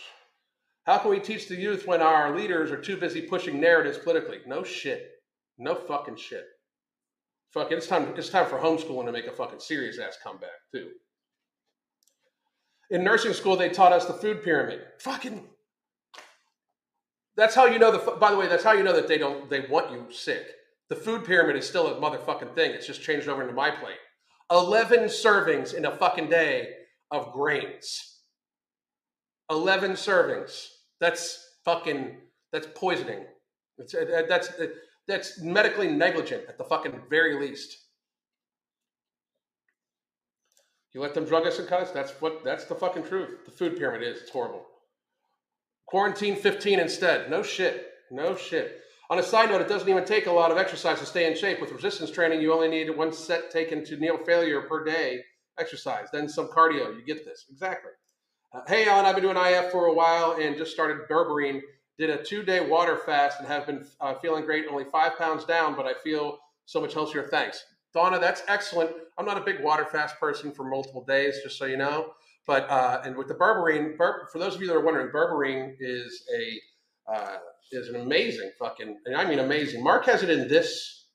How 0.86 0.98
can 0.98 1.12
we 1.12 1.20
teach 1.20 1.48
the 1.48 1.56
youth 1.56 1.88
when 1.88 2.02
our 2.02 2.36
leaders 2.36 2.72
are 2.72 2.82
too 2.82 2.98
busy 2.98 3.22
pushing 3.22 3.60
narratives 3.60 3.98
politically? 3.98 4.40
No 4.48 4.64
shit. 4.64 5.12
No 5.58 5.76
fucking 5.76 6.18
shit. 6.18 6.46
Fuck 7.52 7.72
it. 7.72 7.78
It's 7.78 7.88
time. 7.88 8.14
It's 8.18 8.30
time 8.30 8.48
for 8.48 8.58
homeschooling 8.58 9.06
to 9.06 9.12
make 9.12 9.28
a 9.28 9.32
fucking 9.32 9.60
serious 9.60 10.00
ass 10.00 10.18
comeback 10.24 10.50
too. 10.74 10.90
In 12.90 13.04
nursing 13.04 13.34
school, 13.34 13.56
they 13.56 13.70
taught 13.70 13.94
us 13.94 14.06
the 14.06 14.14
food 14.14 14.44
pyramid. 14.44 14.82
Fucking. 15.00 15.48
That's 17.38 17.56
how 17.56 17.66
you 17.66 17.80
know 17.80 17.92
the. 17.92 18.12
By 18.14 18.32
the 18.32 18.38
way, 18.38 18.48
that's 18.48 18.64
how 18.64 18.74
you 18.74 18.84
know 18.84 18.96
that 18.96 19.08
they 19.08 19.18
don't. 19.18 19.50
They 19.50 19.62
want 19.62 19.92
you 19.92 20.06
sick. 20.12 20.48
The 20.90 20.96
food 20.96 21.26
pyramid 21.26 21.56
is 21.56 21.68
still 21.68 21.88
a 21.88 22.00
motherfucking 22.00 22.56
thing. 22.56 22.72
It's 22.72 22.88
just 22.88 23.02
changed 23.02 23.28
over 23.28 23.42
into 23.42 23.54
my 23.54 23.72
plate. 23.72 23.98
Eleven 24.52 25.06
servings 25.06 25.74
in 25.74 25.86
a 25.86 25.96
fucking 25.96 26.30
day 26.30 26.70
of 27.12 27.34
grains. 27.34 28.20
Eleven 29.50 29.92
servings. 29.92 30.68
That's 31.02 31.56
fucking. 31.66 32.18
That's 32.54 32.68
poisoning. 32.74 33.26
It's, 33.78 33.94
uh, 33.94 34.06
uh, 34.18 34.22
that's 34.30 34.50
uh, 34.52 34.68
that's 35.08 35.42
medically 35.42 35.90
negligent 35.90 36.44
at 36.48 36.58
the 36.58 36.64
fucking 36.64 37.02
very 37.10 37.38
least. 37.40 37.78
You 40.94 41.02
let 41.02 41.14
them 41.14 41.26
drug 41.26 41.46
us 41.46 41.60
and 41.60 41.68
cut 41.68 41.82
us. 41.82 41.92
That's 41.92 42.12
what. 42.22 42.46
That's 42.46 42.64
the 42.64 42.76
fucking 42.76 43.04
truth. 43.04 43.44
The 43.44 43.52
food 43.52 43.78
pyramid 43.78 44.04
is. 44.04 44.22
It's 44.22 44.32
horrible. 44.32 44.66
Quarantine 45.88 46.36
15 46.36 46.80
instead. 46.80 47.30
No 47.30 47.44
shit. 47.44 47.92
No 48.12 48.36
shit. 48.36 48.82
On 49.10 49.20
a 49.20 49.24
side 49.24 49.50
note, 49.50 49.62
it 49.62 49.68
doesn't 49.68 49.88
even 49.88 50.04
take 50.04 50.26
a 50.26 50.32
lot 50.32 50.52
of 50.52 50.58
exercise 50.58 51.00
to 51.00 51.06
stay 51.06 51.30
in 51.30 51.38
shape. 51.38 51.62
With 51.62 51.72
resistance 51.72 52.10
training, 52.10 52.42
you 52.42 52.54
only 52.54 52.68
need 52.68 52.90
one 52.90 53.14
set 53.14 53.52
taken 53.52 53.86
to 53.86 53.98
near 53.98 54.18
failure 54.26 54.62
per 54.62 54.84
day 54.84 55.22
exercise, 55.60 56.08
then 56.12 56.28
some 56.28 56.48
cardio. 56.48 56.96
You 56.96 57.04
get 57.06 57.24
this. 57.24 57.46
Exactly. 57.50 57.92
Uh, 58.54 58.62
hey, 58.68 58.88
Alan, 58.88 59.06
I've 59.06 59.16
been 59.16 59.24
doing 59.24 59.38
IF 59.38 59.72
for 59.72 59.86
a 59.86 59.94
while 59.94 60.38
and 60.40 60.58
just 60.58 60.72
started 60.72 61.08
berberine. 61.10 61.62
Did 61.98 62.10
a 62.10 62.24
two 62.24 62.44
day 62.44 62.68
water 62.68 62.98
fast 62.98 63.40
and 63.40 63.48
have 63.48 63.68
been 63.68 63.86
uh, 64.02 64.16
feeling 64.16 64.44
great, 64.44 64.66
only 64.70 64.86
five 64.92 65.18
pounds 65.18 65.46
down, 65.46 65.76
but 65.76 65.86
I 65.86 65.94
feel 66.04 66.40
so 66.66 66.82
much 66.82 66.94
healthier. 66.94 67.24
Thanks. 67.24 67.64
Donna, 67.94 68.20
that's 68.20 68.44
excellent. 68.48 68.92
I'm 69.18 69.26
not 69.26 69.38
a 69.38 69.42
big 69.42 69.64
water 69.64 69.86
fast 69.86 70.20
person 70.20 70.52
for 70.52 70.66
multiple 70.66 71.06
days, 71.06 71.38
just 71.44 71.58
so 71.58 71.66
you 71.66 71.78
know. 71.78 72.12
But 72.48 72.70
uh, 72.70 73.02
and 73.04 73.16
with 73.16 73.28
the 73.28 73.34
berberine, 73.34 73.98
ber- 73.98 74.28
for 74.32 74.40
those 74.40 74.56
of 74.56 74.62
you 74.62 74.68
that 74.68 74.76
are 74.76 74.84
wondering, 74.84 75.08
berberine 75.12 75.76
is 75.80 76.24
a 76.34 77.14
uh, 77.14 77.38
is 77.72 77.90
an 77.90 77.96
amazing 77.96 78.52
fucking, 78.60 79.00
and 79.06 79.16
I 79.16 79.28
mean 79.28 79.40
amazing. 79.40 79.84
Mark 79.84 80.06
has 80.06 80.24
it 80.24 80.30
in 80.30 80.48
this. 80.48 81.06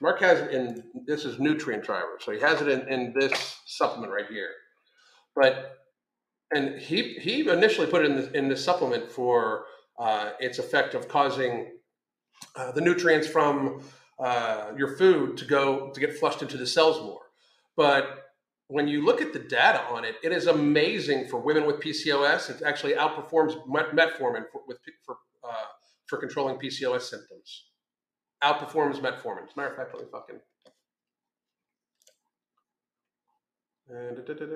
Mark 0.00 0.20
has 0.20 0.40
it 0.40 0.50
in 0.52 0.84
this 1.06 1.24
is 1.24 1.38
nutrient 1.38 1.84
driver, 1.84 2.18
so 2.20 2.32
he 2.32 2.40
has 2.40 2.60
it 2.60 2.68
in, 2.68 2.88
in 2.92 3.14
this 3.18 3.60
supplement 3.66 4.12
right 4.12 4.26
here. 4.28 4.50
But 5.34 5.78
and 6.50 6.78
he 6.78 7.14
he 7.14 7.48
initially 7.48 7.86
put 7.86 8.04
it 8.04 8.10
in 8.10 8.16
the, 8.16 8.36
in 8.36 8.48
this 8.48 8.64
supplement 8.64 9.10
for 9.10 9.64
uh, 9.98 10.32
its 10.38 10.58
effect 10.58 10.94
of 10.94 11.08
causing 11.08 11.72
uh, 12.56 12.72
the 12.72 12.80
nutrients 12.80 13.26
from 13.26 13.82
uh, 14.18 14.72
your 14.76 14.96
food 14.96 15.36
to 15.38 15.44
go 15.44 15.90
to 15.90 16.00
get 16.00 16.18
flushed 16.18 16.42
into 16.42 16.56
the 16.58 16.66
cells 16.66 17.00
more. 17.00 17.22
But 17.76 18.31
when 18.72 18.88
you 18.88 19.04
look 19.04 19.20
at 19.20 19.34
the 19.34 19.38
data 19.38 19.82
on 19.90 20.02
it, 20.02 20.16
it 20.22 20.32
is 20.32 20.46
amazing 20.46 21.28
for 21.28 21.38
women 21.38 21.66
with 21.66 21.78
PCOS. 21.80 22.48
It 22.48 22.62
actually 22.62 22.94
outperforms 22.94 23.54
metformin 23.68 24.44
for, 24.50 24.62
with, 24.66 24.78
for, 25.04 25.16
uh, 25.44 25.66
for 26.06 26.16
controlling 26.16 26.56
PCOS 26.56 27.02
symptoms. 27.02 27.66
Outperforms 28.42 28.98
metformin. 28.98 29.44
As 29.44 29.52
a 29.54 29.60
matter 29.60 29.70
of 29.72 29.76
fact, 29.76 29.94
let 29.94 30.04
me 30.04 30.08
fucking. 30.10 30.40
Da, 33.90 34.22
da, 34.22 34.34
da, 34.34 34.46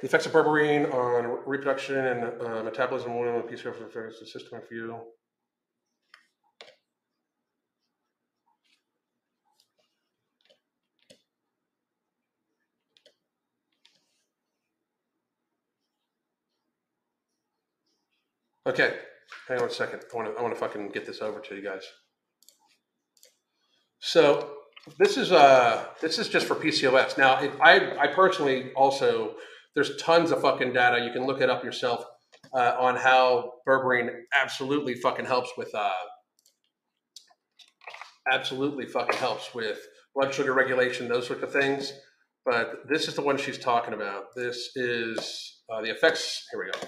The 0.00 0.06
effects 0.06 0.24
of 0.24 0.32
berberine 0.32 0.94
on 0.94 1.40
reproduction 1.44 1.96
and 1.96 2.40
uh, 2.40 2.62
metabolism 2.62 3.18
women 3.18 3.34
with 3.34 3.46
PCOS 3.52 4.26
system 4.26 4.60
for 4.66 4.74
you. 4.74 5.00
Okay, 18.68 18.96
hang 19.48 19.60
on 19.60 19.68
a 19.68 19.70
second. 19.70 20.02
I 20.12 20.16
want 20.16 20.28
to 20.28 20.38
I 20.38 20.42
want 20.42 20.52
to 20.52 20.60
fucking 20.60 20.88
get 20.88 21.06
this 21.06 21.22
over 21.22 21.40
to 21.40 21.54
you 21.54 21.62
guys. 21.62 21.84
So 23.98 24.56
this 24.98 25.16
is 25.16 25.32
uh 25.32 25.86
this 26.02 26.18
is 26.18 26.28
just 26.28 26.46
for 26.46 26.54
PCOS. 26.54 27.16
Now, 27.16 27.40
it, 27.40 27.50
I 27.62 27.96
I 27.96 28.06
personally 28.08 28.70
also 28.76 29.36
there's 29.74 29.96
tons 29.96 30.32
of 30.32 30.42
fucking 30.42 30.74
data. 30.74 31.02
You 31.02 31.12
can 31.12 31.24
look 31.24 31.40
it 31.40 31.48
up 31.48 31.64
yourself 31.64 32.04
uh, 32.52 32.74
on 32.78 32.96
how 32.96 33.52
berberine 33.66 34.10
absolutely 34.38 34.96
fucking 34.96 35.24
helps 35.24 35.50
with 35.56 35.74
uh 35.74 35.90
absolutely 38.30 38.84
fucking 38.84 39.18
helps 39.18 39.54
with 39.54 39.78
blood 40.14 40.34
sugar 40.34 40.52
regulation, 40.52 41.08
those 41.08 41.26
sorts 41.26 41.42
of 41.42 41.50
things. 41.50 41.94
But 42.44 42.86
this 42.86 43.08
is 43.08 43.14
the 43.14 43.22
one 43.22 43.38
she's 43.38 43.58
talking 43.58 43.94
about. 43.94 44.24
This 44.36 44.76
is 44.76 45.62
uh, 45.72 45.80
the 45.80 45.90
effects. 45.90 46.44
Here 46.52 46.62
we 46.62 46.70
go. 46.70 46.86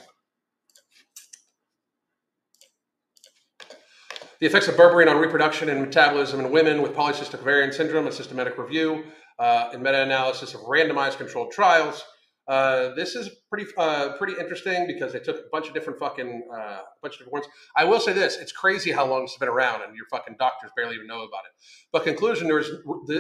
The 4.41 4.47
effects 4.47 4.68
of 4.68 4.74
berberine 4.74 5.07
on 5.07 5.18
reproduction 5.18 5.68
and 5.68 5.82
metabolism 5.82 6.41
in 6.41 6.51
women 6.51 6.80
with 6.80 6.95
polycystic 6.95 7.41
ovarian 7.41 7.72
syndrome, 7.72 8.07
a 8.07 8.12
systematic 8.12 8.57
review 8.57 9.05
uh, 9.38 9.68
and 9.74 9.82
meta-analysis 9.82 10.55
of 10.55 10.62
randomized 10.62 11.18
controlled 11.18 11.53
trials. 11.53 12.03
Uh, 12.49 12.95
this 12.95 13.14
is 13.16 13.28
pretty 13.51 13.70
uh, 13.76 14.16
pretty 14.16 14.32
interesting 14.41 14.86
because 14.86 15.12
they 15.12 15.18
took 15.18 15.36
a 15.36 15.49
bunch 15.53 15.68
of 15.68 15.74
different 15.74 15.99
fucking 15.99 16.49
uh, 16.51 16.78
bunch 17.03 17.16
of 17.16 17.18
different 17.18 17.34
ones. 17.34 17.47
I 17.76 17.84
will 17.84 18.01
say 18.01 18.14
this: 18.14 18.38
it's 18.38 18.51
crazy 18.51 18.91
how 18.91 19.07
long 19.07 19.24
it's 19.24 19.36
been 19.36 19.51
around, 19.51 19.82
and 19.82 19.95
your 19.95 20.07
fucking 20.11 20.36
doctors 20.38 20.70
barely 20.74 20.95
even 20.95 21.07
know 21.07 21.18
about 21.18 21.45
it. 21.45 21.53
But 21.93 22.05
conclusion: 22.05 22.47
there 22.47 22.57
was 22.57 22.70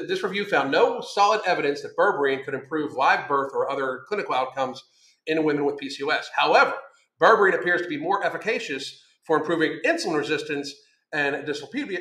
this 0.08 0.22
review 0.22 0.46
found 0.46 0.70
no 0.70 1.02
solid 1.02 1.42
evidence 1.46 1.82
that 1.82 1.98
berberine 1.98 2.42
could 2.46 2.54
improve 2.54 2.94
live 2.94 3.28
birth 3.28 3.50
or 3.52 3.70
other 3.70 4.04
clinical 4.08 4.34
outcomes 4.34 4.82
in 5.26 5.44
women 5.44 5.66
with 5.66 5.78
PCOS. 5.78 6.24
However, 6.34 6.72
berberine 7.20 7.54
appears 7.54 7.82
to 7.82 7.88
be 7.88 7.98
more 7.98 8.24
efficacious 8.24 9.02
for 9.26 9.36
improving 9.36 9.80
insulin 9.84 10.16
resistance 10.16 10.74
and 11.12 11.36
dyslipidemia. 11.46 11.98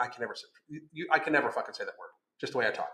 I 0.00 0.08
can 0.08 0.20
never 0.20 0.34
you, 0.68 1.06
I 1.10 1.18
can 1.18 1.32
never 1.32 1.50
fucking 1.50 1.74
say 1.74 1.84
that 1.84 1.94
word. 1.98 2.10
Just 2.40 2.52
the 2.52 2.58
way 2.58 2.66
I 2.66 2.70
talk. 2.70 2.90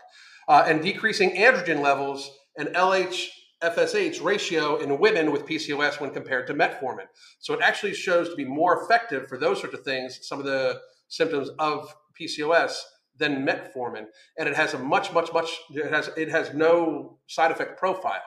Uh, 0.47 0.65
and 0.67 0.81
decreasing 0.81 1.31
androgen 1.31 1.81
levels 1.81 2.31
and 2.57 2.69
LH 2.69 3.27
FSH 3.63 4.23
ratio 4.23 4.77
in 4.77 4.99
women 4.99 5.31
with 5.31 5.45
PCOS 5.45 5.99
when 5.99 6.11
compared 6.11 6.45
to 6.47 6.53
metformin. 6.53 7.05
So 7.39 7.53
it 7.53 7.61
actually 7.61 7.93
shows 7.93 8.29
to 8.29 8.35
be 8.35 8.45
more 8.45 8.83
effective 8.83 9.27
for 9.27 9.37
those 9.37 9.59
sorts 9.59 9.73
of 9.73 9.83
things, 9.83 10.19
some 10.23 10.39
of 10.39 10.45
the 10.45 10.81
symptoms 11.07 11.49
of 11.57 11.93
PCOS 12.19 12.75
than 13.17 13.45
metformin, 13.45 14.05
and 14.37 14.49
it 14.49 14.55
has 14.55 14.73
a 14.73 14.79
much, 14.79 15.13
much, 15.13 15.31
much. 15.31 15.49
It 15.71 15.91
has 15.91 16.09
it 16.17 16.29
has 16.29 16.53
no 16.53 17.17
side 17.27 17.51
effect 17.51 17.79
profile 17.79 18.21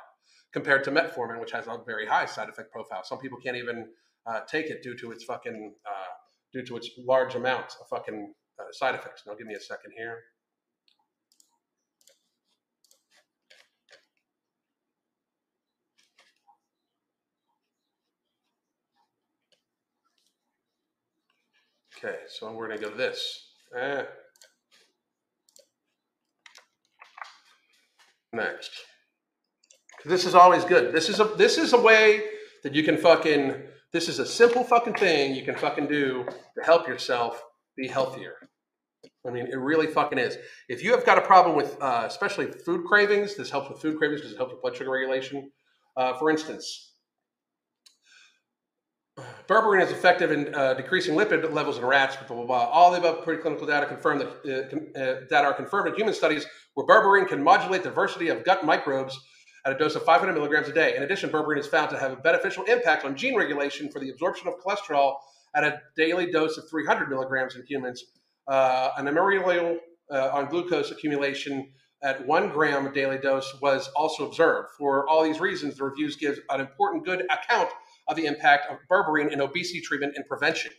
compared 0.53 0.82
to 0.84 0.91
metformin, 0.91 1.41
which 1.41 1.53
has 1.53 1.66
a 1.66 1.78
very 1.86 2.07
high 2.07 2.26
side 2.26 2.49
effect 2.49 2.72
profile. 2.72 3.05
Some 3.05 3.18
people 3.18 3.39
can't 3.39 3.57
even 3.57 3.89
uh, 4.26 4.41
take 4.51 4.66
it 4.66 4.82
due 4.82 4.97
to 4.97 5.12
its 5.12 5.24
fucking 5.24 5.74
uh, 5.86 6.12
due 6.53 6.62
to 6.62 6.76
its 6.76 6.90
large 6.99 7.34
amounts 7.34 7.76
of 7.80 7.88
fucking 7.88 8.32
uh, 8.59 8.64
side 8.72 8.94
effects. 8.94 9.22
Now, 9.26 9.34
give 9.34 9.46
me 9.46 9.55
a 9.55 9.61
second 9.61 9.92
here. 9.96 10.18
Okay, 22.05 22.16
so 22.28 22.53
we're 22.53 22.68
going 22.68 22.78
to 22.78 22.84
go 22.84 22.94
this. 22.94 23.55
Eh. 23.76 24.03
Next. 28.32 28.70
This 30.05 30.24
is 30.24 30.34
always 30.34 30.64
good. 30.64 30.94
This 30.94 31.09
is 31.09 31.18
a 31.18 31.24
this 31.24 31.59
is 31.59 31.72
a 31.72 31.80
way 31.80 32.22
that 32.62 32.72
you 32.72 32.84
can 32.84 32.96
fucking 32.96 33.55
this 33.93 34.09
is 34.09 34.18
a 34.18 34.26
simple 34.26 34.64
fucking 34.64 34.95
thing 34.95 35.34
you 35.34 35.45
can 35.45 35.55
fucking 35.55 35.86
do 35.86 36.24
to 36.57 36.64
help 36.64 36.86
yourself 36.86 37.43
be 37.76 37.89
healthier. 37.89 38.34
I 39.26 39.30
mean, 39.30 39.47
it 39.47 39.57
really 39.57 39.86
fucking 39.86 40.18
is. 40.18 40.36
If 40.68 40.82
you 40.82 40.93
have 40.93 41.05
got 41.05 41.18
a 41.18 41.22
problem 41.22 41.57
with, 41.57 41.76
uh, 41.80 42.05
especially 42.07 42.47
food 42.47 42.84
cravings, 42.86 43.36
this 43.36 43.51
helps 43.51 43.68
with 43.68 43.80
food 43.80 43.99
cravings 43.99 44.20
because 44.20 44.32
it 44.32 44.36
helps 44.36 44.53
with 44.53 44.62
blood 44.62 44.76
sugar 44.76 44.91
regulation. 44.91 45.51
Uh, 45.97 46.14
for 46.18 46.30
instance, 46.30 46.95
berberine 49.49 49.82
is 49.82 49.91
effective 49.91 50.30
in 50.30 50.55
uh, 50.55 50.74
decreasing 50.74 51.14
lipid 51.14 51.53
levels 51.53 51.78
in 51.78 51.84
rats. 51.84 52.16
Blah, 52.16 52.36
blah, 52.36 52.47
blah. 52.47 52.64
All 52.66 52.91
the 52.91 52.99
above 52.99 53.24
preclinical 53.24 53.66
data 53.66 53.86
confirm 53.86 54.18
that 54.18 55.28
uh, 55.30 55.34
uh, 55.34 55.43
are 55.43 55.55
confirmed 55.55 55.89
in 55.89 55.95
human 55.95 56.14
studies 56.14 56.47
where 56.74 56.86
berberine 56.86 57.26
can 57.26 57.43
modulate 57.43 57.82
diversity 57.82 58.28
of 58.28 58.45
gut 58.45 58.64
microbes 58.64 59.18
at 59.64 59.72
a 59.72 59.78
dose 59.78 59.94
of 59.94 60.04
500 60.04 60.32
milligrams 60.32 60.68
a 60.68 60.72
day. 60.72 60.96
In 60.96 61.02
addition, 61.02 61.30
berberine 61.30 61.59
is 61.59 61.66
found 61.66 61.90
to 61.90 61.98
have 61.98 62.12
a 62.12 62.16
beneficial 62.16 62.64
impact 62.64 63.04
on 63.04 63.16
gene 63.16 63.36
regulation 63.36 63.90
for 63.90 64.00
the 64.00 64.11
absorption 64.11 64.48
of 64.48 64.54
cholesterol 64.64 65.16
at 65.54 65.64
a 65.64 65.80
daily 65.96 66.30
dose 66.30 66.56
of 66.59 66.68
300 66.70 67.09
milligrams 67.09 67.56
in 67.56 67.64
humans, 67.66 68.04
uh, 68.48 68.90
an 68.96 69.06
amiral 69.06 69.78
uh, 70.11 70.30
on 70.32 70.46
glucose 70.46 70.90
accumulation 70.90 71.70
at 72.02 72.24
one 72.26 72.48
gram 72.50 72.92
daily 72.92 73.18
dose 73.18 73.56
was 73.61 73.88
also 73.96 74.26
observed. 74.26 74.68
For 74.78 75.09
all 75.09 75.24
these 75.24 75.40
reasons, 75.40 75.76
the 75.76 75.84
reviews 75.84 76.16
give 76.16 76.38
an 76.50 76.61
important 76.61 77.04
good 77.04 77.26
account 77.30 77.70
of 78.06 78.16
the 78.16 78.26
impact 78.26 78.70
of 78.70 78.78
berberine 78.90 79.32
in 79.32 79.40
obesity 79.40 79.80
treatment 79.80 80.14
and 80.16 80.24
prevention. 80.26 80.72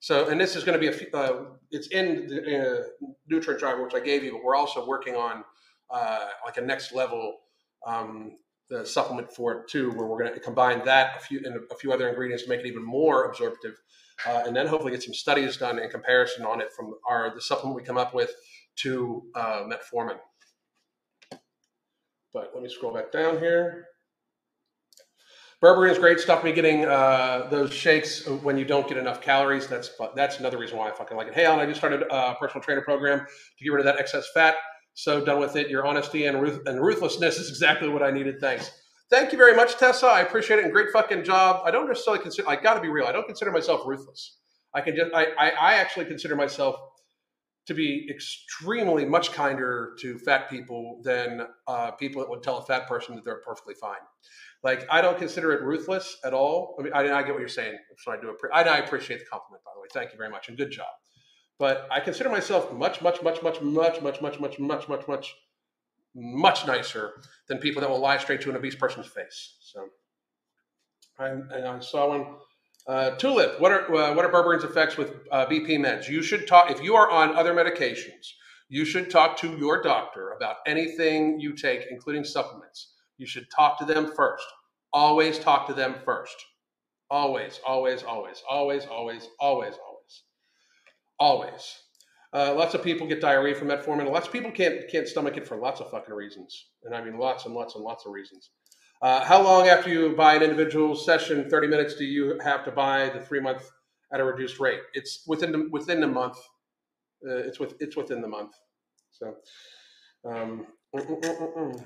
So, 0.00 0.28
and 0.28 0.40
this 0.40 0.56
is 0.56 0.64
going 0.64 0.80
to 0.80 0.90
be 0.90 1.06
a, 1.12 1.16
uh, 1.16 1.44
it's 1.70 1.86
in 1.88 2.26
the 2.26 2.80
uh, 2.80 3.06
nutrient 3.28 3.60
driver, 3.60 3.84
which 3.84 3.94
I 3.94 4.00
gave 4.00 4.24
you, 4.24 4.32
but 4.32 4.42
we're 4.42 4.56
also 4.56 4.84
working 4.84 5.14
on 5.14 5.44
uh, 5.90 6.28
like 6.44 6.56
a 6.56 6.60
next 6.60 6.92
level 6.92 7.36
um, 7.86 8.38
the 8.68 8.86
supplement 8.86 9.32
for 9.32 9.52
it 9.52 9.68
too, 9.68 9.90
where 9.90 10.06
we're 10.06 10.18
going 10.18 10.32
to 10.32 10.40
combine 10.40 10.84
that 10.84 11.16
a 11.16 11.20
few 11.20 11.40
and 11.44 11.56
a 11.70 11.74
few 11.76 11.92
other 11.92 12.08
ingredients 12.08 12.44
to 12.44 12.48
make 12.48 12.60
it 12.60 12.66
even 12.66 12.84
more 12.84 13.24
absorptive, 13.24 13.74
uh, 14.26 14.42
and 14.46 14.56
then 14.56 14.66
hopefully 14.66 14.92
get 14.92 15.02
some 15.02 15.14
studies 15.14 15.56
done 15.56 15.78
in 15.78 15.90
comparison 15.90 16.44
on 16.44 16.60
it 16.60 16.72
from 16.72 16.94
our 17.08 17.34
the 17.34 17.40
supplement 17.40 17.76
we 17.76 17.82
come 17.82 17.98
up 17.98 18.14
with 18.14 18.32
to 18.76 19.22
uh, 19.34 19.64
metformin. 19.64 20.16
But 22.32 22.52
let 22.54 22.62
me 22.62 22.68
scroll 22.68 22.94
back 22.94 23.12
down 23.12 23.38
here. 23.38 23.88
Berberine 25.62 25.92
is 25.92 25.98
great. 25.98 26.18
Stop 26.18 26.42
me 26.42 26.52
getting 26.52 26.86
uh, 26.86 27.46
those 27.48 27.72
shakes 27.72 28.26
when 28.26 28.58
you 28.58 28.64
don't 28.64 28.88
get 28.88 28.96
enough 28.96 29.20
calories. 29.20 29.68
That's 29.68 29.90
that's 30.16 30.40
another 30.40 30.58
reason 30.58 30.76
why 30.76 30.88
I 30.88 30.92
fucking 30.92 31.16
like 31.16 31.28
it. 31.28 31.34
Hey, 31.34 31.44
Alan, 31.44 31.60
I 31.60 31.66
just 31.66 31.78
started 31.78 32.02
a 32.10 32.34
personal 32.34 32.64
trainer 32.64 32.80
program 32.80 33.20
to 33.20 33.64
get 33.64 33.70
rid 33.70 33.78
of 33.78 33.84
that 33.84 34.00
excess 34.00 34.26
fat. 34.34 34.56
So 34.94 35.24
done 35.24 35.40
with 35.40 35.56
it. 35.56 35.70
Your 35.70 35.86
honesty 35.86 36.26
and, 36.26 36.40
ruth- 36.40 36.66
and 36.66 36.80
ruthlessness 36.80 37.38
is 37.38 37.48
exactly 37.48 37.88
what 37.88 38.02
I 38.02 38.10
needed. 38.10 38.40
Thanks. 38.40 38.70
Thank 39.10 39.32
you 39.32 39.38
very 39.38 39.54
much, 39.54 39.76
Tessa. 39.76 40.06
I 40.06 40.20
appreciate 40.20 40.58
it 40.58 40.64
and 40.64 40.72
great 40.72 40.90
fucking 40.90 41.24
job. 41.24 41.62
I 41.64 41.70
don't 41.70 41.86
necessarily 41.86 42.22
consider. 42.22 42.48
I 42.48 42.56
got 42.56 42.74
to 42.74 42.80
be 42.80 42.88
real. 42.88 43.06
I 43.06 43.12
don't 43.12 43.26
consider 43.26 43.50
myself 43.50 43.82
ruthless. 43.86 44.38
I 44.74 44.80
can 44.80 44.96
just. 44.96 45.12
I, 45.14 45.26
I 45.38 45.48
I 45.50 45.74
actually 45.74 46.06
consider 46.06 46.34
myself 46.34 46.76
to 47.66 47.74
be 47.74 48.08
extremely 48.10 49.04
much 49.04 49.32
kinder 49.32 49.94
to 50.00 50.18
fat 50.18 50.50
people 50.50 51.00
than 51.04 51.46
uh, 51.68 51.92
people 51.92 52.20
that 52.22 52.30
would 52.30 52.42
tell 52.42 52.58
a 52.58 52.64
fat 52.64 52.88
person 52.88 53.14
that 53.14 53.24
they're 53.24 53.42
perfectly 53.46 53.74
fine. 53.74 54.00
Like 54.62 54.86
I 54.90 55.00
don't 55.00 55.18
consider 55.18 55.52
it 55.52 55.62
ruthless 55.62 56.16
at 56.24 56.32
all. 56.32 56.76
I 56.78 56.82
mean, 56.82 56.92
I, 56.94 57.00
I 57.12 57.22
get 57.22 57.32
what 57.32 57.40
you're 57.40 57.48
saying, 57.48 57.76
so 57.98 58.12
I 58.12 58.16
do. 58.16 58.28
Appre- 58.28 58.50
I, 58.52 58.62
I 58.62 58.78
appreciate 58.78 59.18
the 59.18 59.26
compliment, 59.26 59.62
by 59.64 59.72
the 59.74 59.80
way. 59.80 59.88
Thank 59.92 60.12
you 60.12 60.18
very 60.18 60.30
much, 60.30 60.48
and 60.48 60.56
good 60.56 60.70
job. 60.70 60.86
But 61.62 61.86
I 61.92 62.00
consider 62.00 62.28
myself 62.28 62.72
much, 62.72 63.00
much, 63.02 63.22
much, 63.22 63.40
much, 63.40 63.62
much, 63.62 64.02
much, 64.02 64.20
much, 64.20 64.40
much, 64.40 64.58
much, 64.58 64.88
much, 64.88 65.06
much, 65.06 65.34
much 66.12 66.66
nicer 66.66 67.22
than 67.46 67.58
people 67.58 67.80
that 67.82 67.88
will 67.88 68.00
lie 68.00 68.18
straight 68.18 68.40
to 68.40 68.50
an 68.50 68.56
obese 68.56 68.74
person's 68.74 69.06
face. 69.06 69.58
So, 69.60 69.86
I, 71.20 71.28
and 71.28 71.64
I 71.64 71.78
saw 71.78 72.08
one. 72.08 72.26
Uh, 72.88 73.10
Tulip, 73.12 73.60
what 73.60 73.70
are 73.70 73.94
uh, 73.94 74.12
what 74.12 74.24
are 74.24 74.32
Berberine's 74.32 74.64
effects 74.64 74.96
with 74.96 75.14
uh, 75.30 75.46
BP 75.46 75.78
meds? 75.78 76.08
You 76.08 76.20
should 76.20 76.48
talk 76.48 76.68
if 76.72 76.82
you 76.82 76.96
are 76.96 77.08
on 77.08 77.36
other 77.36 77.54
medications. 77.54 78.26
You 78.68 78.84
should 78.84 79.08
talk 79.08 79.36
to 79.36 79.56
your 79.56 79.80
doctor 79.84 80.32
about 80.32 80.56
anything 80.66 81.38
you 81.38 81.54
take, 81.54 81.82
including 81.92 82.24
supplements 82.24 82.94
you 83.18 83.26
should 83.28 83.46
talk 83.54 83.78
to 83.78 83.84
them 83.84 84.10
first. 84.16 84.46
Always 84.92 85.38
talk 85.38 85.68
to 85.68 85.74
them 85.74 85.94
first. 86.04 86.34
Always, 87.08 87.60
always, 87.64 88.02
always, 88.02 88.42
always, 88.50 88.84
always, 88.86 89.28
always, 89.38 89.74
always, 89.76 89.91
always. 91.22 91.78
Uh, 92.34 92.54
lots 92.54 92.74
of 92.74 92.82
people 92.82 93.06
get 93.06 93.20
diarrhea 93.20 93.54
from 93.54 93.68
metformin. 93.68 94.10
Lots 94.10 94.26
of 94.26 94.32
people 94.32 94.50
can't 94.50 94.88
can't 94.90 95.06
stomach 95.06 95.36
it 95.36 95.46
for 95.46 95.56
lots 95.56 95.80
of 95.80 95.90
fucking 95.90 96.14
reasons, 96.14 96.70
and 96.84 96.94
I 96.94 97.04
mean 97.04 97.18
lots 97.18 97.46
and 97.46 97.54
lots 97.54 97.74
and 97.76 97.84
lots 97.84 98.06
of 98.06 98.12
reasons. 98.12 98.50
Uh, 99.02 99.22
how 99.24 99.42
long 99.42 99.68
after 99.68 99.90
you 99.90 100.14
buy 100.16 100.34
an 100.34 100.42
individual 100.42 100.96
session, 100.96 101.48
thirty 101.48 101.68
minutes, 101.68 101.94
do 101.94 102.04
you 102.04 102.38
have 102.42 102.64
to 102.64 102.72
buy 102.72 103.10
the 103.10 103.20
three 103.20 103.40
month 103.40 103.70
at 104.12 104.20
a 104.20 104.24
reduced 104.24 104.58
rate? 104.58 104.80
It's 104.94 105.24
within 105.26 105.52
the 105.52 105.68
within 105.70 106.00
the 106.00 106.08
month. 106.08 106.38
Uh, 107.26 107.48
it's 107.48 107.60
with 107.60 107.74
it's 107.80 107.96
within 107.96 108.20
the 108.20 108.28
month. 108.28 108.54
So. 109.10 109.36
Um, 110.24 110.66
mm, 110.94 111.20
mm, 111.20 111.56
mm. 111.56 111.84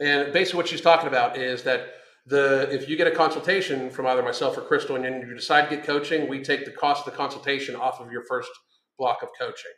And 0.00 0.32
basically, 0.32 0.58
what 0.58 0.68
she's 0.68 0.80
talking 0.80 1.08
about 1.08 1.36
is 1.36 1.62
that 1.64 1.80
the 2.26 2.68
if 2.72 2.88
you 2.88 2.96
get 2.96 3.06
a 3.06 3.12
consultation 3.12 3.88
from 3.90 4.06
either 4.06 4.22
myself 4.22 4.58
or 4.58 4.62
Crystal, 4.62 4.96
and 4.96 5.28
you 5.28 5.34
decide 5.34 5.68
to 5.70 5.76
get 5.76 5.86
coaching, 5.86 6.28
we 6.28 6.42
take 6.42 6.64
the 6.64 6.72
cost 6.72 7.06
of 7.06 7.12
the 7.12 7.16
consultation 7.16 7.76
off 7.76 8.00
of 8.00 8.10
your 8.10 8.22
first 8.22 8.50
block 8.98 9.22
of 9.22 9.28
coaching. 9.38 9.70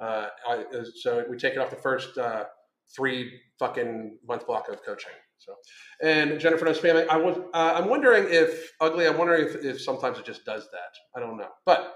Uh, 0.00 0.28
I, 0.48 0.64
so 1.00 1.24
we 1.30 1.36
take 1.36 1.54
it 1.54 1.58
off 1.58 1.70
the 1.70 1.76
first 1.76 2.18
uh, 2.18 2.44
three 2.94 3.40
fucking 3.58 4.18
month 4.26 4.46
block 4.46 4.68
of 4.68 4.82
coaching. 4.84 5.12
So, 5.38 5.54
and 6.02 6.40
Jennifer 6.40 6.64
knows 6.64 6.78
family. 6.78 7.06
I 7.08 7.16
was 7.16 7.36
uh, 7.54 7.74
I'm 7.76 7.88
wondering 7.88 8.26
if 8.28 8.72
ugly. 8.80 9.06
I'm 9.06 9.18
wondering 9.18 9.46
if, 9.46 9.64
if 9.64 9.80
sometimes 9.80 10.18
it 10.18 10.24
just 10.24 10.44
does 10.44 10.68
that. 10.72 10.92
I 11.16 11.20
don't 11.20 11.36
know, 11.36 11.50
but 11.64 11.94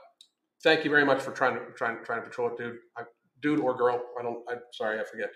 thank 0.63 0.85
you 0.85 0.91
very 0.91 1.05
much 1.05 1.21
for 1.21 1.33
trying 1.33 1.55
to 1.55 1.61
trying 1.77 2.05
trying 2.05 2.21
to 2.21 2.29
patrol 2.29 2.51
it, 2.51 2.59
dude. 2.59 2.77
I, 2.97 3.03
dude 3.43 3.61
or 3.61 3.77
girl. 3.77 4.01
I 4.19 4.23
don't. 4.23 4.45
I'm 4.49 4.61
sorry, 4.73 5.01
I 5.01 5.05
forget 5.05 5.31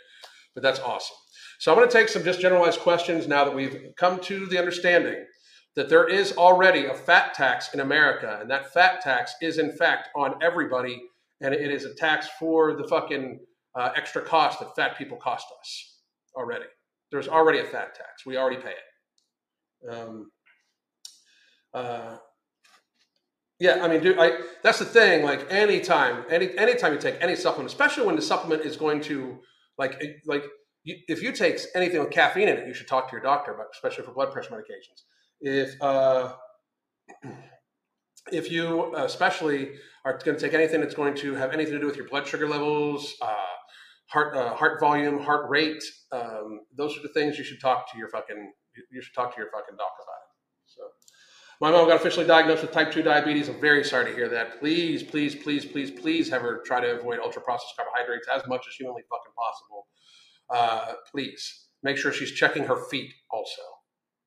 but 0.55 0.63
that's 0.63 0.81
awesome. 0.81 1.17
So 1.59 1.73
I'm 1.73 1.79
going 1.79 1.89
to 1.89 1.93
take 1.93 2.09
some 2.09 2.25
just 2.25 2.41
generalized 2.41 2.81
questions 2.81 3.29
now 3.29 3.45
that 3.45 3.55
we've 3.55 3.87
come 3.97 4.21
to 4.21 4.47
the 4.47 4.59
understanding 4.59 5.25
that 5.75 5.89
there 5.89 6.07
is 6.07 6.37
already 6.37 6.87
a 6.87 6.95
fat 6.95 7.35
tax 7.35 7.73
in 7.73 7.81
America, 7.81 8.39
and 8.41 8.51
that 8.51 8.73
fat 8.73 9.01
tax 9.01 9.35
is 9.41 9.59
in 9.59 9.73
fact 9.73 10.09
on 10.15 10.35
everybody, 10.43 11.01
and 11.41 11.55
it 11.55 11.71
is 11.71 11.85
a 11.85 11.95
tax 11.95 12.29
for 12.39 12.77
the 12.77 12.87
fucking 12.89 13.41
uh, 13.75 13.91
extra 13.97 14.23
cost 14.23 14.61
that 14.61 14.75
fat 14.77 14.99
people 14.99 15.17
cost 15.17 15.47
us 15.61 15.99
already. 16.37 16.67
There's 17.11 17.29
already 17.29 17.61
a 17.61 17.65
fat 17.65 17.95
tax. 17.95 18.27
We 18.27 18.37
already 18.37 18.61
pay 18.61 18.71
it. 18.73 19.91
Um, 19.91 20.31
uh, 21.73 22.17
yeah, 23.59 23.79
I 23.83 23.89
mean, 23.89 24.03
dude, 24.03 24.19
I, 24.19 24.39
that's 24.63 24.79
the 24.79 24.85
thing. 24.85 25.25
Like 25.25 25.47
anytime, 25.51 26.25
any 26.29 26.57
anytime 26.59 26.93
you 26.93 26.99
take 26.99 27.17
any 27.21 27.37
supplement, 27.37 27.71
especially 27.71 28.05
when 28.05 28.17
the 28.17 28.23
supplement 28.23 28.63
is 28.63 28.77
going 28.77 29.01
to 29.03 29.39
like, 29.79 30.01
like 30.27 30.45
if 30.85 31.23
you 31.23 31.33
take 31.33 31.61
anything 31.75 32.01
with 32.01 32.11
caffeine 32.11 32.49
in 32.49 32.59
it, 32.59 32.67
you 32.67 32.75
should 32.75 32.89
talk 32.89 33.09
to 33.09 33.13
your 33.13 33.23
doctor 33.23 33.55
about, 33.55 33.67
especially 33.73 34.05
for 34.05 34.13
blood 34.13 34.33
pressure 34.33 34.51
medications. 34.51 35.03
If 35.41 35.81
uh, 35.81 36.35
if 38.33 38.51
you 38.51 38.95
especially 38.97 39.73
are 40.05 40.19
going 40.19 40.37
to 40.37 40.43
take 40.45 40.55
anything 40.55 40.81
that's 40.81 40.95
going 40.95 41.15
to 41.17 41.35
have 41.35 41.53
anything 41.53 41.75
to 41.75 41.81
do 41.81 41.87
with 41.87 41.97
your 41.97 42.09
blood 42.09 42.27
sugar 42.27 42.49
levels, 42.49 43.15
uh, 43.21 43.35
heart 44.09 44.37
uh, 44.37 44.55
heart 44.55 44.81
volume, 44.81 45.21
heart 45.21 45.49
rate, 45.49 45.83
um, 46.13 46.61
those 46.77 46.97
are 46.97 47.03
the 47.03 47.13
things 47.15 47.39
you 47.39 47.45
should 47.45 47.61
talk 47.61 47.91
to 47.93 47.99
your 47.99 48.09
fucking 48.09 48.53
you 48.91 49.03
should 49.03 49.15
talk 49.15 49.35
to 49.35 49.41
your 49.41 49.51
fucking 49.51 49.77
doc 49.77 49.93
about 50.03 50.12
my 51.63 51.71
mom 51.71 51.89
got 51.89 51.97
officially 51.97 52.27
diagnosed 52.27 52.61
with 52.61 52.73
type 52.73 52.93
two 52.93 53.03
diabetes. 53.03 53.49
I'm 53.49 53.61
very 53.61 53.85
sorry 53.85 54.11
to 54.11 54.15
hear 54.15 54.29
that. 54.29 54.61
Please, 54.61 55.03
please, 55.03 55.35
please, 55.35 55.65
please, 55.65 55.91
please 55.91 56.29
have 56.29 56.43
her 56.43 56.61
try 56.67 56.81
to 56.81 56.99
avoid 56.99 57.21
ultra 57.21 57.41
processed 57.41 57.73
carbohydrates 57.77 58.27
as 58.35 58.43
much 58.47 58.67
as 58.69 58.75
humanly 58.75 59.03
fucking 59.09 59.33
possible 59.39 59.87
uh, 60.53 60.93
please 61.11 61.69
make 61.83 61.97
sure 61.97 62.13
she's 62.13 62.33
checking 62.33 62.65
her 62.65 62.77
feet 62.91 63.13
also 63.31 63.63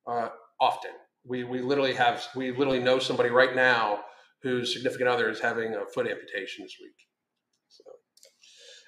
uh, 0.08 0.30
often. 0.60 0.92
We, 1.24 1.44
we 1.44 1.62
literally 1.62 1.94
have 1.94 2.24
we 2.36 2.52
literally 2.52 2.80
know 2.80 3.00
somebody 3.00 3.30
right 3.30 3.56
now 3.56 4.02
whose 4.42 4.74
significant 4.74 5.10
other 5.10 5.30
is 5.30 5.40
having 5.40 5.74
a 5.74 5.86
foot 5.94 6.08
amputation 6.08 6.64
this 6.64 6.76
week. 6.82 6.96
So, 7.68 7.84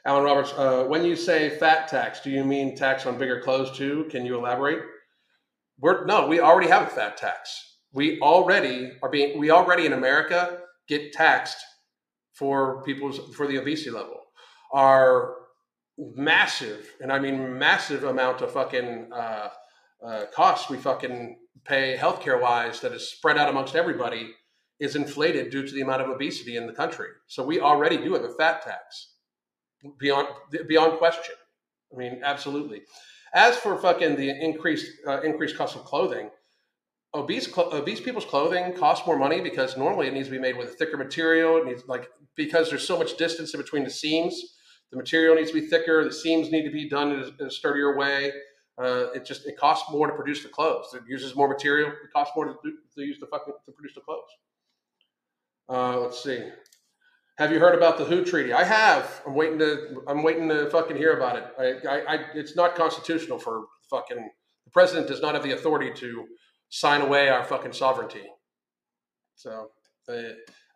Alan 0.06 0.24
Roberts, 0.24 0.54
uh, 0.56 0.86
when 0.88 1.04
you 1.04 1.16
say 1.16 1.58
fat 1.58 1.88
tax, 1.88 2.22
do 2.22 2.30
you 2.30 2.44
mean 2.44 2.76
tax 2.76 3.06
on 3.06 3.18
bigger 3.18 3.42
clothes 3.42 3.76
too? 3.76 4.08
Can 4.12 4.26
you 4.26 4.38
elaborate? 4.38 4.84
We're, 5.80 6.06
no, 6.06 6.28
we 6.28 6.40
already 6.40 6.70
have 6.70 6.84
a 6.84 6.90
fat 6.90 7.18
tax. 7.18 7.77
We 7.98 8.20
already 8.20 8.92
are 9.02 9.10
being 9.10 9.40
we 9.40 9.50
already 9.50 9.88
in 9.88 9.94
America 9.94 10.60
get 10.88 11.14
taxed 11.14 11.58
for 12.32 12.84
people's 12.84 13.18
for 13.36 13.48
the 13.48 13.58
obesity 13.58 13.90
level. 13.90 14.22
Our 14.72 15.34
massive, 15.98 16.94
and 17.02 17.12
I 17.12 17.18
mean 17.18 17.58
massive 17.58 18.04
amount 18.04 18.42
of 18.42 18.52
fucking 18.52 19.10
uh, 19.12 19.50
uh, 20.06 20.26
costs 20.32 20.70
we 20.70 20.78
fucking 20.78 21.40
pay 21.66 21.98
healthcare 21.98 22.40
wise 22.40 22.82
that 22.82 22.92
is 22.92 23.10
spread 23.10 23.36
out 23.36 23.50
amongst 23.50 23.76
everybody 23.76 24.30
is 24.80 24.96
inflated 24.96 25.50
due 25.50 25.66
to 25.66 25.74
the 25.74 25.82
amount 25.82 26.04
of 26.04 26.10
obesity 26.10 26.56
in 26.56 26.68
the 26.68 26.74
country. 26.74 27.08
So 27.26 27.44
we 27.44 27.60
already 27.60 27.98
do 27.98 28.14
have 28.14 28.24
a 28.24 28.36
fat 28.36 28.62
tax 28.62 29.16
beyond 29.98 30.28
beyond 30.68 31.00
question. 31.00 31.34
I 31.92 31.98
mean, 31.98 32.22
absolutely. 32.24 32.84
As 33.34 33.58
for 33.58 33.76
fucking 33.76 34.18
the 34.18 34.30
increased 34.30 34.92
uh, 35.08 35.22
increased 35.22 35.58
cost 35.58 35.76
of 35.76 35.84
clothing, 35.84 36.30
obese 37.14 37.56
obese 37.58 38.00
people's 38.00 38.26
clothing 38.26 38.74
costs 38.74 39.08
more 39.08 39.18
money 39.18 39.42
because 39.42 39.78
normally 39.78 40.08
it 40.08 40.14
needs 40.14 40.28
to 40.28 40.32
be 40.32 40.40
made 40.40 40.58
with 40.58 40.70
a 40.70 40.74
thicker 40.74 40.98
material. 40.98 41.58
It 41.58 41.66
needs 41.66 41.84
like 41.88 42.10
because 42.36 42.70
there's 42.70 42.86
so 42.86 42.98
much 42.98 43.18
distance 43.18 43.54
in 43.54 43.60
between 43.60 43.84
the 43.84 43.90
seams 43.90 44.58
the 44.92 44.98
material 44.98 45.36
needs 45.36 45.52
to 45.52 45.60
be 45.60 45.68
thicker. 45.68 46.04
The 46.04 46.14
seams 46.14 46.52
need 46.52 46.64
to 46.64 46.72
be 46.72 46.88
done 46.88 47.12
in 47.12 47.20
a, 47.20 47.28
in 47.42 47.48
a 47.48 47.52
sturdier 47.52 47.98
way. 47.98 48.32
Uh, 48.78 49.08
it 49.14 49.26
just 49.26 49.46
it 49.46 49.58
costs 49.58 49.92
more 49.92 50.08
to 50.08 50.14
produce 50.14 50.44
the 50.44 50.50
clothes. 50.50 50.94
It 50.94 51.02
uses 51.08 51.36
more 51.36 51.48
material. 51.48 51.90
It 51.90 52.14
costs 52.14 52.34
more 52.36 52.46
to, 52.46 52.54
to 52.64 53.02
use 53.02 53.20
the 53.20 53.26
fucking 53.26 53.54
to 53.66 53.72
produce 53.72 53.96
the 53.96 54.02
clothes. 54.02 54.30
Uh, 55.68 56.00
let's 56.00 56.24
see. 56.24 56.48
Have 57.38 57.52
you 57.52 57.60
heard 57.60 57.76
about 57.76 57.98
the 57.98 58.06
WHO 58.06 58.24
treaty? 58.24 58.54
I 58.54 58.64
have. 58.64 59.22
I'm 59.26 59.34
waiting 59.34 59.60
to. 59.60 60.04
I'm 60.08 60.24
waiting 60.24 60.48
to 60.50 60.70
fucking 60.70 60.96
hear 60.96 61.18
about 61.18 61.38
it. 61.38 61.46
I, 61.60 61.88
I, 61.88 62.16
I, 62.16 62.20
it's 62.36 62.56
not 62.56 62.76
constitutional 62.76 63.40
for 63.40 63.66
fucking. 63.90 64.30
The 64.66 64.72
president 64.72 65.08
does 65.08 65.22
not 65.22 65.34
have 65.34 65.44
the 65.44 65.54
authority 65.54 65.92
to 65.96 66.26
sign 66.70 67.02
away 67.02 67.30
our 67.30 67.44
fucking 67.44 67.74
sovereignty. 67.74 68.26
So, 69.36 69.72
uh, 70.10 70.14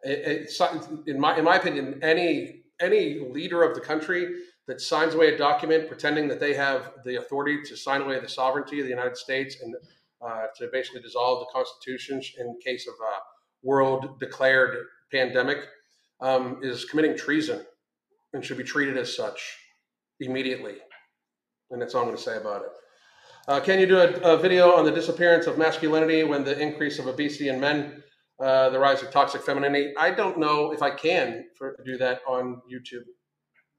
it, 0.03 0.49
it, 0.53 1.07
in 1.07 1.19
my 1.19 1.37
in 1.37 1.43
my 1.43 1.57
opinion, 1.57 1.99
any 2.01 2.63
any 2.79 3.19
leader 3.19 3.63
of 3.63 3.75
the 3.75 3.81
country 3.81 4.27
that 4.67 4.81
signs 4.81 5.13
away 5.13 5.33
a 5.33 5.37
document 5.37 5.87
pretending 5.87 6.27
that 6.27 6.39
they 6.39 6.53
have 6.53 6.93
the 7.05 7.17
authority 7.17 7.61
to 7.63 7.75
sign 7.75 8.01
away 8.01 8.19
the 8.19 8.29
sovereignty 8.29 8.79
of 8.79 8.85
the 8.85 8.89
United 8.89 9.17
States 9.17 9.57
and 9.61 9.75
uh, 10.21 10.45
to 10.57 10.69
basically 10.71 11.01
dissolve 11.01 11.39
the 11.39 11.51
Constitution 11.51 12.21
in 12.39 12.57
case 12.63 12.87
of 12.87 12.93
a 12.93 13.67
world 13.67 14.19
declared 14.19 14.85
pandemic 15.11 15.57
um, 16.21 16.59
is 16.61 16.85
committing 16.85 17.17
treason 17.17 17.65
and 18.33 18.45
should 18.45 18.57
be 18.57 18.63
treated 18.63 18.97
as 18.97 19.15
such 19.15 19.57
immediately. 20.19 20.75
And 21.69 21.81
that's 21.81 21.95
all 21.95 22.01
I'm 22.01 22.07
going 22.07 22.17
to 22.17 22.23
say 22.23 22.37
about 22.37 22.61
it. 22.61 22.69
Uh, 23.47 23.59
can 23.59 23.79
you 23.79 23.87
do 23.87 23.97
a, 23.97 24.11
a, 24.21 24.37
video 24.37 24.75
on 24.75 24.85
the 24.85 24.91
disappearance 24.91 25.47
of 25.47 25.57
masculinity 25.57 26.23
when 26.23 26.43
the 26.43 26.55
increase 26.59 26.99
of 26.99 27.07
obesity 27.07 27.49
in 27.49 27.59
men, 27.59 28.03
uh, 28.39 28.69
the 28.69 28.77
rise 28.77 29.01
of 29.01 29.09
toxic 29.09 29.41
femininity? 29.41 29.93
I 29.97 30.11
don't 30.11 30.37
know 30.37 30.71
if 30.71 30.83
I 30.83 30.91
can 30.91 31.45
for, 31.57 31.75
do 31.83 31.97
that 31.97 32.21
on 32.27 32.61
YouTube. 32.71 33.01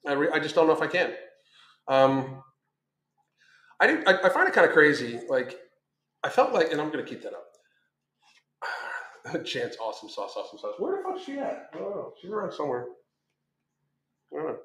I, 0.06 0.14
re, 0.14 0.28
I 0.32 0.40
just 0.40 0.56
don't 0.56 0.66
know 0.66 0.72
if 0.72 0.82
I 0.82 0.88
can. 0.88 1.12
Um, 1.86 2.42
I, 3.80 3.86
do, 3.86 4.02
I, 4.04 4.18
I 4.24 4.28
find 4.30 4.48
it 4.48 4.54
kind 4.54 4.66
of 4.66 4.72
crazy. 4.72 5.20
Like, 5.28 5.60
I 6.24 6.28
felt 6.28 6.52
like, 6.52 6.72
and 6.72 6.80
I'm 6.80 6.90
going 6.90 7.04
to 7.04 7.08
keep 7.08 7.22
that 7.22 7.32
up. 7.32 7.44
Chance, 9.44 9.76
awesome 9.80 10.08
sauce, 10.08 10.34
awesome 10.36 10.58
sauce. 10.58 10.74
Where 10.78 10.96
the 10.96 11.04
fuck 11.08 11.20
is 11.20 11.24
she 11.24 11.38
at? 11.38 11.70
Know. 11.72 12.14
She's 12.20 12.32
around 12.32 12.52
somewhere. 12.52 12.86
I 14.32 14.36
don't 14.36 14.46
know. 14.48 14.58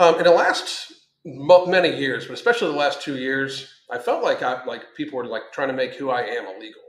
Um, 0.00 0.18
in 0.18 0.24
the 0.24 0.30
last 0.30 0.92
many 1.24 1.98
years, 1.98 2.26
but 2.26 2.34
especially 2.34 2.70
the 2.70 2.76
last 2.76 3.02
two 3.02 3.16
years, 3.16 3.72
I 3.90 3.98
felt 3.98 4.22
like 4.22 4.42
I 4.42 4.64
like 4.64 4.94
people 4.96 5.16
were 5.16 5.26
like 5.26 5.52
trying 5.52 5.68
to 5.68 5.74
make 5.74 5.94
who 5.94 6.10
I 6.10 6.22
am 6.22 6.46
illegal. 6.46 6.82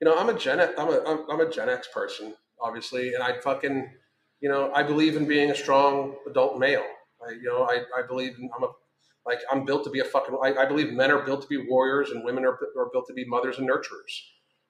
You 0.00 0.06
know, 0.06 0.16
I'm 0.16 0.28
a 0.28 0.38
Gen 0.38 0.60
I'm 0.60 0.88
a 0.88 1.24
I'm 1.30 1.40
a 1.40 1.50
Gen 1.50 1.68
X 1.68 1.88
person, 1.92 2.34
obviously, 2.60 3.14
and 3.14 3.22
I 3.22 3.38
fucking 3.40 3.90
you 4.40 4.48
know 4.48 4.72
I 4.74 4.82
believe 4.82 5.16
in 5.16 5.26
being 5.26 5.50
a 5.50 5.54
strong 5.54 6.16
adult 6.28 6.58
male. 6.58 6.86
I, 7.26 7.32
you 7.32 7.44
know, 7.44 7.64
I, 7.64 7.82
I 7.96 8.06
believe 8.06 8.36
in, 8.38 8.48
I'm 8.56 8.64
a 8.64 8.68
like 9.26 9.40
I'm 9.50 9.64
built 9.64 9.84
to 9.84 9.90
be 9.90 10.00
a 10.00 10.04
fucking. 10.04 10.36
I, 10.42 10.54
I 10.54 10.66
believe 10.66 10.92
men 10.92 11.10
are 11.10 11.24
built 11.24 11.42
to 11.42 11.48
be 11.48 11.68
warriors 11.68 12.10
and 12.10 12.24
women 12.24 12.44
are, 12.44 12.58
are 12.78 12.90
built 12.92 13.06
to 13.08 13.14
be 13.14 13.24
mothers 13.26 13.58
and 13.58 13.68
nurturers. 13.68 14.14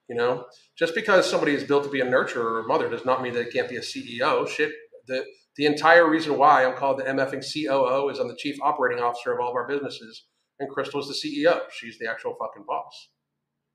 You 0.09 0.17
know, 0.17 0.47
just 0.77 0.95
because 0.97 1.31
somebody 1.31 1.55
is 1.55 1.63
built 1.63 1.85
to 1.85 1.91
be 1.91 2.01
a 2.01 2.05
nurturer 2.05 2.45
or 2.45 2.61
a 2.61 2.67
mother 2.67 2.91
does 2.91 3.05
not 3.05 3.23
mean 3.23 3.33
they 3.33 3.45
can't 3.45 3.69
be 3.69 3.77
a 3.77 3.81
CEO. 3.81 4.49
Shit, 4.49 4.73
the 5.07 5.25
the 5.57 5.67
entire 5.67 6.09
reason 6.09 6.37
why 6.37 6.65
I'm 6.65 6.77
called 6.77 6.99
the 6.99 7.05
MFing 7.05 7.45
COO 7.45 8.09
is 8.09 8.19
I'm 8.19 8.29
the 8.29 8.37
chief 8.37 8.57
operating 8.61 9.03
officer 9.03 9.33
of 9.33 9.41
all 9.41 9.51
of 9.51 9.55
our 9.55 9.69
businesses, 9.69 10.25
and 10.61 10.71
Crystal 10.71 11.01
is 11.01 11.09
the 11.09 11.15
CEO. 11.15 11.61
She's 11.73 11.99
the 11.99 12.09
actual 12.09 12.37
fucking 12.39 12.65
boss. 12.67 13.09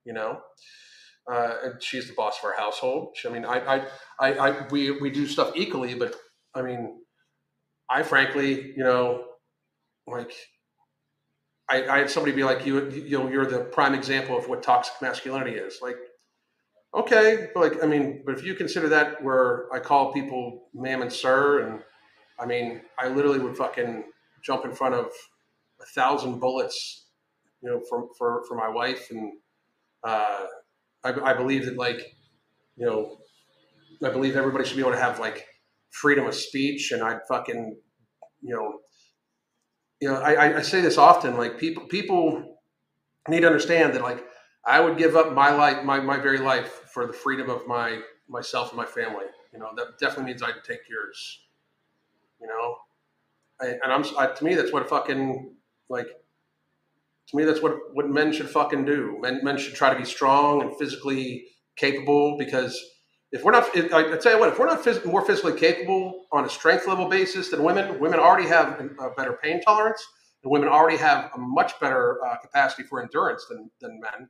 You 0.06 0.14
know, 0.14 0.40
uh, 1.32 1.54
and 1.64 1.84
she's 1.84 2.08
the 2.08 2.14
boss 2.14 2.38
of 2.40 2.46
our 2.46 2.56
household. 2.56 3.16
I 3.26 3.30
mean, 3.30 3.44
I, 3.44 3.76
I, 3.78 3.88
I, 4.20 4.34
I, 4.34 4.68
we 4.70 4.92
we 4.92 5.10
do 5.10 5.26
stuff 5.28 5.52
equally, 5.56 5.96
but 5.96 6.16
I 6.54 6.62
mean, 6.62 7.00
I 7.90 8.04
frankly, 8.04 8.74
you 8.78 8.84
know, 8.84 9.26
like 10.08 10.32
I, 11.70 11.88
I 11.88 11.98
had 12.00 12.10
somebody 12.10 12.36
be 12.36 12.44
like, 12.44 12.66
you, 12.66 12.90
you 12.92 13.18
know, 13.18 13.28
you're 13.28 13.46
the 13.46 13.60
prime 13.60 13.96
example 13.96 14.38
of 14.38 14.48
what 14.48 14.62
toxic 14.62 14.94
masculinity 15.02 15.58
is. 15.58 15.80
Like, 15.82 15.98
okay, 16.94 17.48
but 17.54 17.72
like, 17.72 17.84
I 17.84 17.88
mean, 17.88 18.22
but 18.26 18.36
if 18.38 18.44
you 18.44 18.54
consider 18.54 18.88
that 18.90 19.24
where 19.24 19.74
I 19.74 19.80
call 19.80 20.14
people 20.14 20.68
ma'am 20.74 21.02
and 21.02 21.12
sir, 21.12 21.62
and 21.62 21.82
I 22.40 22.46
mean, 22.46 22.82
I 23.00 23.08
literally 23.08 23.40
would 23.40 23.58
fucking 23.58 24.04
jump 24.44 24.66
in 24.66 24.74
front 24.74 24.94
of 24.94 25.10
a 25.86 25.90
thousand 25.94 26.40
bullets, 26.40 27.08
you 27.62 27.70
know, 27.70 27.82
for, 27.90 28.08
for, 28.18 28.44
for 28.48 28.56
my 28.56 28.70
wife. 28.70 29.08
And, 29.12 29.34
uh, 30.04 30.46
I, 31.04 31.14
I 31.32 31.34
believe 31.34 31.66
that 31.66 31.78
like, 31.78 32.16
you 32.76 32.86
know, 32.86 33.18
I 34.04 34.10
believe 34.10 34.36
everybody 34.36 34.66
should 34.66 34.76
be 34.76 34.82
able 34.82 34.92
to 34.92 35.00
have 35.00 35.20
like 35.20 35.46
freedom 35.92 36.26
of 36.26 36.36
speech 36.36 36.92
and 36.92 37.02
I'd 37.02 37.20
fucking, 37.28 37.78
you 38.42 38.56
know, 38.56 38.80
you 40.02 40.10
know, 40.10 40.16
I, 40.16 40.58
I 40.58 40.62
say 40.62 40.82
this 40.82 40.98
often, 40.98 41.38
like 41.38 41.58
people, 41.58 41.88
people 41.88 42.58
need 43.30 43.42
to 43.42 43.48
understand 43.48 43.94
that 43.94 44.02
like 44.02 44.26
I 44.66 44.80
would 44.80 44.98
give 44.98 45.16
up 45.16 45.34
my 45.34 45.52
life, 45.52 45.84
my, 45.84 46.00
my 46.00 46.18
very 46.18 46.40
life 46.40 46.82
for 46.94 47.08
the 47.08 47.14
freedom 47.14 47.50
of 47.50 47.66
my, 47.68 48.02
myself 48.28 48.70
and 48.70 48.78
my 48.78 48.86
family. 48.86 49.26
You 49.54 49.60
know, 49.60 49.70
that 49.78 49.98
definitely 50.00 50.26
means 50.26 50.44
I'd 50.44 50.64
take 50.66 50.82
yours, 50.90 51.40
you 52.42 52.48
know? 52.48 52.76
I, 53.62 53.68
and 53.82 53.94
I'm, 53.94 54.04
I, 54.18 54.28
to 54.28 54.44
me, 54.44 54.54
that's 54.56 54.74
what 54.74 54.90
fucking, 54.90 55.55
like, 55.90 56.08
to 57.28 57.38
me, 57.38 57.44
that's 57.44 57.62
what, 57.62 57.76
what 57.94 58.10
men 58.10 58.32
should 58.32 58.50
fucking 58.50 58.86
do. 58.86 59.18
Men, 59.22 59.42
men 59.44 59.58
should 59.58 59.74
try 59.74 59.92
to 59.92 60.00
be 60.00 60.06
strong 60.06 60.62
and 60.62 60.76
physically 60.78 61.46
capable 61.76 62.38
because 62.38 62.80
if 63.32 63.44
we're 63.44 63.52
not, 63.52 63.68
I 63.76 64.18
tell 64.18 64.34
you 64.34 64.40
what, 64.40 64.50
if 64.50 64.60
we're 64.60 64.68
not 64.68 64.84
phys- 64.84 65.04
more 65.06 65.26
physically 65.26 65.60
capable 65.60 66.26
on 66.32 66.46
a 66.46 66.50
strength 66.50 66.88
level 66.88 67.10
basis 67.10 67.50
than 67.50 67.64
women, 67.64 68.00
women 68.00 68.20
already 68.20 68.48
have 68.48 68.80
a 69.00 69.10
better 69.18 69.38
pain 69.44 69.62
tolerance, 69.62 70.02
and 70.44 70.52
women 70.52 70.70
already 70.70 70.98
have 70.98 71.32
a 71.36 71.38
much 71.38 71.78
better 71.82 72.24
uh, 72.26 72.38
capacity 72.38 72.84
for 72.84 73.02
endurance 73.02 73.46
than, 73.50 73.70
than 73.82 74.00
men. 74.00 74.30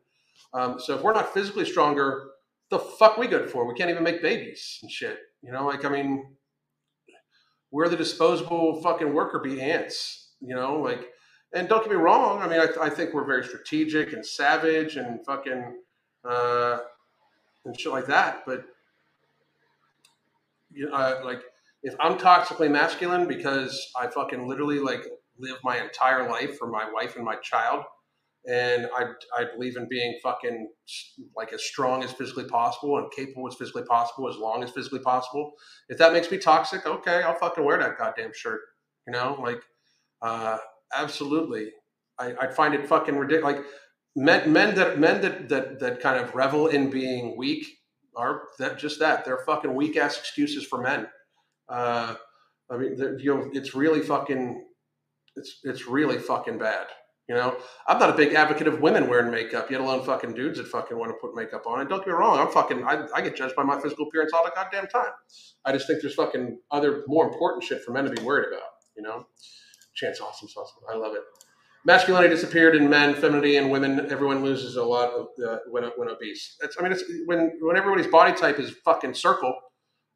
Um, 0.53 0.79
so 0.79 0.95
if 0.95 1.01
we're 1.03 1.13
not 1.13 1.33
physically 1.33 1.65
stronger, 1.65 2.29
the 2.69 2.79
fuck 2.79 3.17
we 3.17 3.27
good 3.27 3.49
for? 3.49 3.67
We 3.67 3.75
can't 3.75 3.89
even 3.89 4.03
make 4.03 4.21
babies 4.21 4.79
and 4.81 4.89
shit. 4.89 5.19
You 5.43 5.51
know, 5.51 5.67
like 5.67 5.85
I 5.85 5.89
mean, 5.89 6.35
we're 7.71 7.89
the 7.89 7.97
disposable 7.97 8.81
fucking 8.81 9.13
worker 9.13 9.39
bee 9.39 9.61
ants. 9.61 10.33
You 10.41 10.55
know, 10.55 10.79
like, 10.79 11.09
and 11.53 11.69
don't 11.69 11.83
get 11.83 11.91
me 11.91 11.97
wrong. 11.97 12.41
I 12.41 12.47
mean, 12.47 12.59
I, 12.59 12.85
I 12.85 12.89
think 12.89 13.13
we're 13.13 13.25
very 13.25 13.43
strategic 13.43 14.13
and 14.13 14.25
savage 14.25 14.97
and 14.97 15.25
fucking 15.25 15.77
uh, 16.27 16.79
and 17.65 17.79
shit 17.79 17.91
like 17.91 18.07
that, 18.07 18.43
but 18.45 18.65
you 20.71 20.89
know, 20.89 20.95
uh, 20.95 21.21
like 21.23 21.41
if 21.83 21.95
I'm 21.99 22.17
toxically 22.17 22.69
masculine 22.69 23.27
because 23.27 23.91
I 23.95 24.07
fucking 24.07 24.47
literally 24.47 24.79
like 24.79 25.05
live 25.37 25.57
my 25.63 25.81
entire 25.81 26.29
life 26.29 26.57
for 26.57 26.67
my 26.67 26.89
wife 26.91 27.15
and 27.15 27.25
my 27.25 27.35
child, 27.37 27.83
and 28.47 28.87
I 28.95 29.05
I 29.37 29.45
believe 29.53 29.77
in 29.77 29.87
being 29.87 30.19
fucking 30.21 30.69
like 31.35 31.53
as 31.53 31.63
strong 31.63 32.03
as 32.03 32.11
physically 32.11 32.45
possible 32.45 32.97
and 32.97 33.11
capable 33.11 33.47
as 33.47 33.55
physically 33.55 33.83
possible, 33.83 34.29
as 34.29 34.35
long 34.37 34.63
as 34.63 34.71
physically 34.71 34.99
possible. 34.99 35.53
If 35.89 35.97
that 35.97 36.13
makes 36.13 36.29
me 36.29 36.37
toxic, 36.37 36.85
okay, 36.85 37.23
I'll 37.23 37.35
fucking 37.35 37.63
wear 37.63 37.79
that 37.79 37.97
goddamn 37.97 38.31
shirt. 38.33 38.61
You 39.07 39.13
know, 39.13 39.37
like 39.41 39.61
uh, 40.21 40.57
absolutely. 40.95 41.71
I, 42.19 42.33
I 42.41 42.47
find 42.47 42.73
it 42.73 42.87
fucking 42.87 43.17
ridiculous. 43.17 43.55
Like 43.55 43.65
men, 44.15 44.51
men 44.51 44.75
that 44.75 44.99
men 44.99 45.21
that 45.21 45.49
that 45.49 45.79
that 45.79 45.99
kind 45.99 46.19
of 46.19 46.33
revel 46.35 46.67
in 46.67 46.89
being 46.89 47.37
weak 47.37 47.65
are 48.15 48.43
that 48.59 48.79
just 48.79 48.99
that 48.99 49.25
they're 49.25 49.43
fucking 49.45 49.73
weak 49.73 49.97
ass 49.97 50.17
excuses 50.17 50.65
for 50.65 50.81
men. 50.81 51.07
Uh, 51.67 52.15
I 52.71 52.77
mean, 52.77 52.97
you 53.19 53.35
know, 53.35 53.49
it's 53.53 53.75
really 53.75 54.01
fucking, 54.01 54.65
it's 55.35 55.59
it's 55.63 55.87
really 55.87 56.17
fucking 56.17 56.57
bad. 56.57 56.87
You 57.27 57.33
know, 57.33 57.57
I'm 57.87 57.97
not 57.97 58.11
a 58.11 58.13
big 58.13 58.33
advocate 58.33 58.67
of 58.67 58.81
women 58.81 59.09
wearing 59.09 59.31
makeup, 59.31 59.71
yet 59.71 59.81
alone 59.81 60.05
fucking 60.05 60.35
dudes 60.35 60.59
that 60.59 60.67
fucking 60.67 60.95
want 60.95 61.09
to 61.09 61.17
put 61.19 61.35
makeup 61.35 61.65
on. 61.65 61.79
And 61.79 61.89
don't 61.89 61.99
get 61.99 62.09
me 62.09 62.13
wrong, 62.13 62.37
I'm 62.37 62.51
fucking, 62.51 62.83
I, 62.83 63.07
I 63.15 63.21
get 63.21 63.35
judged 63.35 63.55
by 63.55 63.63
my 63.63 63.81
physical 63.81 64.07
appearance 64.07 64.31
all 64.31 64.45
the 64.45 64.51
goddamn 64.53 64.85
time. 64.85 65.09
I 65.65 65.71
just 65.71 65.87
think 65.87 66.01
there's 66.01 66.13
fucking 66.13 66.59
other 66.69 67.03
more 67.07 67.27
important 67.27 67.63
shit 67.63 67.83
for 67.83 67.93
men 67.93 68.05
to 68.05 68.11
be 68.11 68.21
worried 68.21 68.49
about. 68.49 68.69
You 68.95 69.01
know, 69.01 69.25
Chance, 69.95 70.21
awesome, 70.21 70.49
awesome. 70.57 70.83
I 70.91 70.95
love 70.95 71.15
it 71.15 71.23
masculinity 71.85 72.33
disappeared 72.33 72.75
in 72.75 72.89
men, 72.89 73.13
femininity 73.13 73.55
in 73.57 73.69
women. 73.69 74.11
Everyone 74.11 74.43
loses 74.43 74.75
a 74.75 74.83
lot 74.83 75.11
of, 75.11 75.27
uh, 75.47 75.59
when 75.69 75.83
when 75.95 76.09
obese. 76.09 76.57
It's, 76.61 76.75
I 76.79 76.83
mean, 76.83 76.91
it's 76.91 77.03
when 77.25 77.57
when 77.61 77.77
everybody's 77.77 78.11
body 78.11 78.33
type 78.33 78.59
is 78.59 78.71
fucking 78.83 79.13
circle. 79.13 79.55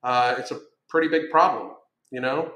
Uh, 0.03 0.35
it's 0.37 0.51
a 0.51 0.59
pretty 0.89 1.07
big 1.07 1.29
problem, 1.29 1.73
you 2.11 2.19
know. 2.19 2.51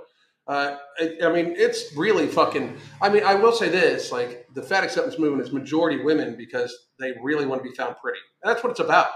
Uh, 0.45 0.75
I, 0.99 1.17
I, 1.23 1.31
mean, 1.31 1.53
it's 1.57 1.95
really 1.95 2.27
fucking. 2.27 2.75
I 3.01 3.07
mean, 3.07 3.23
I 3.23 3.35
will 3.35 3.53
say 3.53 3.69
this: 3.69 4.11
like 4.11 4.47
the 4.53 4.61
fat 4.61 4.83
acceptance 4.83 5.17
movement 5.17 5.47
is 5.47 5.53
majority 5.53 6.03
women 6.03 6.35
because 6.35 6.75
they 6.99 7.13
really 7.21 7.45
want 7.45 7.63
to 7.63 7.69
be 7.69 7.75
found 7.75 7.95
pretty, 8.01 8.19
and 8.43 8.51
that's 8.51 8.63
what 8.63 8.71
it's 8.71 8.81
about. 8.81 9.07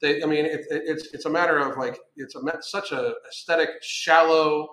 They, 0.00 0.22
I 0.22 0.26
mean, 0.26 0.46
it, 0.46 0.60
it, 0.70 0.82
it's 0.86 1.12
it's 1.12 1.24
a 1.26 1.30
matter 1.30 1.58
of 1.58 1.76
like 1.76 1.98
it's 2.16 2.34
a 2.34 2.40
such 2.62 2.92
a 2.92 3.14
aesthetic, 3.28 3.68
shallow, 3.82 4.68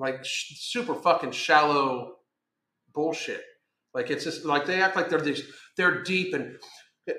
like 0.00 0.24
sh- 0.24 0.54
super 0.58 0.94
fucking 0.94 1.30
shallow 1.30 2.16
bullshit 2.92 3.42
like 3.94 4.10
it's 4.10 4.24
just 4.24 4.44
like 4.44 4.66
they 4.66 4.82
act 4.82 4.96
like 4.96 5.08
they're 5.08 5.20
these 5.20 5.44
they're 5.76 6.02
deep 6.02 6.34
and 6.34 6.56
eh, 7.08 7.12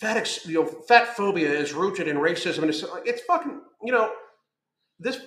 fat 0.00 0.46
you 0.46 0.54
know 0.54 0.66
fat 0.66 1.14
phobia 1.16 1.52
is 1.52 1.74
rooted 1.74 2.08
in 2.08 2.16
racism 2.16 2.60
and 2.60 2.70
it's 2.70 2.82
like 2.82 3.06
it's 3.06 3.22
fucking 3.22 3.60
you 3.82 3.92
know 3.92 4.10
this 4.98 5.20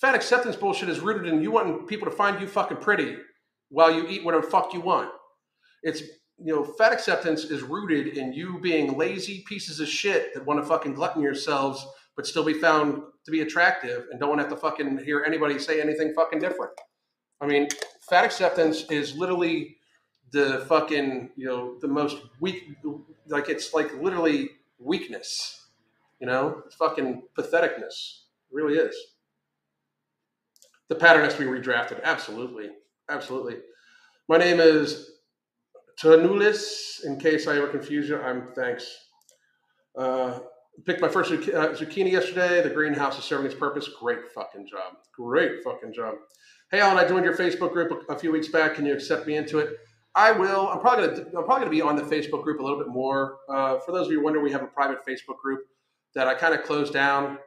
fat 0.00 0.14
acceptance 0.14 0.56
bullshit 0.56 0.88
is 0.88 1.00
rooted 1.00 1.32
in 1.32 1.42
you 1.42 1.50
wanting 1.50 1.86
people 1.86 2.08
to 2.08 2.16
find 2.16 2.40
you 2.40 2.46
fucking 2.46 2.76
pretty 2.78 3.16
while 3.68 3.92
you 3.92 4.06
eat 4.08 4.24
whatever 4.24 4.46
fuck 4.46 4.72
you 4.72 4.80
want. 4.80 5.10
It's 5.82 6.02
you 6.38 6.54
know 6.54 6.64
fat 6.64 6.92
acceptance 6.92 7.44
is 7.44 7.62
rooted 7.62 8.16
in 8.16 8.32
you 8.32 8.60
being 8.60 8.96
lazy 8.96 9.44
pieces 9.48 9.80
of 9.80 9.88
shit 9.88 10.34
that 10.34 10.44
want 10.44 10.60
to 10.60 10.66
fucking 10.66 10.94
glutton 10.94 11.22
yourselves 11.22 11.86
but 12.14 12.26
still 12.26 12.44
be 12.44 12.54
found 12.54 13.02
to 13.26 13.30
be 13.30 13.42
attractive 13.42 14.06
and 14.10 14.18
don't 14.18 14.30
want 14.30 14.40
to 14.40 14.44
have 14.44 14.52
to 14.52 14.58
fucking 14.58 15.04
hear 15.04 15.24
anybody 15.26 15.58
say 15.58 15.80
anything 15.80 16.14
fucking 16.14 16.38
different. 16.38 16.72
I 17.40 17.46
mean, 17.46 17.68
fat 18.08 18.24
acceptance 18.24 18.84
is 18.90 19.14
literally 19.14 19.76
the 20.32 20.64
fucking 20.68 21.30
you 21.36 21.46
know 21.46 21.78
the 21.80 21.86
most 21.88 22.16
weak 22.40 22.64
like 23.28 23.48
it's 23.48 23.72
like 23.72 23.94
literally 24.02 24.50
weakness 24.80 25.68
you 26.18 26.26
know 26.26 26.62
it's 26.66 26.74
fucking 26.74 27.22
patheticness 27.38 28.22
it 28.50 28.52
really 28.52 28.76
is 28.76 28.96
the 30.88 30.96
pattern 30.96 31.22
has 31.22 31.34
to 31.34 31.38
be 31.38 31.46
redrafted 31.46 32.02
absolutely 32.02 32.70
absolutely 33.08 33.58
my 34.28 34.36
name 34.36 34.58
is 34.58 35.12
Tanulis. 35.96 37.04
In 37.04 37.18
case 37.18 37.46
I 37.46 37.56
ever 37.56 37.68
confuse 37.68 38.08
you, 38.08 38.20
I'm 38.20 38.48
thanks. 38.54 39.06
Uh, 39.96 40.40
picked 40.84 41.00
my 41.00 41.08
first 41.08 41.32
uh, 41.32 41.36
zucchini 41.74 42.12
yesterday. 42.12 42.62
The 42.62 42.70
greenhouse 42.70 43.18
is 43.18 43.24
serving 43.24 43.46
its 43.46 43.54
purpose. 43.54 43.88
Great 44.00 44.30
fucking 44.34 44.66
job. 44.68 44.94
Great 45.14 45.62
fucking 45.64 45.92
job. 45.92 46.16
Hey, 46.70 46.80
Alan, 46.80 46.98
I 46.98 47.08
joined 47.08 47.24
your 47.24 47.36
Facebook 47.36 47.72
group 47.72 48.04
a, 48.08 48.12
a 48.14 48.18
few 48.18 48.32
weeks 48.32 48.48
back. 48.48 48.74
Can 48.74 48.86
you 48.86 48.92
accept 48.92 49.26
me 49.26 49.36
into 49.36 49.58
it? 49.58 49.76
I 50.14 50.32
will. 50.32 50.68
I'm 50.68 50.80
probably 50.80 51.08
gonna. 51.08 51.20
I'm 51.38 51.44
probably 51.44 51.60
gonna 51.60 51.70
be 51.70 51.82
on 51.82 51.96
the 51.96 52.02
Facebook 52.02 52.42
group 52.42 52.60
a 52.60 52.62
little 52.62 52.78
bit 52.78 52.88
more. 52.88 53.38
Uh, 53.48 53.78
for 53.80 53.92
those 53.92 54.06
of 54.06 54.12
you 54.12 54.18
who 54.18 54.24
wonder, 54.24 54.40
we 54.40 54.50
have 54.50 54.62
a 54.62 54.66
private 54.66 54.98
Facebook 55.06 55.36
group 55.42 55.60
that 56.14 56.26
I 56.26 56.34
kind 56.34 56.54
of 56.54 56.62
closed 56.62 56.92
down 56.92 57.38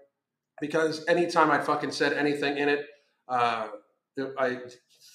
because 0.62 1.04
anytime 1.08 1.50
I 1.50 1.60
fucking 1.60 1.92
said 1.92 2.14
anything 2.14 2.58
in 2.58 2.70
it, 2.70 2.86
uh, 3.28 3.70
I 4.38 4.60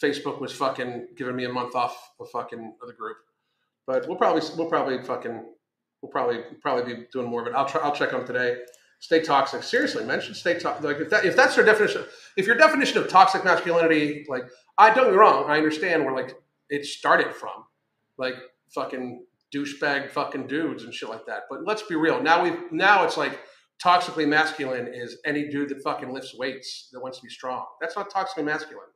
Facebook 0.03 0.41
was 0.41 0.53
fucking 0.53 1.09
giving 1.17 1.37
me 1.37 1.45
a 1.45 1.49
month 1.49 1.75
off 1.75 2.11
of 2.19 2.29
fucking 2.31 2.75
of 2.83 2.89
the 2.89 2.95
group. 2.95 3.19
But 3.87 4.09
we'll 4.09 4.19
probably 4.19 4.43
we'll 4.57 4.69
probably 4.69 5.01
fucking 5.03 5.45
we'll 6.05 6.11
probably 6.11 6.41
probably 6.61 6.95
be 6.95 7.03
doing 7.13 7.29
more 7.29 7.41
of 7.41 7.47
it. 7.47 7.55
I'll 7.55 7.67
try. 7.67 7.81
I'll 7.81 7.95
check 7.95 8.13
on 8.13 8.27
today. 8.27 8.59
Stay 9.01 9.23
toxic. 9.23 9.63
Seriously, 9.63 10.05
mention 10.05 10.35
stay 10.35 10.59
toxic. 10.59 10.85
Like 10.85 10.99
if 10.99 11.11
that 11.11 11.25
if 11.25 11.35
that's 11.35 11.57
your 11.57 11.65
definition, 11.65 12.05
if 12.37 12.47
your 12.47 12.57
definition 12.57 12.99
of 12.99 13.09
toxic 13.09 13.43
masculinity, 13.43 14.27
like 14.29 14.45
I 14.77 14.93
don't 14.93 15.11
get 15.11 15.17
wrong, 15.17 15.51
I 15.51 15.57
understand 15.57 16.05
where 16.05 16.15
like 16.15 16.37
it 16.69 16.85
started 16.85 17.35
from, 17.35 17.65
like 18.19 18.35
fucking 18.75 19.25
douchebag 19.55 20.11
fucking 20.11 20.47
dudes 20.47 20.85
and 20.85 20.93
shit 20.93 21.09
like 21.09 21.25
that. 21.27 21.45
But 21.49 21.65
let's 21.65 21.83
be 21.83 21.95
real. 21.95 22.23
Now 22.23 22.43
we 22.43 22.53
now 22.71 23.05
it's 23.05 23.17
like 23.17 23.41
toxically 23.83 24.29
masculine 24.29 24.89
is 24.93 25.19
any 25.25 25.49
dude 25.49 25.71
that 25.71 25.83
fucking 25.83 26.13
lifts 26.13 26.35
weights 26.37 26.91
that 26.93 27.01
wants 27.01 27.19
to 27.19 27.25
be 27.25 27.31
strong. 27.31 27.65
That's 27.81 27.97
not 27.97 28.11
toxically 28.11 28.45
masculine. 28.45 28.89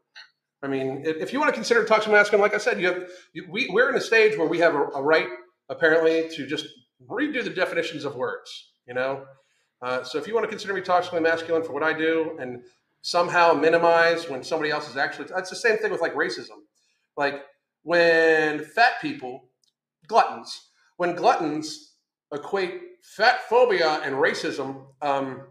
I 0.62 0.66
mean, 0.66 1.02
if 1.04 1.32
you 1.32 1.38
want 1.38 1.50
to 1.50 1.54
consider 1.54 1.84
toxic 1.84 2.10
masculine, 2.12 2.42
like 2.42 2.54
I 2.54 2.58
said, 2.58 2.80
you 2.80 2.88
have 2.88 3.08
you, 3.32 3.46
we 3.48 3.70
we're 3.70 3.88
in 3.88 3.94
a 3.94 4.00
stage 4.00 4.36
where 4.36 4.48
we 4.48 4.58
have 4.58 4.74
a, 4.74 4.82
a, 4.88 5.02
right 5.02 5.28
apparently 5.68 6.28
to 6.34 6.46
just 6.46 6.66
redo 7.06 7.42
the 7.42 7.50
definitions 7.50 8.04
of 8.04 8.16
words. 8.16 8.72
You 8.86 8.94
know, 8.94 9.24
uh, 9.82 10.02
so 10.02 10.18
if 10.18 10.26
you 10.26 10.34
want 10.34 10.44
to 10.44 10.48
consider 10.48 10.74
me 10.74 10.80
toxically 10.80 11.22
masculine 11.22 11.62
for 11.62 11.72
what 11.72 11.82
I 11.82 11.92
do 11.92 12.36
and 12.40 12.62
somehow 13.02 13.52
minimize 13.52 14.28
when 14.28 14.42
somebody 14.42 14.70
else 14.70 14.88
is 14.88 14.96
actually, 14.96 15.28
that's 15.34 15.50
the 15.50 15.56
same 15.56 15.78
thing 15.78 15.92
with 15.92 16.00
like 16.00 16.14
racism. 16.14 16.58
Like 17.16 17.42
when 17.82 18.64
fat 18.64 18.94
people, 19.00 19.50
gluttons, 20.06 20.70
when 20.96 21.14
gluttons 21.14 21.94
equate 22.32 22.80
fat 23.02 23.42
phobia 23.48 24.00
and 24.04 24.14
racism, 24.14 24.86
um, 25.00 25.42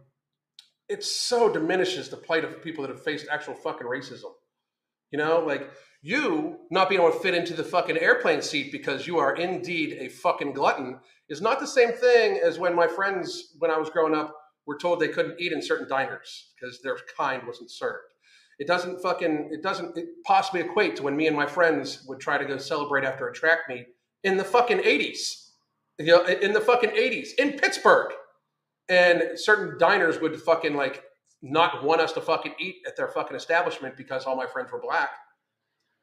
it 0.89 1.03
so 1.03 1.51
diminishes 1.51 2.09
the 2.09 2.17
plight 2.17 2.43
of 2.43 2.61
people 2.61 2.81
that 2.83 2.89
have 2.89 3.03
faced 3.03 3.27
actual 3.31 3.53
fucking 3.53 3.87
racism. 3.87 4.31
You 5.11 5.17
know, 5.17 5.39
like 5.39 5.69
you 6.01 6.57
not 6.69 6.89
being 6.89 7.01
able 7.01 7.11
to 7.11 7.19
fit 7.19 7.33
into 7.33 7.53
the 7.53 7.63
fucking 7.63 7.97
airplane 7.97 8.41
seat 8.41 8.71
because 8.71 9.07
you 9.07 9.17
are 9.17 9.35
indeed 9.35 9.97
a 9.99 10.09
fucking 10.09 10.53
glutton 10.53 10.99
is 11.29 11.41
not 11.41 11.59
the 11.59 11.67
same 11.67 11.91
thing 11.91 12.39
as 12.43 12.59
when 12.59 12.75
my 12.75 12.87
friends, 12.87 13.55
when 13.59 13.71
I 13.71 13.77
was 13.77 13.89
growing 13.89 14.15
up, 14.15 14.35
were 14.65 14.77
told 14.77 14.99
they 14.99 15.07
couldn't 15.07 15.39
eat 15.39 15.53
in 15.53 15.61
certain 15.61 15.87
diners 15.87 16.51
because 16.55 16.81
their 16.81 16.97
kind 17.17 17.41
wasn't 17.47 17.71
served. 17.71 18.13
It 18.59 18.67
doesn't 18.67 19.01
fucking, 19.01 19.49
it 19.51 19.61
doesn't 19.63 19.97
it 19.97 20.07
possibly 20.25 20.61
equate 20.61 20.95
to 20.97 21.03
when 21.03 21.15
me 21.15 21.27
and 21.27 21.35
my 21.35 21.45
friends 21.45 22.03
would 22.07 22.19
try 22.19 22.37
to 22.37 22.45
go 22.45 22.57
celebrate 22.57 23.05
after 23.05 23.27
a 23.27 23.33
track 23.33 23.59
meet 23.69 23.87
in 24.23 24.37
the 24.37 24.43
fucking 24.43 24.79
80s. 24.79 25.49
You 25.99 26.07
know, 26.07 26.25
in 26.25 26.53
the 26.53 26.61
fucking 26.61 26.91
80s 26.91 27.29
in 27.39 27.53
Pittsburgh. 27.53 28.11
And 28.89 29.31
certain 29.35 29.77
diners 29.77 30.21
would 30.21 30.39
fucking 30.41 30.75
like 30.75 31.03
not 31.41 31.83
want 31.83 32.01
us 32.01 32.13
to 32.13 32.21
fucking 32.21 32.53
eat 32.59 32.77
at 32.87 32.95
their 32.95 33.07
fucking 33.07 33.35
establishment 33.35 33.97
because 33.97 34.25
all 34.25 34.35
my 34.35 34.45
friends 34.45 34.71
were 34.71 34.81
black. 34.81 35.09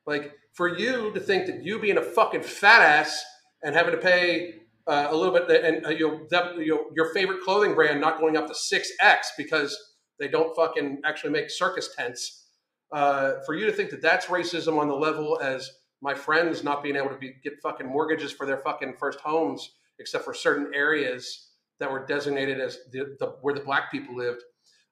Like 0.07 0.33
for 0.53 0.69
you 0.69 1.13
to 1.13 1.21
think 1.21 1.47
that 1.47 1.65
you 1.65 1.79
being 1.79 1.99
a 1.99 2.03
fucking 2.03 2.43
fat 2.43 2.83
ass 2.83 3.25
and 3.63 3.75
having 3.75 3.93
to 3.93 3.99
pay 4.01 4.55
uh, 4.87 5.09
a 5.11 5.17
little 5.17 5.33
bit 5.33 5.65
and 5.65 5.87
uh, 5.87 5.89
you 5.89 6.27
know, 6.31 6.59
you 6.59 6.91
your 6.95 7.13
favorite 7.15 7.43
clothing 7.43 7.75
brand 7.75 8.01
not 8.01 8.21
going 8.21 8.37
up 8.37 8.47
to 8.49 8.55
six 8.55 8.91
X 9.01 9.33
because 9.37 9.77
they 10.19 10.29
don't 10.29 10.55
fucking 10.55 11.01
actually 11.05 11.31
make 11.31 11.51
circus 11.51 11.95
tents. 11.97 12.47
Uh, 12.93 13.35
for 13.47 13.55
you 13.55 13.67
to 13.67 13.73
think 13.73 13.91
that 13.91 14.03
that's 14.03 14.27
racism 14.27 14.79
on 14.79 14.89
the 14.89 14.95
level 14.95 15.41
as 15.43 15.71
my 16.01 16.15
friends 16.15 16.63
not 16.63 16.83
being 16.83 16.97
able 16.97 17.09
to 17.09 17.17
be, 17.17 17.35
get 17.43 17.55
fucking 17.63 17.87
mortgages 17.87 18.31
for 18.31 18.47
their 18.47 18.59
fucking 18.59 18.95
first 18.99 19.19
homes 19.21 19.71
except 19.99 20.25
for 20.25 20.35
certain 20.35 20.71
areas 20.75 21.49
that 21.81 21.91
were 21.91 22.05
designated 22.05 22.61
as 22.61 22.79
the, 22.93 23.17
the 23.19 23.27
where 23.41 23.55
the 23.55 23.61
black 23.61 23.91
people 23.91 24.15
lived 24.15 24.43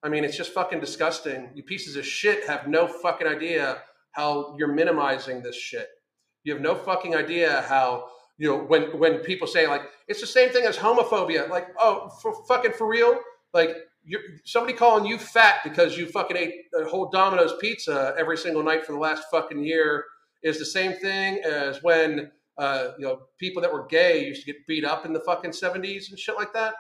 I 0.03 0.09
mean, 0.09 0.25
it's 0.25 0.37
just 0.37 0.53
fucking 0.53 0.81
disgusting. 0.81 1.51
You 1.55 1.63
pieces 1.63 1.97
of 1.97 2.05
shit 2.05 2.47
have 2.49 2.67
no 2.67 2.89
fucking 2.89 3.27
idea 3.27 3.83
how 4.13 4.55
you're 4.59 4.73
minimizing 4.73 5.43
this 5.43 5.57
shit. 5.57 5.89
You 6.45 6.53
have 6.55 6.63
no 6.63 6.75
fucking 6.75 7.15
idea 7.15 7.65
how 7.69 8.09
you 8.39 8.49
know 8.49 8.59
when 8.59 8.99
when 8.99 9.19
people 9.19 9.47
say 9.47 9.67
like 9.67 9.83
it's 10.09 10.21
the 10.21 10.27
same 10.27 10.51
thing 10.51 10.65
as 10.65 10.77
homophobia. 10.77 11.49
Like, 11.49 11.69
oh, 11.79 12.09
for 12.21 12.45
fucking 12.47 12.73
for 12.73 12.87
real? 12.87 13.19
Like 13.55 13.77
you're, 14.05 14.21
somebody 14.45 14.77
calling 14.77 15.07
you 15.07 15.19
fat 15.19 15.57
because 15.63 15.97
you 15.97 16.07
fucking 16.07 16.37
ate 16.37 16.55
a 16.79 16.89
whole 16.89 17.11
Domino's 17.11 17.55
pizza 17.61 18.15
every 18.19 18.37
single 18.37 18.63
night 18.63 18.85
for 18.85 18.93
the 18.93 18.99
last 18.99 19.25
fucking 19.31 19.63
year 19.63 20.05
is 20.43 20.59
the 20.59 20.65
same 20.65 20.95
thing 20.95 21.41
as 21.45 21.83
when 21.83 22.31
uh, 22.59 22.89
you 22.99 23.07
know 23.07 23.21
people 23.39 23.63
that 23.63 23.73
were 23.73 23.87
gay 23.87 24.27
used 24.27 24.45
to 24.45 24.53
get 24.53 24.67
beat 24.67 24.85
up 24.85 25.07
in 25.07 25.13
the 25.13 25.21
fucking 25.21 25.53
seventies 25.53 26.11
and 26.11 26.19
shit 26.19 26.37
like 26.37 26.53
that. 26.53 26.75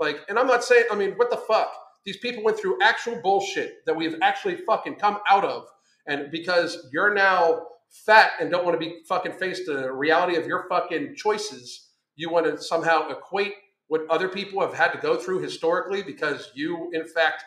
Like, 0.00 0.20
and 0.28 0.38
I'm 0.38 0.46
not 0.46 0.62
saying, 0.62 0.84
I 0.92 0.94
mean, 0.94 1.12
what 1.12 1.30
the 1.30 1.36
fuck? 1.36 1.72
These 2.04 2.18
people 2.18 2.44
went 2.44 2.58
through 2.58 2.78
actual 2.80 3.20
bullshit 3.20 3.84
that 3.84 3.94
we've 3.94 4.16
actually 4.22 4.56
fucking 4.56 4.94
come 4.94 5.18
out 5.28 5.44
of. 5.44 5.66
And 6.08 6.30
because 6.30 6.88
you're 6.92 7.14
now 7.14 7.62
fat 7.90 8.32
and 8.40 8.50
don't 8.50 8.64
want 8.64 8.80
to 8.80 8.84
be 8.84 9.00
fucking 9.08 9.32
faced 9.32 9.66
the 9.66 9.92
reality 9.92 10.36
of 10.36 10.46
your 10.46 10.66
fucking 10.68 11.14
choices, 11.14 11.90
you 12.16 12.30
want 12.30 12.46
to 12.46 12.60
somehow 12.60 13.08
equate 13.08 13.54
what 13.88 14.02
other 14.10 14.28
people 14.28 14.60
have 14.60 14.74
had 14.74 14.92
to 14.92 14.98
go 14.98 15.16
through 15.16 15.40
historically 15.40 16.02
because 16.02 16.50
you, 16.54 16.90
in 16.92 17.06
fact, 17.06 17.44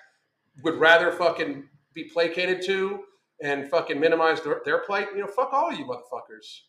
would 0.64 0.76
rather 0.76 1.12
fucking 1.12 1.68
be 1.94 2.06
placated 2.06 2.64
to 2.66 3.02
and 3.44 3.70
fucking 3.70 4.00
minimize 4.00 4.42
their, 4.42 4.62
their 4.66 4.80
plight. 4.80 5.08
You 5.14 5.22
know, 5.22 5.28
fuck 5.28 5.54
all 5.54 5.74
you 5.74 5.86
motherfuckers. 5.86 6.62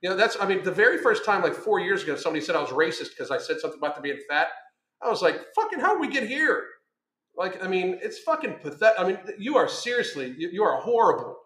You 0.00 0.10
know, 0.10 0.16
that's, 0.16 0.36
I 0.40 0.46
mean, 0.46 0.62
the 0.62 0.72
very 0.72 0.98
first 0.98 1.24
time, 1.24 1.42
like 1.42 1.54
four 1.54 1.80
years 1.80 2.02
ago, 2.04 2.16
somebody 2.16 2.44
said 2.44 2.54
I 2.54 2.60
was 2.60 2.70
racist 2.70 3.10
because 3.10 3.30
I 3.30 3.38
said 3.38 3.58
something 3.58 3.78
about 3.78 3.94
them 3.94 4.02
being 4.02 4.20
fat. 4.28 4.48
I 5.02 5.08
was 5.08 5.22
like, 5.22 5.40
fucking, 5.54 5.80
how 5.80 5.92
did 5.92 6.00
we 6.00 6.08
get 6.08 6.28
here? 6.28 6.64
Like, 7.38 7.62
I 7.62 7.68
mean, 7.68 7.98
it's 8.02 8.18
fucking 8.18 8.54
pathetic. 8.54 8.98
I 8.98 9.06
mean, 9.06 9.18
you 9.38 9.56
are 9.56 9.68
seriously, 9.68 10.34
you, 10.36 10.50
you 10.52 10.64
are 10.64 10.80
horrible. 10.80 11.36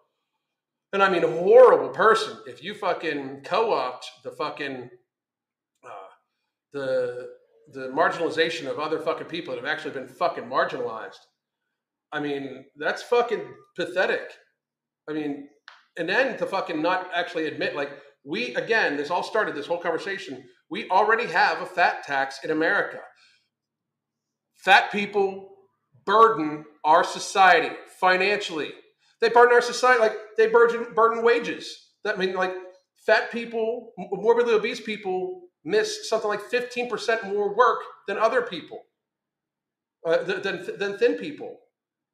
And 0.91 1.03
I 1.03 1.09
mean, 1.09 1.23
a 1.23 1.27
horrible 1.27 1.89
person 1.89 2.37
if 2.47 2.63
you 2.63 2.73
fucking 2.73 3.41
co-opt 3.43 4.09
the 4.23 4.31
fucking, 4.31 4.89
uh, 5.85 6.09
the, 6.73 7.29
the 7.71 7.89
marginalization 7.89 8.67
of 8.67 8.79
other 8.79 8.99
fucking 8.99 9.27
people 9.27 9.53
that 9.53 9.63
have 9.63 9.71
actually 9.71 9.93
been 9.93 10.07
fucking 10.07 10.45
marginalized. 10.45 11.19
I 12.11 12.19
mean, 12.19 12.65
that's 12.75 13.03
fucking 13.03 13.43
pathetic. 13.75 14.31
I 15.07 15.13
mean, 15.13 15.47
and 15.97 16.09
then 16.09 16.37
to 16.39 16.47
fucking 16.47 16.81
not 16.81 17.11
actually 17.13 17.45
admit, 17.45 17.75
like, 17.75 17.91
we, 18.23 18.55
again, 18.55 18.97
this 18.97 19.11
all 19.11 19.21
started, 19.21 19.53
this 19.53 19.67
whole 19.67 19.79
conversation, 19.79 20.43
we 20.71 20.89
already 20.89 21.27
have 21.27 21.61
a 21.61 21.65
fat 21.67 22.03
tax 22.03 22.39
in 22.43 22.49
America. 22.49 22.99
Fat 24.55 24.91
people 24.91 25.52
burden 26.05 26.65
our 26.83 27.03
society 27.03 27.75
financially. 27.99 28.71
They 29.21 29.29
burden 29.29 29.53
our 29.53 29.61
society 29.61 29.99
like 29.99 30.15
they 30.37 30.47
burden 30.47 30.93
burden 30.93 31.23
wages. 31.23 31.89
That 32.03 32.17
mean 32.17 32.35
like 32.35 32.53
fat 33.05 33.31
people, 33.31 33.93
morbidly 33.97 34.53
obese 34.53 34.81
people 34.81 35.43
miss 35.63 36.09
something 36.09 36.29
like 36.29 36.41
15% 36.41 37.31
more 37.31 37.55
work 37.55 37.79
than 38.07 38.17
other 38.17 38.41
people, 38.41 38.83
uh, 40.05 40.23
than, 40.23 40.65
than 40.77 40.97
thin 40.97 41.15
people. 41.15 41.59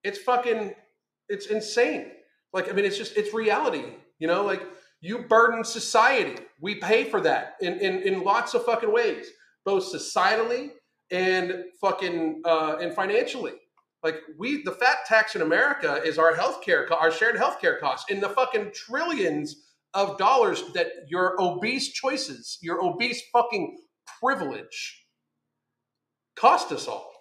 It's 0.04 0.20
fucking, 0.20 0.76
it's 1.28 1.48
insane. 1.48 2.12
Like, 2.54 2.70
I 2.70 2.74
mean, 2.74 2.86
it's 2.86 2.98
just, 2.98 3.18
it's 3.18 3.34
reality, 3.34 3.84
you 4.20 4.28
know, 4.28 4.44
like 4.44 4.64
you 5.02 5.24
burden 5.24 5.64
society. 5.64 6.36
We 6.62 6.76
pay 6.76 7.06
for 7.06 7.22
that 7.22 7.56
in, 7.62 7.80
in, 7.80 8.02
in 8.02 8.24
lots 8.24 8.54
of 8.54 8.66
fucking 8.66 8.92
ways, 8.92 9.28
both 9.66 9.92
societally 9.92 10.72
and 11.12 11.66
fucking, 11.82 12.42
uh, 12.46 12.78
and 12.80 12.94
financially. 12.94 13.54
Like 14.04 14.22
we, 14.38 14.64
the 14.64 14.72
fat 14.72 14.98
tax 15.08 15.36
in 15.36 15.42
America 15.42 16.02
is 16.04 16.18
our 16.18 16.34
healthcare, 16.34 16.90
our 16.90 17.12
shared 17.12 17.36
healthcare 17.36 17.80
costs 17.80 18.10
in 18.10 18.22
the 18.22 18.30
fucking 18.30 18.72
trillions 18.74 19.56
of 19.94 20.18
dollars 20.18 20.64
that 20.74 20.88
your 21.10 21.36
obese 21.42 21.92
choices, 21.92 22.58
your 22.62 22.82
obese 22.84 23.22
fucking 23.34 23.78
privilege, 24.22 25.06
cost 26.38 26.72
us 26.72 26.88
all. 26.88 27.12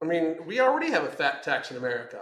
I 0.00 0.06
mean, 0.06 0.36
we 0.46 0.60
already 0.60 0.90
have 0.90 1.02
a 1.02 1.10
fat 1.10 1.42
tax 1.42 1.72
in 1.72 1.76
America. 1.76 2.20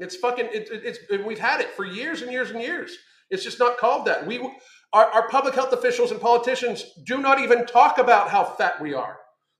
It's 0.00 0.16
fucking. 0.16 0.46
It, 0.46 0.68
it, 0.72 0.82
it's 0.84 1.24
we've 1.24 1.38
had 1.38 1.60
it 1.60 1.70
for 1.70 1.84
years 1.84 2.22
and 2.22 2.32
years 2.32 2.50
and 2.50 2.60
years. 2.60 2.96
It's 3.30 3.44
just 3.44 3.60
not 3.60 3.78
called 3.78 4.06
that. 4.06 4.26
We, 4.26 4.40
our, 4.92 5.06
our 5.06 5.28
public 5.28 5.54
health 5.54 5.72
officials 5.72 6.10
and 6.10 6.20
politicians 6.20 6.84
do 7.06 7.18
not 7.18 7.38
even 7.38 7.64
talk 7.66 7.98
about 7.98 8.28
how 8.28 8.42
fat 8.42 8.80
we 8.80 8.92
are. 8.92 9.18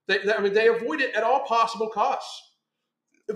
They, 0.09 0.19
they, 0.19 0.35
I 0.35 0.41
mean, 0.41 0.53
they 0.53 0.67
avoid 0.67 1.01
it 1.01 1.15
at 1.15 1.23
all 1.23 1.45
possible 1.47 1.89
costs 1.89 2.43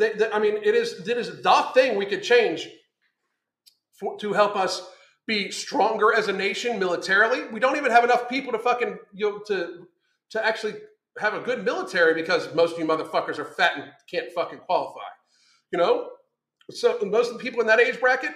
I 0.03 0.39
mean, 0.39 0.57
it 0.63 0.75
is 0.75 1.07
it 1.09 1.17
is 1.17 1.43
the 1.43 1.67
thing 1.75 1.97
we 1.97 2.07
could 2.07 2.23
change 2.23 2.69
for, 3.99 4.17
to 4.19 4.33
help 4.33 4.57
us 4.57 4.89
be 5.27 5.51
stronger 5.51 6.15
as 6.15 6.29
a 6.29 6.33
nation 6.33 6.79
militarily. 6.79 7.49
We 7.49 7.61
don't 7.61 7.77
even 7.77 7.91
have 7.91 8.05
enough 8.05 8.29
people 8.29 8.53
to 8.53 8.59
fucking 8.59 8.99
you 9.15 9.31
know 9.31 9.39
to 9.47 9.87
to 10.31 10.45
actually 10.45 10.75
have 11.19 11.35
a 11.35 11.41
good 11.41 11.65
military 11.65 12.15
because 12.15 12.53
most 12.55 12.75
of 12.75 12.79
you 12.79 12.87
motherfuckers 12.87 13.39
are 13.39 13.45
fat 13.45 13.73
and 13.77 13.85
can't 14.11 14.31
fucking 14.33 14.59
qualify. 14.61 15.01
You 15.73 15.79
know? 15.79 16.11
So 16.71 16.99
most 17.03 17.31
of 17.31 17.39
the 17.39 17.43
people 17.43 17.61
in 17.61 17.67
that 17.69 17.81
age 17.81 18.01
bracket 18.01 18.33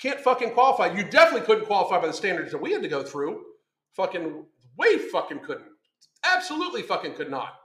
can't 0.00 0.20
fucking 0.20 0.52
qualify. 0.52 0.94
You 0.96 1.04
definitely 1.04 1.46
couldn't 1.46 1.66
qualify 1.66 2.00
by 2.00 2.06
the 2.06 2.12
standards 2.12 2.52
that 2.52 2.62
we 2.62 2.72
had 2.72 2.82
to 2.82 2.88
go 2.88 3.02
through. 3.02 3.42
Fucking 3.94 4.46
way 4.78 4.98
fucking 4.98 5.40
couldn't. 5.40 5.68
Absolutely 6.24 6.82
fucking 6.82 7.14
could 7.14 7.30
not. 7.30 7.59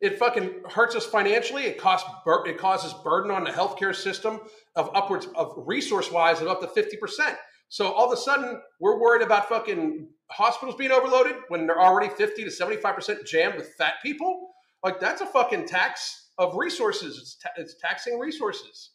It 0.00 0.18
fucking 0.18 0.62
hurts 0.70 0.94
us 0.94 1.04
financially. 1.04 1.64
It 1.64 1.78
costs 1.78 2.08
it 2.46 2.58
causes 2.58 2.94
burden 3.04 3.30
on 3.30 3.44
the 3.44 3.50
healthcare 3.50 3.94
system 3.94 4.40
of 4.74 4.90
upwards 4.94 5.28
of 5.34 5.52
resource 5.56 6.10
wise 6.10 6.40
of 6.40 6.48
up 6.48 6.60
to 6.62 6.68
fifty 6.68 6.96
percent. 6.96 7.36
So 7.68 7.92
all 7.92 8.06
of 8.06 8.12
a 8.12 8.20
sudden 8.20 8.60
we're 8.80 8.98
worried 8.98 9.22
about 9.22 9.48
fucking 9.48 10.08
hospitals 10.30 10.76
being 10.76 10.90
overloaded 10.90 11.36
when 11.48 11.66
they're 11.66 11.80
already 11.80 12.08
fifty 12.08 12.44
to 12.44 12.50
seventy 12.50 12.80
five 12.80 12.94
percent 12.94 13.26
jammed 13.26 13.56
with 13.56 13.74
fat 13.74 13.94
people. 14.02 14.48
Like 14.82 15.00
that's 15.00 15.20
a 15.20 15.26
fucking 15.26 15.66
tax 15.66 16.30
of 16.38 16.56
resources. 16.56 17.18
It's, 17.18 17.34
ta- 17.36 17.60
it's 17.60 17.74
taxing 17.74 18.18
resources. 18.18 18.92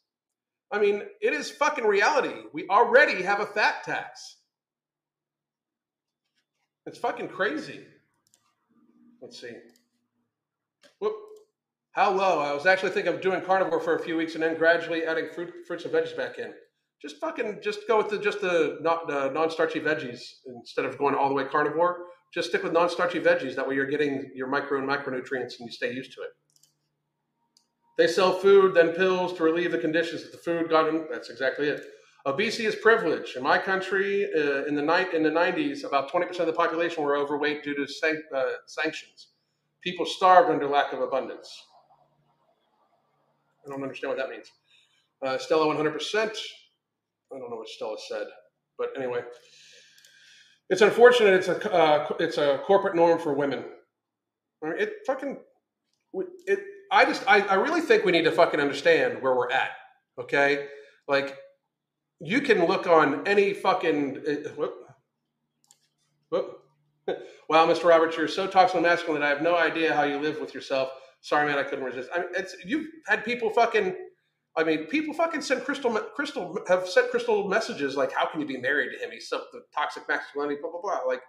I 0.72 0.80
mean, 0.80 1.04
it 1.22 1.34
is 1.34 1.52
fucking 1.52 1.86
reality. 1.86 2.34
We 2.52 2.68
already 2.68 3.22
have 3.22 3.40
a 3.40 3.46
fat 3.46 3.84
tax. 3.84 4.38
It's 6.88 6.98
fucking 6.98 7.28
crazy. 7.28 7.86
Let's 9.22 9.40
see. 9.40 9.54
How 11.96 12.12
low? 12.12 12.40
I 12.40 12.52
was 12.52 12.66
actually 12.66 12.90
thinking 12.90 13.14
of 13.14 13.22
doing 13.22 13.40
carnivore 13.40 13.80
for 13.80 13.96
a 13.96 14.04
few 14.04 14.18
weeks 14.18 14.34
and 14.34 14.44
then 14.44 14.58
gradually 14.58 15.06
adding 15.06 15.30
fruit, 15.34 15.54
fruits 15.66 15.86
and 15.86 15.94
veggies 15.94 16.16
back 16.16 16.40
in. 16.40 16.54
Just 17.02 17.22
fucking, 17.22 17.60
just 17.64 17.88
go 17.88 17.98
with 17.98 18.10
the 18.10 18.18
just 18.18 18.42
the 18.42 18.78
not 18.82 19.08
the 19.08 19.30
non-starchy 19.30 19.80
veggies 19.80 20.20
instead 20.46 20.84
of 20.84 20.98
going 20.98 21.16
all 21.16 21.30
the 21.30 21.36
way 21.36 21.46
carnivore. 21.46 22.08
Just 22.34 22.50
stick 22.50 22.64
with 22.64 22.74
non-starchy 22.74 23.22
veggies. 23.22 23.56
That 23.56 23.66
way, 23.66 23.76
you're 23.76 23.86
getting 23.86 24.30
your 24.36 24.48
micro 24.48 24.80
and 24.80 24.90
macronutrients, 24.90 25.58
and 25.58 25.68
you 25.68 25.72
stay 25.72 25.94
used 25.94 26.12
to 26.14 26.22
it. 26.22 26.32
They 27.98 28.08
sell 28.08 28.34
food, 28.34 28.74
then 28.74 28.90
pills 28.90 29.32
to 29.38 29.44
relieve 29.44 29.72
the 29.72 29.78
conditions 29.78 30.24
that 30.24 30.34
the 30.34 30.38
food 30.40 30.70
got 30.70 30.88
them. 30.88 31.08
That's 31.10 31.30
exactly 31.30 31.70
it. 31.70 31.82
Obesity 32.26 32.66
is 32.66 32.76
privilege. 32.76 33.36
In 33.38 33.44
my 33.44 33.58
country, 33.58 34.28
uh, 34.36 34.66
in 34.66 34.76
the 34.76 34.82
night 34.82 35.14
in 35.14 35.24
the 35.24 35.30
90s, 35.30 35.86
about 35.86 36.12
20% 36.12 36.42
of 36.42 36.48
the 36.48 36.54
population 36.54 37.06
were 37.06 37.16
overweight 37.16 37.64
due 37.64 37.76
to 37.76 37.88
san- 37.88 38.24
uh, 38.36 38.44
sanctions. 38.66 39.28
People 39.82 40.06
starved 40.06 40.50
under 40.50 40.68
lack 40.68 40.92
of 40.92 41.00
abundance. 41.00 41.50
I 43.66 43.70
don't 43.70 43.82
understand 43.82 44.12
what 44.12 44.18
that 44.18 44.30
means. 44.30 44.52
Uh, 45.26 45.38
Stella 45.38 45.74
100%. 45.74 46.16
I 47.34 47.40
don't 47.40 47.50
know 47.50 47.58
what 47.58 47.68
Stella 47.68 47.96
said, 48.08 48.28
but 48.78 48.90
anyway, 48.96 49.22
it's 50.70 50.82
unfortunate. 50.82 51.34
It's 51.34 51.48
a 51.48 51.74
uh, 51.74 52.08
it's 52.20 52.38
a 52.38 52.60
corporate 52.66 52.96
norm 52.96 53.20
for 53.20 53.34
women. 53.34 53.66
It 54.62 54.94
fucking 55.06 55.38
it 56.46 56.60
I 56.92 57.06
just 57.06 57.24
I, 57.28 57.42
I 57.42 57.56
really 57.56 57.82
think 57.82 58.06
we 58.06 58.12
need 58.12 58.24
to 58.24 58.32
fucking 58.32 58.60
understand 58.60 59.22
where 59.22 59.36
we're 59.36 59.52
at. 59.52 59.72
Okay, 60.20 60.68
like 61.08 61.38
you 62.20 62.42
can 62.42 62.66
look 62.66 62.88
on 62.88 63.28
any 63.28 63.54
fucking 63.54 64.24
uh, 64.28 64.50
whoop, 64.52 64.76
whoop. 66.30 66.62
wow, 67.50 67.68
Mr. 67.68 67.86
Roberts, 67.86 68.18
you're 68.18 68.28
so 68.28 68.48
toxic 68.48 68.82
masculine 68.82 69.22
that 69.22 69.28
I 69.28 69.30
have 69.30 69.42
no 69.42 69.56
idea 69.56 69.94
how 69.94 70.04
you 70.04 70.18
live 70.18 70.40
with 70.40 70.54
yourself. 70.54 70.90
Sorry, 71.26 71.48
man, 71.48 71.58
I 71.58 71.64
couldn't 71.64 71.86
resist. 71.86 72.08
I 72.14 72.20
mean, 72.20 72.28
it's 72.38 72.56
you've 72.64 72.86
had 73.08 73.26
people 73.26 73.50
fucking. 73.50 73.96
I 74.56 74.64
mean, 74.64 74.86
people 74.86 75.12
fucking 75.16 75.42
send 75.42 75.64
crystal 75.64 75.92
crystal 76.16 76.60
have 76.68 76.88
sent 76.88 77.10
crystal 77.10 77.48
messages 77.48 77.98
like, 77.98 78.12
"How 78.12 78.28
can 78.28 78.42
you 78.42 78.46
be 78.46 78.58
married 78.58 78.92
to 78.96 79.04
him? 79.04 79.10
He's 79.12 79.28
so 79.28 79.42
the 79.52 79.62
toxic 79.76 80.08
masculinity." 80.08 80.62
Blah 80.62 80.70
blah 80.70 80.82
blah. 80.82 81.00
Like, 81.08 81.24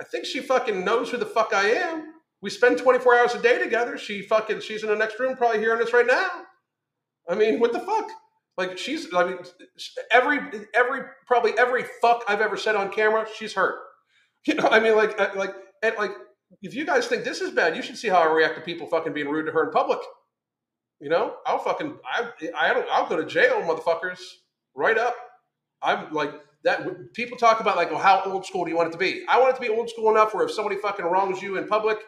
I 0.00 0.04
think 0.04 0.24
she 0.24 0.40
fucking 0.40 0.84
knows 0.84 1.10
who 1.10 1.16
the 1.16 1.26
fuck 1.26 1.54
I 1.54 1.70
am. 1.70 2.14
We 2.42 2.50
spend 2.50 2.78
24 2.78 3.16
hours 3.16 3.34
a 3.36 3.40
day 3.40 3.62
together. 3.62 3.96
She 3.96 4.22
fucking, 4.22 4.60
she's 4.60 4.82
in 4.82 4.88
the 4.88 4.96
next 4.96 5.20
room, 5.20 5.36
probably 5.36 5.60
hearing 5.60 5.80
us 5.80 5.92
right 5.92 6.06
now. 6.06 6.28
I 7.28 7.36
mean, 7.36 7.60
what 7.60 7.72
the 7.72 7.80
fuck? 7.80 8.10
Like 8.58 8.76
she's, 8.76 9.06
I 9.14 9.24
mean, 9.24 9.38
every, 10.10 10.40
every, 10.74 11.02
probably 11.26 11.52
every 11.56 11.84
fuck 12.02 12.24
I've 12.28 12.40
ever 12.40 12.56
said 12.56 12.74
on 12.74 12.90
camera, 12.90 13.26
she's 13.38 13.54
hurt. 13.54 13.76
You 14.46 14.56
know, 14.56 14.68
I 14.68 14.78
mean, 14.78 14.94
like, 14.94 15.18
uh, 15.18 15.30
like, 15.36 15.54
and 15.82 15.94
like, 15.96 16.10
if 16.62 16.74
you 16.74 16.84
guys 16.86 17.06
think 17.06 17.24
this 17.24 17.40
is 17.40 17.50
bad, 17.50 17.76
you 17.76 17.82
should 17.82 17.96
see 17.96 18.08
how 18.08 18.20
I 18.20 18.32
react 18.32 18.56
to 18.56 18.60
people 18.60 18.86
fucking 18.86 19.12
being 19.12 19.28
rude 19.28 19.46
to 19.46 19.52
her 19.52 19.64
in 19.64 19.70
public. 19.70 19.98
You 21.00 21.10
know, 21.10 21.36
I'll 21.46 21.58
fucking, 21.58 21.98
I, 22.04 22.30
I 22.58 22.72
don't, 22.72 22.86
I'll 22.90 23.08
go 23.08 23.16
to 23.16 23.26
jail, 23.26 23.60
motherfuckers, 23.62 24.20
right 24.74 24.96
up. 24.96 25.14
I'm 25.82 26.12
like 26.12 26.32
that. 26.62 27.12
People 27.12 27.36
talk 27.36 27.60
about 27.60 27.76
like, 27.76 27.90
well, 27.90 28.00
how 28.00 28.22
old 28.24 28.46
school 28.46 28.64
do 28.64 28.70
you 28.70 28.76
want 28.76 28.88
it 28.88 28.92
to 28.92 28.98
be? 28.98 29.24
I 29.28 29.38
want 29.38 29.50
it 29.50 29.56
to 29.56 29.60
be 29.60 29.68
old 29.68 29.90
school 29.90 30.10
enough 30.10 30.34
where 30.34 30.46
if 30.46 30.52
somebody 30.52 30.76
fucking 30.76 31.04
wrongs 31.04 31.42
you 31.42 31.58
in 31.58 31.66
public, 31.66 31.98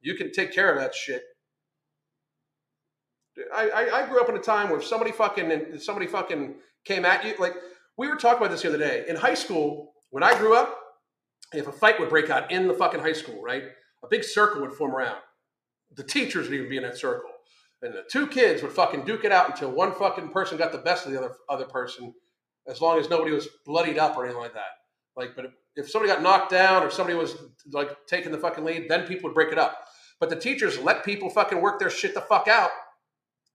you 0.00 0.14
can 0.14 0.32
take 0.32 0.52
care 0.52 0.72
of 0.72 0.80
that 0.80 0.94
shit. 0.94 1.22
I, 3.54 3.70
I, 3.70 4.02
I 4.02 4.08
grew 4.08 4.20
up 4.20 4.28
in 4.28 4.36
a 4.36 4.42
time 4.42 4.68
where 4.68 4.82
somebody 4.82 5.12
fucking 5.12 5.50
and 5.50 5.80
somebody 5.80 6.06
fucking 6.06 6.56
came 6.84 7.04
at 7.04 7.24
you. 7.24 7.34
Like 7.38 7.54
we 7.96 8.08
were 8.08 8.16
talking 8.16 8.38
about 8.38 8.50
this 8.50 8.62
the 8.62 8.68
other 8.68 8.78
day. 8.78 9.04
In 9.08 9.16
high 9.16 9.34
school, 9.34 9.92
when 10.10 10.22
I 10.22 10.36
grew 10.36 10.54
up, 10.54 10.78
if 11.54 11.66
a 11.66 11.72
fight 11.72 11.98
would 12.00 12.10
break 12.10 12.28
out 12.30 12.50
in 12.50 12.68
the 12.68 12.74
fucking 12.74 13.00
high 13.00 13.12
school, 13.12 13.42
right? 13.42 13.64
A 14.04 14.08
big 14.08 14.24
circle 14.24 14.60
would 14.62 14.72
form 14.72 14.94
around. 14.94 15.18
The 15.94 16.04
teachers 16.04 16.48
would 16.48 16.54
even 16.54 16.68
be 16.68 16.76
in 16.76 16.82
that 16.82 16.98
circle. 16.98 17.30
And 17.82 17.94
the 17.94 18.04
two 18.08 18.26
kids 18.26 18.62
would 18.62 18.72
fucking 18.72 19.04
duke 19.04 19.24
it 19.24 19.32
out 19.32 19.50
until 19.50 19.70
one 19.70 19.92
fucking 19.92 20.30
person 20.30 20.56
got 20.56 20.72
the 20.72 20.78
best 20.78 21.04
of 21.04 21.12
the 21.12 21.18
other 21.18 21.36
other 21.48 21.64
person, 21.64 22.14
as 22.68 22.80
long 22.80 22.98
as 22.98 23.10
nobody 23.10 23.32
was 23.32 23.48
bloodied 23.66 23.98
up 23.98 24.16
or 24.16 24.24
anything 24.24 24.40
like 24.40 24.54
that. 24.54 24.70
Like, 25.16 25.34
but 25.34 25.52
if 25.76 25.90
somebody 25.90 26.12
got 26.12 26.22
knocked 26.22 26.50
down 26.50 26.82
or 26.82 26.90
somebody 26.90 27.18
was 27.18 27.36
like 27.72 27.90
taking 28.06 28.32
the 28.32 28.38
fucking 28.38 28.64
lead, 28.64 28.88
then 28.88 29.06
people 29.06 29.28
would 29.28 29.34
break 29.34 29.50
it 29.50 29.58
up. 29.58 29.84
But 30.20 30.30
the 30.30 30.36
teachers 30.36 30.78
let 30.78 31.04
people 31.04 31.28
fucking 31.28 31.60
work 31.60 31.80
their 31.80 31.90
shit 31.90 32.14
the 32.14 32.20
fuck 32.20 32.46
out 32.46 32.70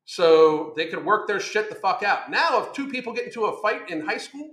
so 0.09 0.73
they 0.75 0.87
could 0.87 1.03
work 1.03 1.27
their 1.27 1.39
shit 1.39 1.69
the 1.69 1.75
fuck 1.75 2.01
out. 2.03 2.31
Now, 2.31 2.63
if 2.63 2.73
two 2.73 2.89
people 2.89 3.13
get 3.13 3.25
into 3.25 3.45
a 3.45 3.61
fight 3.61 3.89
in 3.89 4.05
high 4.05 4.17
school, 4.17 4.49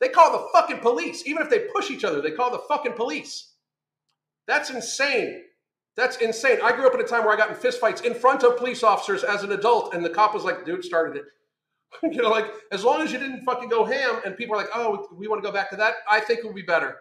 they 0.00 0.08
call 0.08 0.32
the 0.32 0.48
fucking 0.52 0.78
police. 0.78 1.26
Even 1.26 1.42
if 1.42 1.50
they 1.50 1.66
push 1.74 1.90
each 1.90 2.04
other, 2.04 2.20
they 2.20 2.30
call 2.30 2.50
the 2.50 2.62
fucking 2.68 2.92
police. 2.92 3.47
That's 4.48 4.70
insane. 4.70 5.42
That's 5.94 6.16
insane. 6.16 6.58
I 6.62 6.72
grew 6.72 6.86
up 6.86 6.94
in 6.94 7.00
a 7.00 7.04
time 7.04 7.24
where 7.24 7.32
I 7.32 7.36
got 7.36 7.50
in 7.50 7.56
fistfights 7.56 8.04
in 8.04 8.14
front 8.14 8.42
of 8.42 8.56
police 8.56 8.82
officers 8.82 9.22
as 9.22 9.44
an 9.44 9.52
adult, 9.52 9.94
and 9.94 10.04
the 10.04 10.10
cop 10.10 10.34
was 10.34 10.42
like, 10.42 10.64
dude 10.64 10.84
started 10.84 11.20
it. 11.20 11.24
you 12.14 12.22
know, 12.22 12.30
like, 12.30 12.46
as 12.72 12.82
long 12.82 13.02
as 13.02 13.12
you 13.12 13.18
didn't 13.18 13.44
fucking 13.44 13.68
go 13.68 13.84
ham 13.84 14.20
and 14.24 14.36
people 14.36 14.56
are 14.56 14.58
like, 14.58 14.70
oh, 14.74 15.06
we 15.16 15.28
want 15.28 15.42
to 15.42 15.46
go 15.46 15.52
back 15.52 15.70
to 15.70 15.76
that, 15.76 15.96
I 16.10 16.20
think 16.20 16.40
it 16.40 16.46
would 16.46 16.54
be 16.54 16.62
better. 16.62 16.96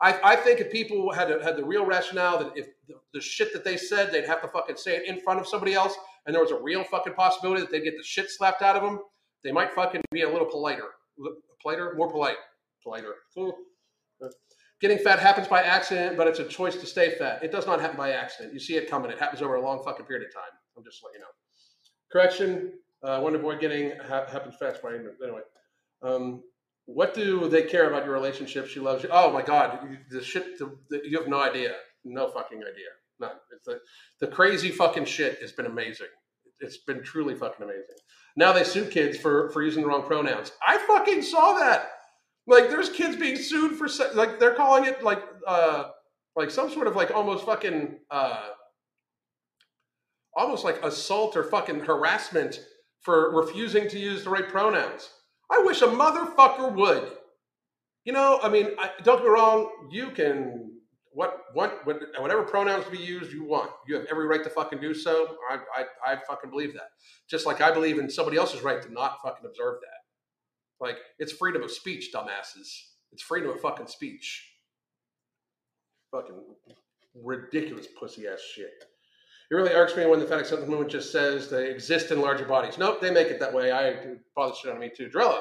I, 0.00 0.18
I 0.22 0.36
think 0.36 0.60
if 0.60 0.70
people 0.70 1.12
had 1.12 1.28
had 1.42 1.56
the 1.56 1.64
real 1.64 1.84
rationale 1.84 2.38
that 2.38 2.52
if 2.54 2.66
the, 2.86 2.94
the, 3.12 3.20
shit 3.20 3.52
that 3.52 3.64
they 3.64 3.76
said, 3.76 4.12
they'd 4.12 4.26
have 4.26 4.40
to 4.42 4.48
fucking 4.48 4.76
say 4.76 4.96
it 4.96 5.08
in 5.08 5.20
front 5.20 5.40
of 5.40 5.46
somebody 5.48 5.74
else, 5.74 5.94
and 6.26 6.34
there 6.34 6.42
was 6.42 6.52
a 6.52 6.60
real 6.60 6.84
fucking 6.84 7.14
possibility 7.14 7.62
that 7.62 7.70
they'd 7.72 7.82
get 7.82 7.96
the 7.96 8.04
shit 8.04 8.30
slapped 8.30 8.62
out 8.62 8.76
of 8.76 8.82
them, 8.82 9.00
they 9.42 9.50
might 9.50 9.72
fucking 9.72 10.02
be 10.12 10.22
a 10.22 10.28
little 10.28 10.46
politer, 10.46 10.90
politer, 11.60 11.94
more 11.96 12.10
polite, 12.10 12.36
politer. 12.84 13.14
Hmm. 13.36 13.50
Getting 14.80 14.98
fat 14.98 15.18
happens 15.18 15.48
by 15.48 15.62
accident, 15.62 16.16
but 16.16 16.28
it's 16.28 16.38
a 16.38 16.44
choice 16.44 16.76
to 16.76 16.86
stay 16.86 17.10
fat. 17.18 17.42
It 17.42 17.50
does 17.50 17.66
not 17.66 17.80
happen 17.80 17.96
by 17.96 18.12
accident. 18.12 18.54
You 18.54 18.60
see 18.60 18.76
it 18.76 18.88
coming. 18.88 19.10
It 19.10 19.18
happens 19.18 19.42
over 19.42 19.56
a 19.56 19.60
long 19.60 19.82
fucking 19.84 20.06
period 20.06 20.26
of 20.26 20.32
time. 20.32 20.52
I'm 20.76 20.84
just 20.84 21.02
letting 21.02 21.20
you 21.20 21.20
know. 21.20 21.32
Correction. 22.12 22.72
Uh, 23.02 23.20
to 23.20 23.36
avoid 23.36 23.60
getting 23.60 23.92
ha- 24.08 24.26
happens 24.26 24.56
fast 24.58 24.82
by 24.82 24.90
anyway. 24.90 25.40
Um, 26.02 26.42
what 26.86 27.14
do 27.14 27.48
they 27.48 27.62
care 27.62 27.88
about 27.88 28.04
your 28.04 28.12
relationship? 28.12 28.66
She 28.66 28.80
loves 28.80 29.04
you. 29.04 29.08
Oh 29.12 29.32
my 29.32 29.42
God, 29.42 29.78
the 30.10 30.22
shit. 30.22 30.58
The, 30.58 30.76
the, 30.90 31.00
you 31.04 31.18
have 31.18 31.28
no 31.28 31.40
idea. 31.40 31.74
No 32.04 32.28
fucking 32.28 32.58
idea. 32.58 32.88
None. 33.20 33.36
It's 33.52 33.66
the, 33.66 33.80
the 34.20 34.26
crazy 34.26 34.70
fucking 34.70 35.04
shit 35.04 35.40
has 35.40 35.52
been 35.52 35.66
amazing. 35.66 36.06
It's 36.60 36.78
been 36.78 37.02
truly 37.02 37.34
fucking 37.34 37.62
amazing. 37.62 37.96
Now 38.36 38.52
they 38.52 38.64
sue 38.64 38.86
kids 38.86 39.18
for 39.18 39.50
for 39.50 39.62
using 39.62 39.82
the 39.82 39.88
wrong 39.88 40.04
pronouns. 40.04 40.52
I 40.66 40.78
fucking 40.78 41.22
saw 41.22 41.54
that. 41.54 41.90
Like, 42.48 42.70
there's 42.70 42.88
kids 42.88 43.14
being 43.16 43.36
sued 43.36 43.76
for 43.76 43.88
like 44.14 44.40
they're 44.40 44.54
calling 44.54 44.86
it 44.86 45.04
like 45.04 45.22
uh 45.46 45.90
like 46.34 46.50
some 46.50 46.70
sort 46.70 46.86
of 46.86 46.96
like 46.96 47.10
almost 47.10 47.44
fucking 47.44 47.98
uh 48.10 48.48
almost 50.34 50.64
like 50.64 50.82
assault 50.82 51.36
or 51.36 51.44
fucking 51.44 51.80
harassment 51.80 52.60
for 53.02 53.34
refusing 53.34 53.88
to 53.90 53.98
use 53.98 54.24
the 54.24 54.30
right 54.30 54.48
pronouns. 54.48 55.10
I 55.50 55.58
wish 55.58 55.82
a 55.82 55.86
motherfucker 55.86 56.74
would. 56.74 57.12
You 58.04 58.12
know, 58.12 58.38
I 58.42 58.48
mean, 58.48 58.68
I, 58.78 58.90
don't 59.02 59.18
get 59.18 59.24
me 59.24 59.30
wrong. 59.30 59.70
You 59.90 60.10
can 60.10 60.72
what 61.12 61.38
what 61.52 61.84
whatever 61.84 62.44
pronouns 62.44 62.84
to 62.84 62.90
be 62.90 62.98
used 62.98 63.32
you 63.32 63.44
want. 63.44 63.70
You 63.86 63.96
have 63.96 64.06
every 64.10 64.26
right 64.26 64.42
to 64.44 64.50
fucking 64.50 64.80
do 64.80 64.94
so. 64.94 65.36
I 65.50 65.58
I, 65.76 66.12
I 66.12 66.16
fucking 66.26 66.50
believe 66.50 66.72
that. 66.74 66.90
Just 67.28 67.44
like 67.44 67.60
I 67.60 67.72
believe 67.72 67.98
in 67.98 68.08
somebody 68.08 68.38
else's 68.38 68.62
right 68.62 68.80
to 68.80 68.92
not 68.92 69.18
fucking 69.22 69.44
observe 69.44 69.80
that. 69.80 69.97
Like 70.80 70.98
it's 71.18 71.32
freedom 71.32 71.62
of 71.62 71.70
speech, 71.70 72.10
dumbasses. 72.14 72.68
It's 73.12 73.22
freedom 73.22 73.50
of 73.50 73.60
fucking 73.60 73.86
speech. 73.86 74.44
Fucking 76.12 76.34
ridiculous 77.14 77.86
pussy 77.98 78.26
ass 78.26 78.40
shit. 78.54 78.84
It 79.50 79.54
really 79.54 79.72
irks 79.72 79.96
me 79.96 80.04
when 80.06 80.20
the 80.20 80.26
fat 80.26 80.40
acceptance 80.40 80.68
movement 80.68 80.90
just 80.90 81.10
says 81.10 81.48
they 81.48 81.70
exist 81.70 82.10
in 82.10 82.20
larger 82.20 82.44
bodies. 82.44 82.76
Nope, 82.76 83.00
they 83.00 83.10
make 83.10 83.28
it 83.28 83.40
that 83.40 83.52
way. 83.52 83.72
I 83.72 84.16
bother 84.36 84.54
shit 84.54 84.70
on 84.70 84.78
me 84.78 84.90
too. 84.94 85.08
Drella. 85.08 85.40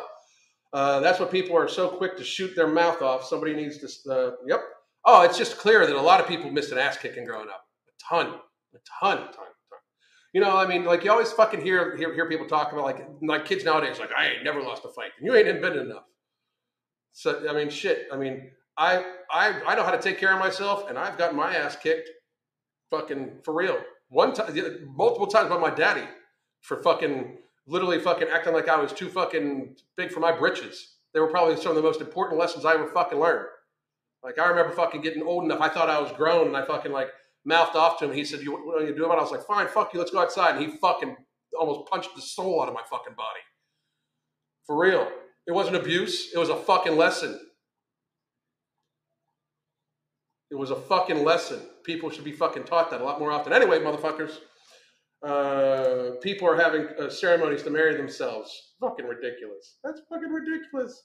Uh, 0.74 1.00
that's 1.00 1.20
what 1.20 1.32
people 1.32 1.58
are 1.58 1.68
so 1.68 1.90
quick 1.90 2.18
to 2.18 2.24
shoot 2.24 2.56
their 2.56 2.68
mouth 2.68 3.02
off. 3.02 3.26
Somebody 3.26 3.54
needs 3.54 3.78
to. 3.80 4.12
Uh, 4.12 4.32
yep. 4.46 4.62
Oh, 5.06 5.24
it's 5.24 5.38
just 5.38 5.58
clear 5.58 5.86
that 5.86 5.96
a 5.96 6.02
lot 6.02 6.20
of 6.20 6.28
people 6.28 6.50
missed 6.52 6.72
an 6.72 6.78
ass 6.78 6.98
kicking 6.98 7.26
growing 7.26 7.50
up. 7.50 7.66
A 7.88 8.16
ton, 8.16 8.28
a 8.28 8.78
ton, 9.02 9.18
a 9.18 9.32
ton. 9.32 9.46
You 10.38 10.44
know, 10.44 10.56
I 10.56 10.68
mean, 10.68 10.86
like 10.86 11.04
you 11.04 11.10
always 11.10 11.32
fucking 11.32 11.62
hear 11.62 11.98
hear, 11.98 12.14
hear 12.14 12.30
people 12.30 12.46
talk 12.46 12.72
about 12.72 12.84
like 12.84 13.10
like 13.24 13.44
kids 13.44 13.66
nowadays, 13.66 13.98
like 13.98 14.12
I 14.16 14.28
ain't 14.28 14.44
never 14.44 14.62
lost 14.62 14.86
a 14.86 14.90
fight. 14.90 15.10
and 15.18 15.26
You 15.26 15.34
ain't 15.34 15.64
been 15.64 15.80
enough. 15.80 16.04
So 17.12 17.50
I 17.50 17.54
mean, 17.54 17.72
shit. 17.72 18.08
I 18.14 18.18
mean, 18.18 18.52
I 18.78 19.04
I 19.32 19.60
I 19.66 19.74
know 19.74 19.82
how 19.82 19.90
to 19.90 20.00
take 20.00 20.20
care 20.20 20.32
of 20.32 20.38
myself, 20.38 20.88
and 20.90 20.96
I've 21.00 21.18
gotten 21.18 21.36
my 21.36 21.56
ass 21.56 21.76
kicked, 21.76 22.12
fucking 22.92 23.40
for 23.44 23.56
real. 23.56 23.80
One 24.10 24.32
time, 24.32 24.56
multiple 24.96 25.26
times 25.26 25.50
by 25.50 25.58
my 25.58 25.72
daddy 25.72 26.08
for 26.62 26.84
fucking 26.84 27.40
literally 27.66 27.98
fucking 27.98 28.28
acting 28.32 28.54
like 28.54 28.70
I 28.70 28.80
was 28.80 28.94
too 28.94 29.10
fucking 29.10 29.76
big 29.96 30.12
for 30.12 30.20
my 30.20 30.38
britches. 30.38 30.98
They 31.16 31.20
were 31.20 31.32
probably 31.32 31.56
some 31.56 31.72
of 31.72 31.78
the 31.78 31.82
most 31.82 32.00
important 32.00 32.40
lessons 32.40 32.64
I 32.64 32.76
ever 32.76 32.86
fucking 32.86 33.20
learned. 33.20 33.48
Like 34.24 34.38
I 34.38 34.48
remember 34.50 34.76
fucking 34.76 35.02
getting 35.02 35.24
old 35.24 35.46
enough. 35.46 35.62
I 35.62 35.70
thought 35.70 35.90
I 35.90 36.00
was 36.00 36.12
grown, 36.12 36.46
and 36.46 36.56
I 36.56 36.64
fucking 36.64 36.92
like 36.92 37.10
mouthed 37.48 37.76
off 37.76 37.98
to 38.00 38.06
him. 38.06 38.14
He 38.14 38.26
said, 38.26 38.42
"You 38.42 38.54
what 38.54 38.82
are 38.82 38.86
you 38.86 38.94
doing?" 38.96 39.12
I 39.12 39.16
was 39.16 39.32
like, 39.32 39.46
"Fine, 39.46 39.70
fuck 39.70 39.94
you. 39.94 40.00
Let's 40.00 40.12
go 40.12 40.20
outside." 40.20 40.56
And 40.56 40.66
he 40.66 40.78
fucking 40.78 41.16
almost 41.58 41.90
punched 41.90 42.14
the 42.16 42.22
soul 42.22 42.62
out 42.62 42.68
of 42.68 42.74
my 42.74 42.84
fucking 42.90 43.16
body. 43.16 43.40
For 44.66 44.78
real. 44.78 45.08
It 45.48 45.54
wasn't 45.54 45.78
abuse. 45.78 46.34
It 46.34 46.38
was 46.38 46.50
a 46.50 46.58
fucking 46.58 46.98
lesson. 46.98 47.40
It 50.52 50.56
was 50.56 50.72
a 50.72 50.76
fucking 50.76 51.24
lesson. 51.24 51.62
People 51.84 52.10
should 52.10 52.26
be 52.26 52.34
fucking 52.34 52.66
taught 52.66 52.92
that 52.92 53.02
a 53.02 53.04
lot 53.04 53.20
more 53.20 53.32
often. 53.32 53.54
Anyway, 53.54 53.80
motherfuckers, 53.80 54.40
uh, 55.24 56.18
people 56.22 56.48
are 56.48 56.56
having 56.56 56.88
uh, 57.00 57.10
ceremonies 57.10 57.64
to 57.64 57.70
marry 57.70 57.96
themselves. 57.96 58.74
Fucking 58.82 59.06
ridiculous. 59.06 59.78
That's 59.84 60.02
fucking 60.10 60.30
ridiculous. 60.30 61.04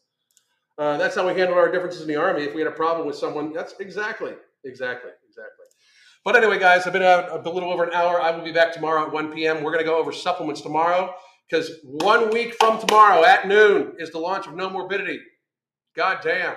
Uh, 0.79 0.97
that's 0.97 1.15
how 1.15 1.27
we 1.27 1.39
handle 1.39 1.57
our 1.57 1.71
differences 1.71 2.03
in 2.03 2.09
the 2.09 2.17
army. 2.17 2.43
If 2.43 2.55
we 2.55 2.61
had 2.61 2.69
a 2.69 2.75
problem 2.75 3.07
with 3.07 3.17
someone, 3.17 3.53
that's 3.53 3.75
exactly, 3.79 4.35
exactly. 4.65 5.11
But 6.25 6.37
anyway, 6.37 6.59
guys, 6.59 6.87
I've 6.87 6.93
been 6.93 7.03
out 7.03 7.45
a 7.45 7.51
little 7.51 7.73
over 7.73 7.85
an 7.85 7.93
hour. 7.93 8.21
I 8.21 8.31
will 8.31 8.45
be 8.45 8.53
back 8.53 8.73
tomorrow 8.73 9.05
at 9.07 9.13
1 9.13 9.33
p.m. 9.33 9.63
We're 9.63 9.73
going 9.73 9.85
to 9.85 9.91
go 9.91 9.99
over 9.99 10.13
supplements 10.13 10.61
tomorrow 10.61 11.15
because 11.51 11.71
one 11.83 12.31
week 12.31 12.55
from 12.61 12.79
tomorrow 12.79 13.25
at 13.25 13.49
noon 13.49 13.95
is 13.99 14.11
the 14.11 14.19
launch 14.19 14.47
of 14.47 14.55
No 14.55 14.71
Morbidity. 14.71 15.19
God 15.97 16.21
damn. 16.23 16.57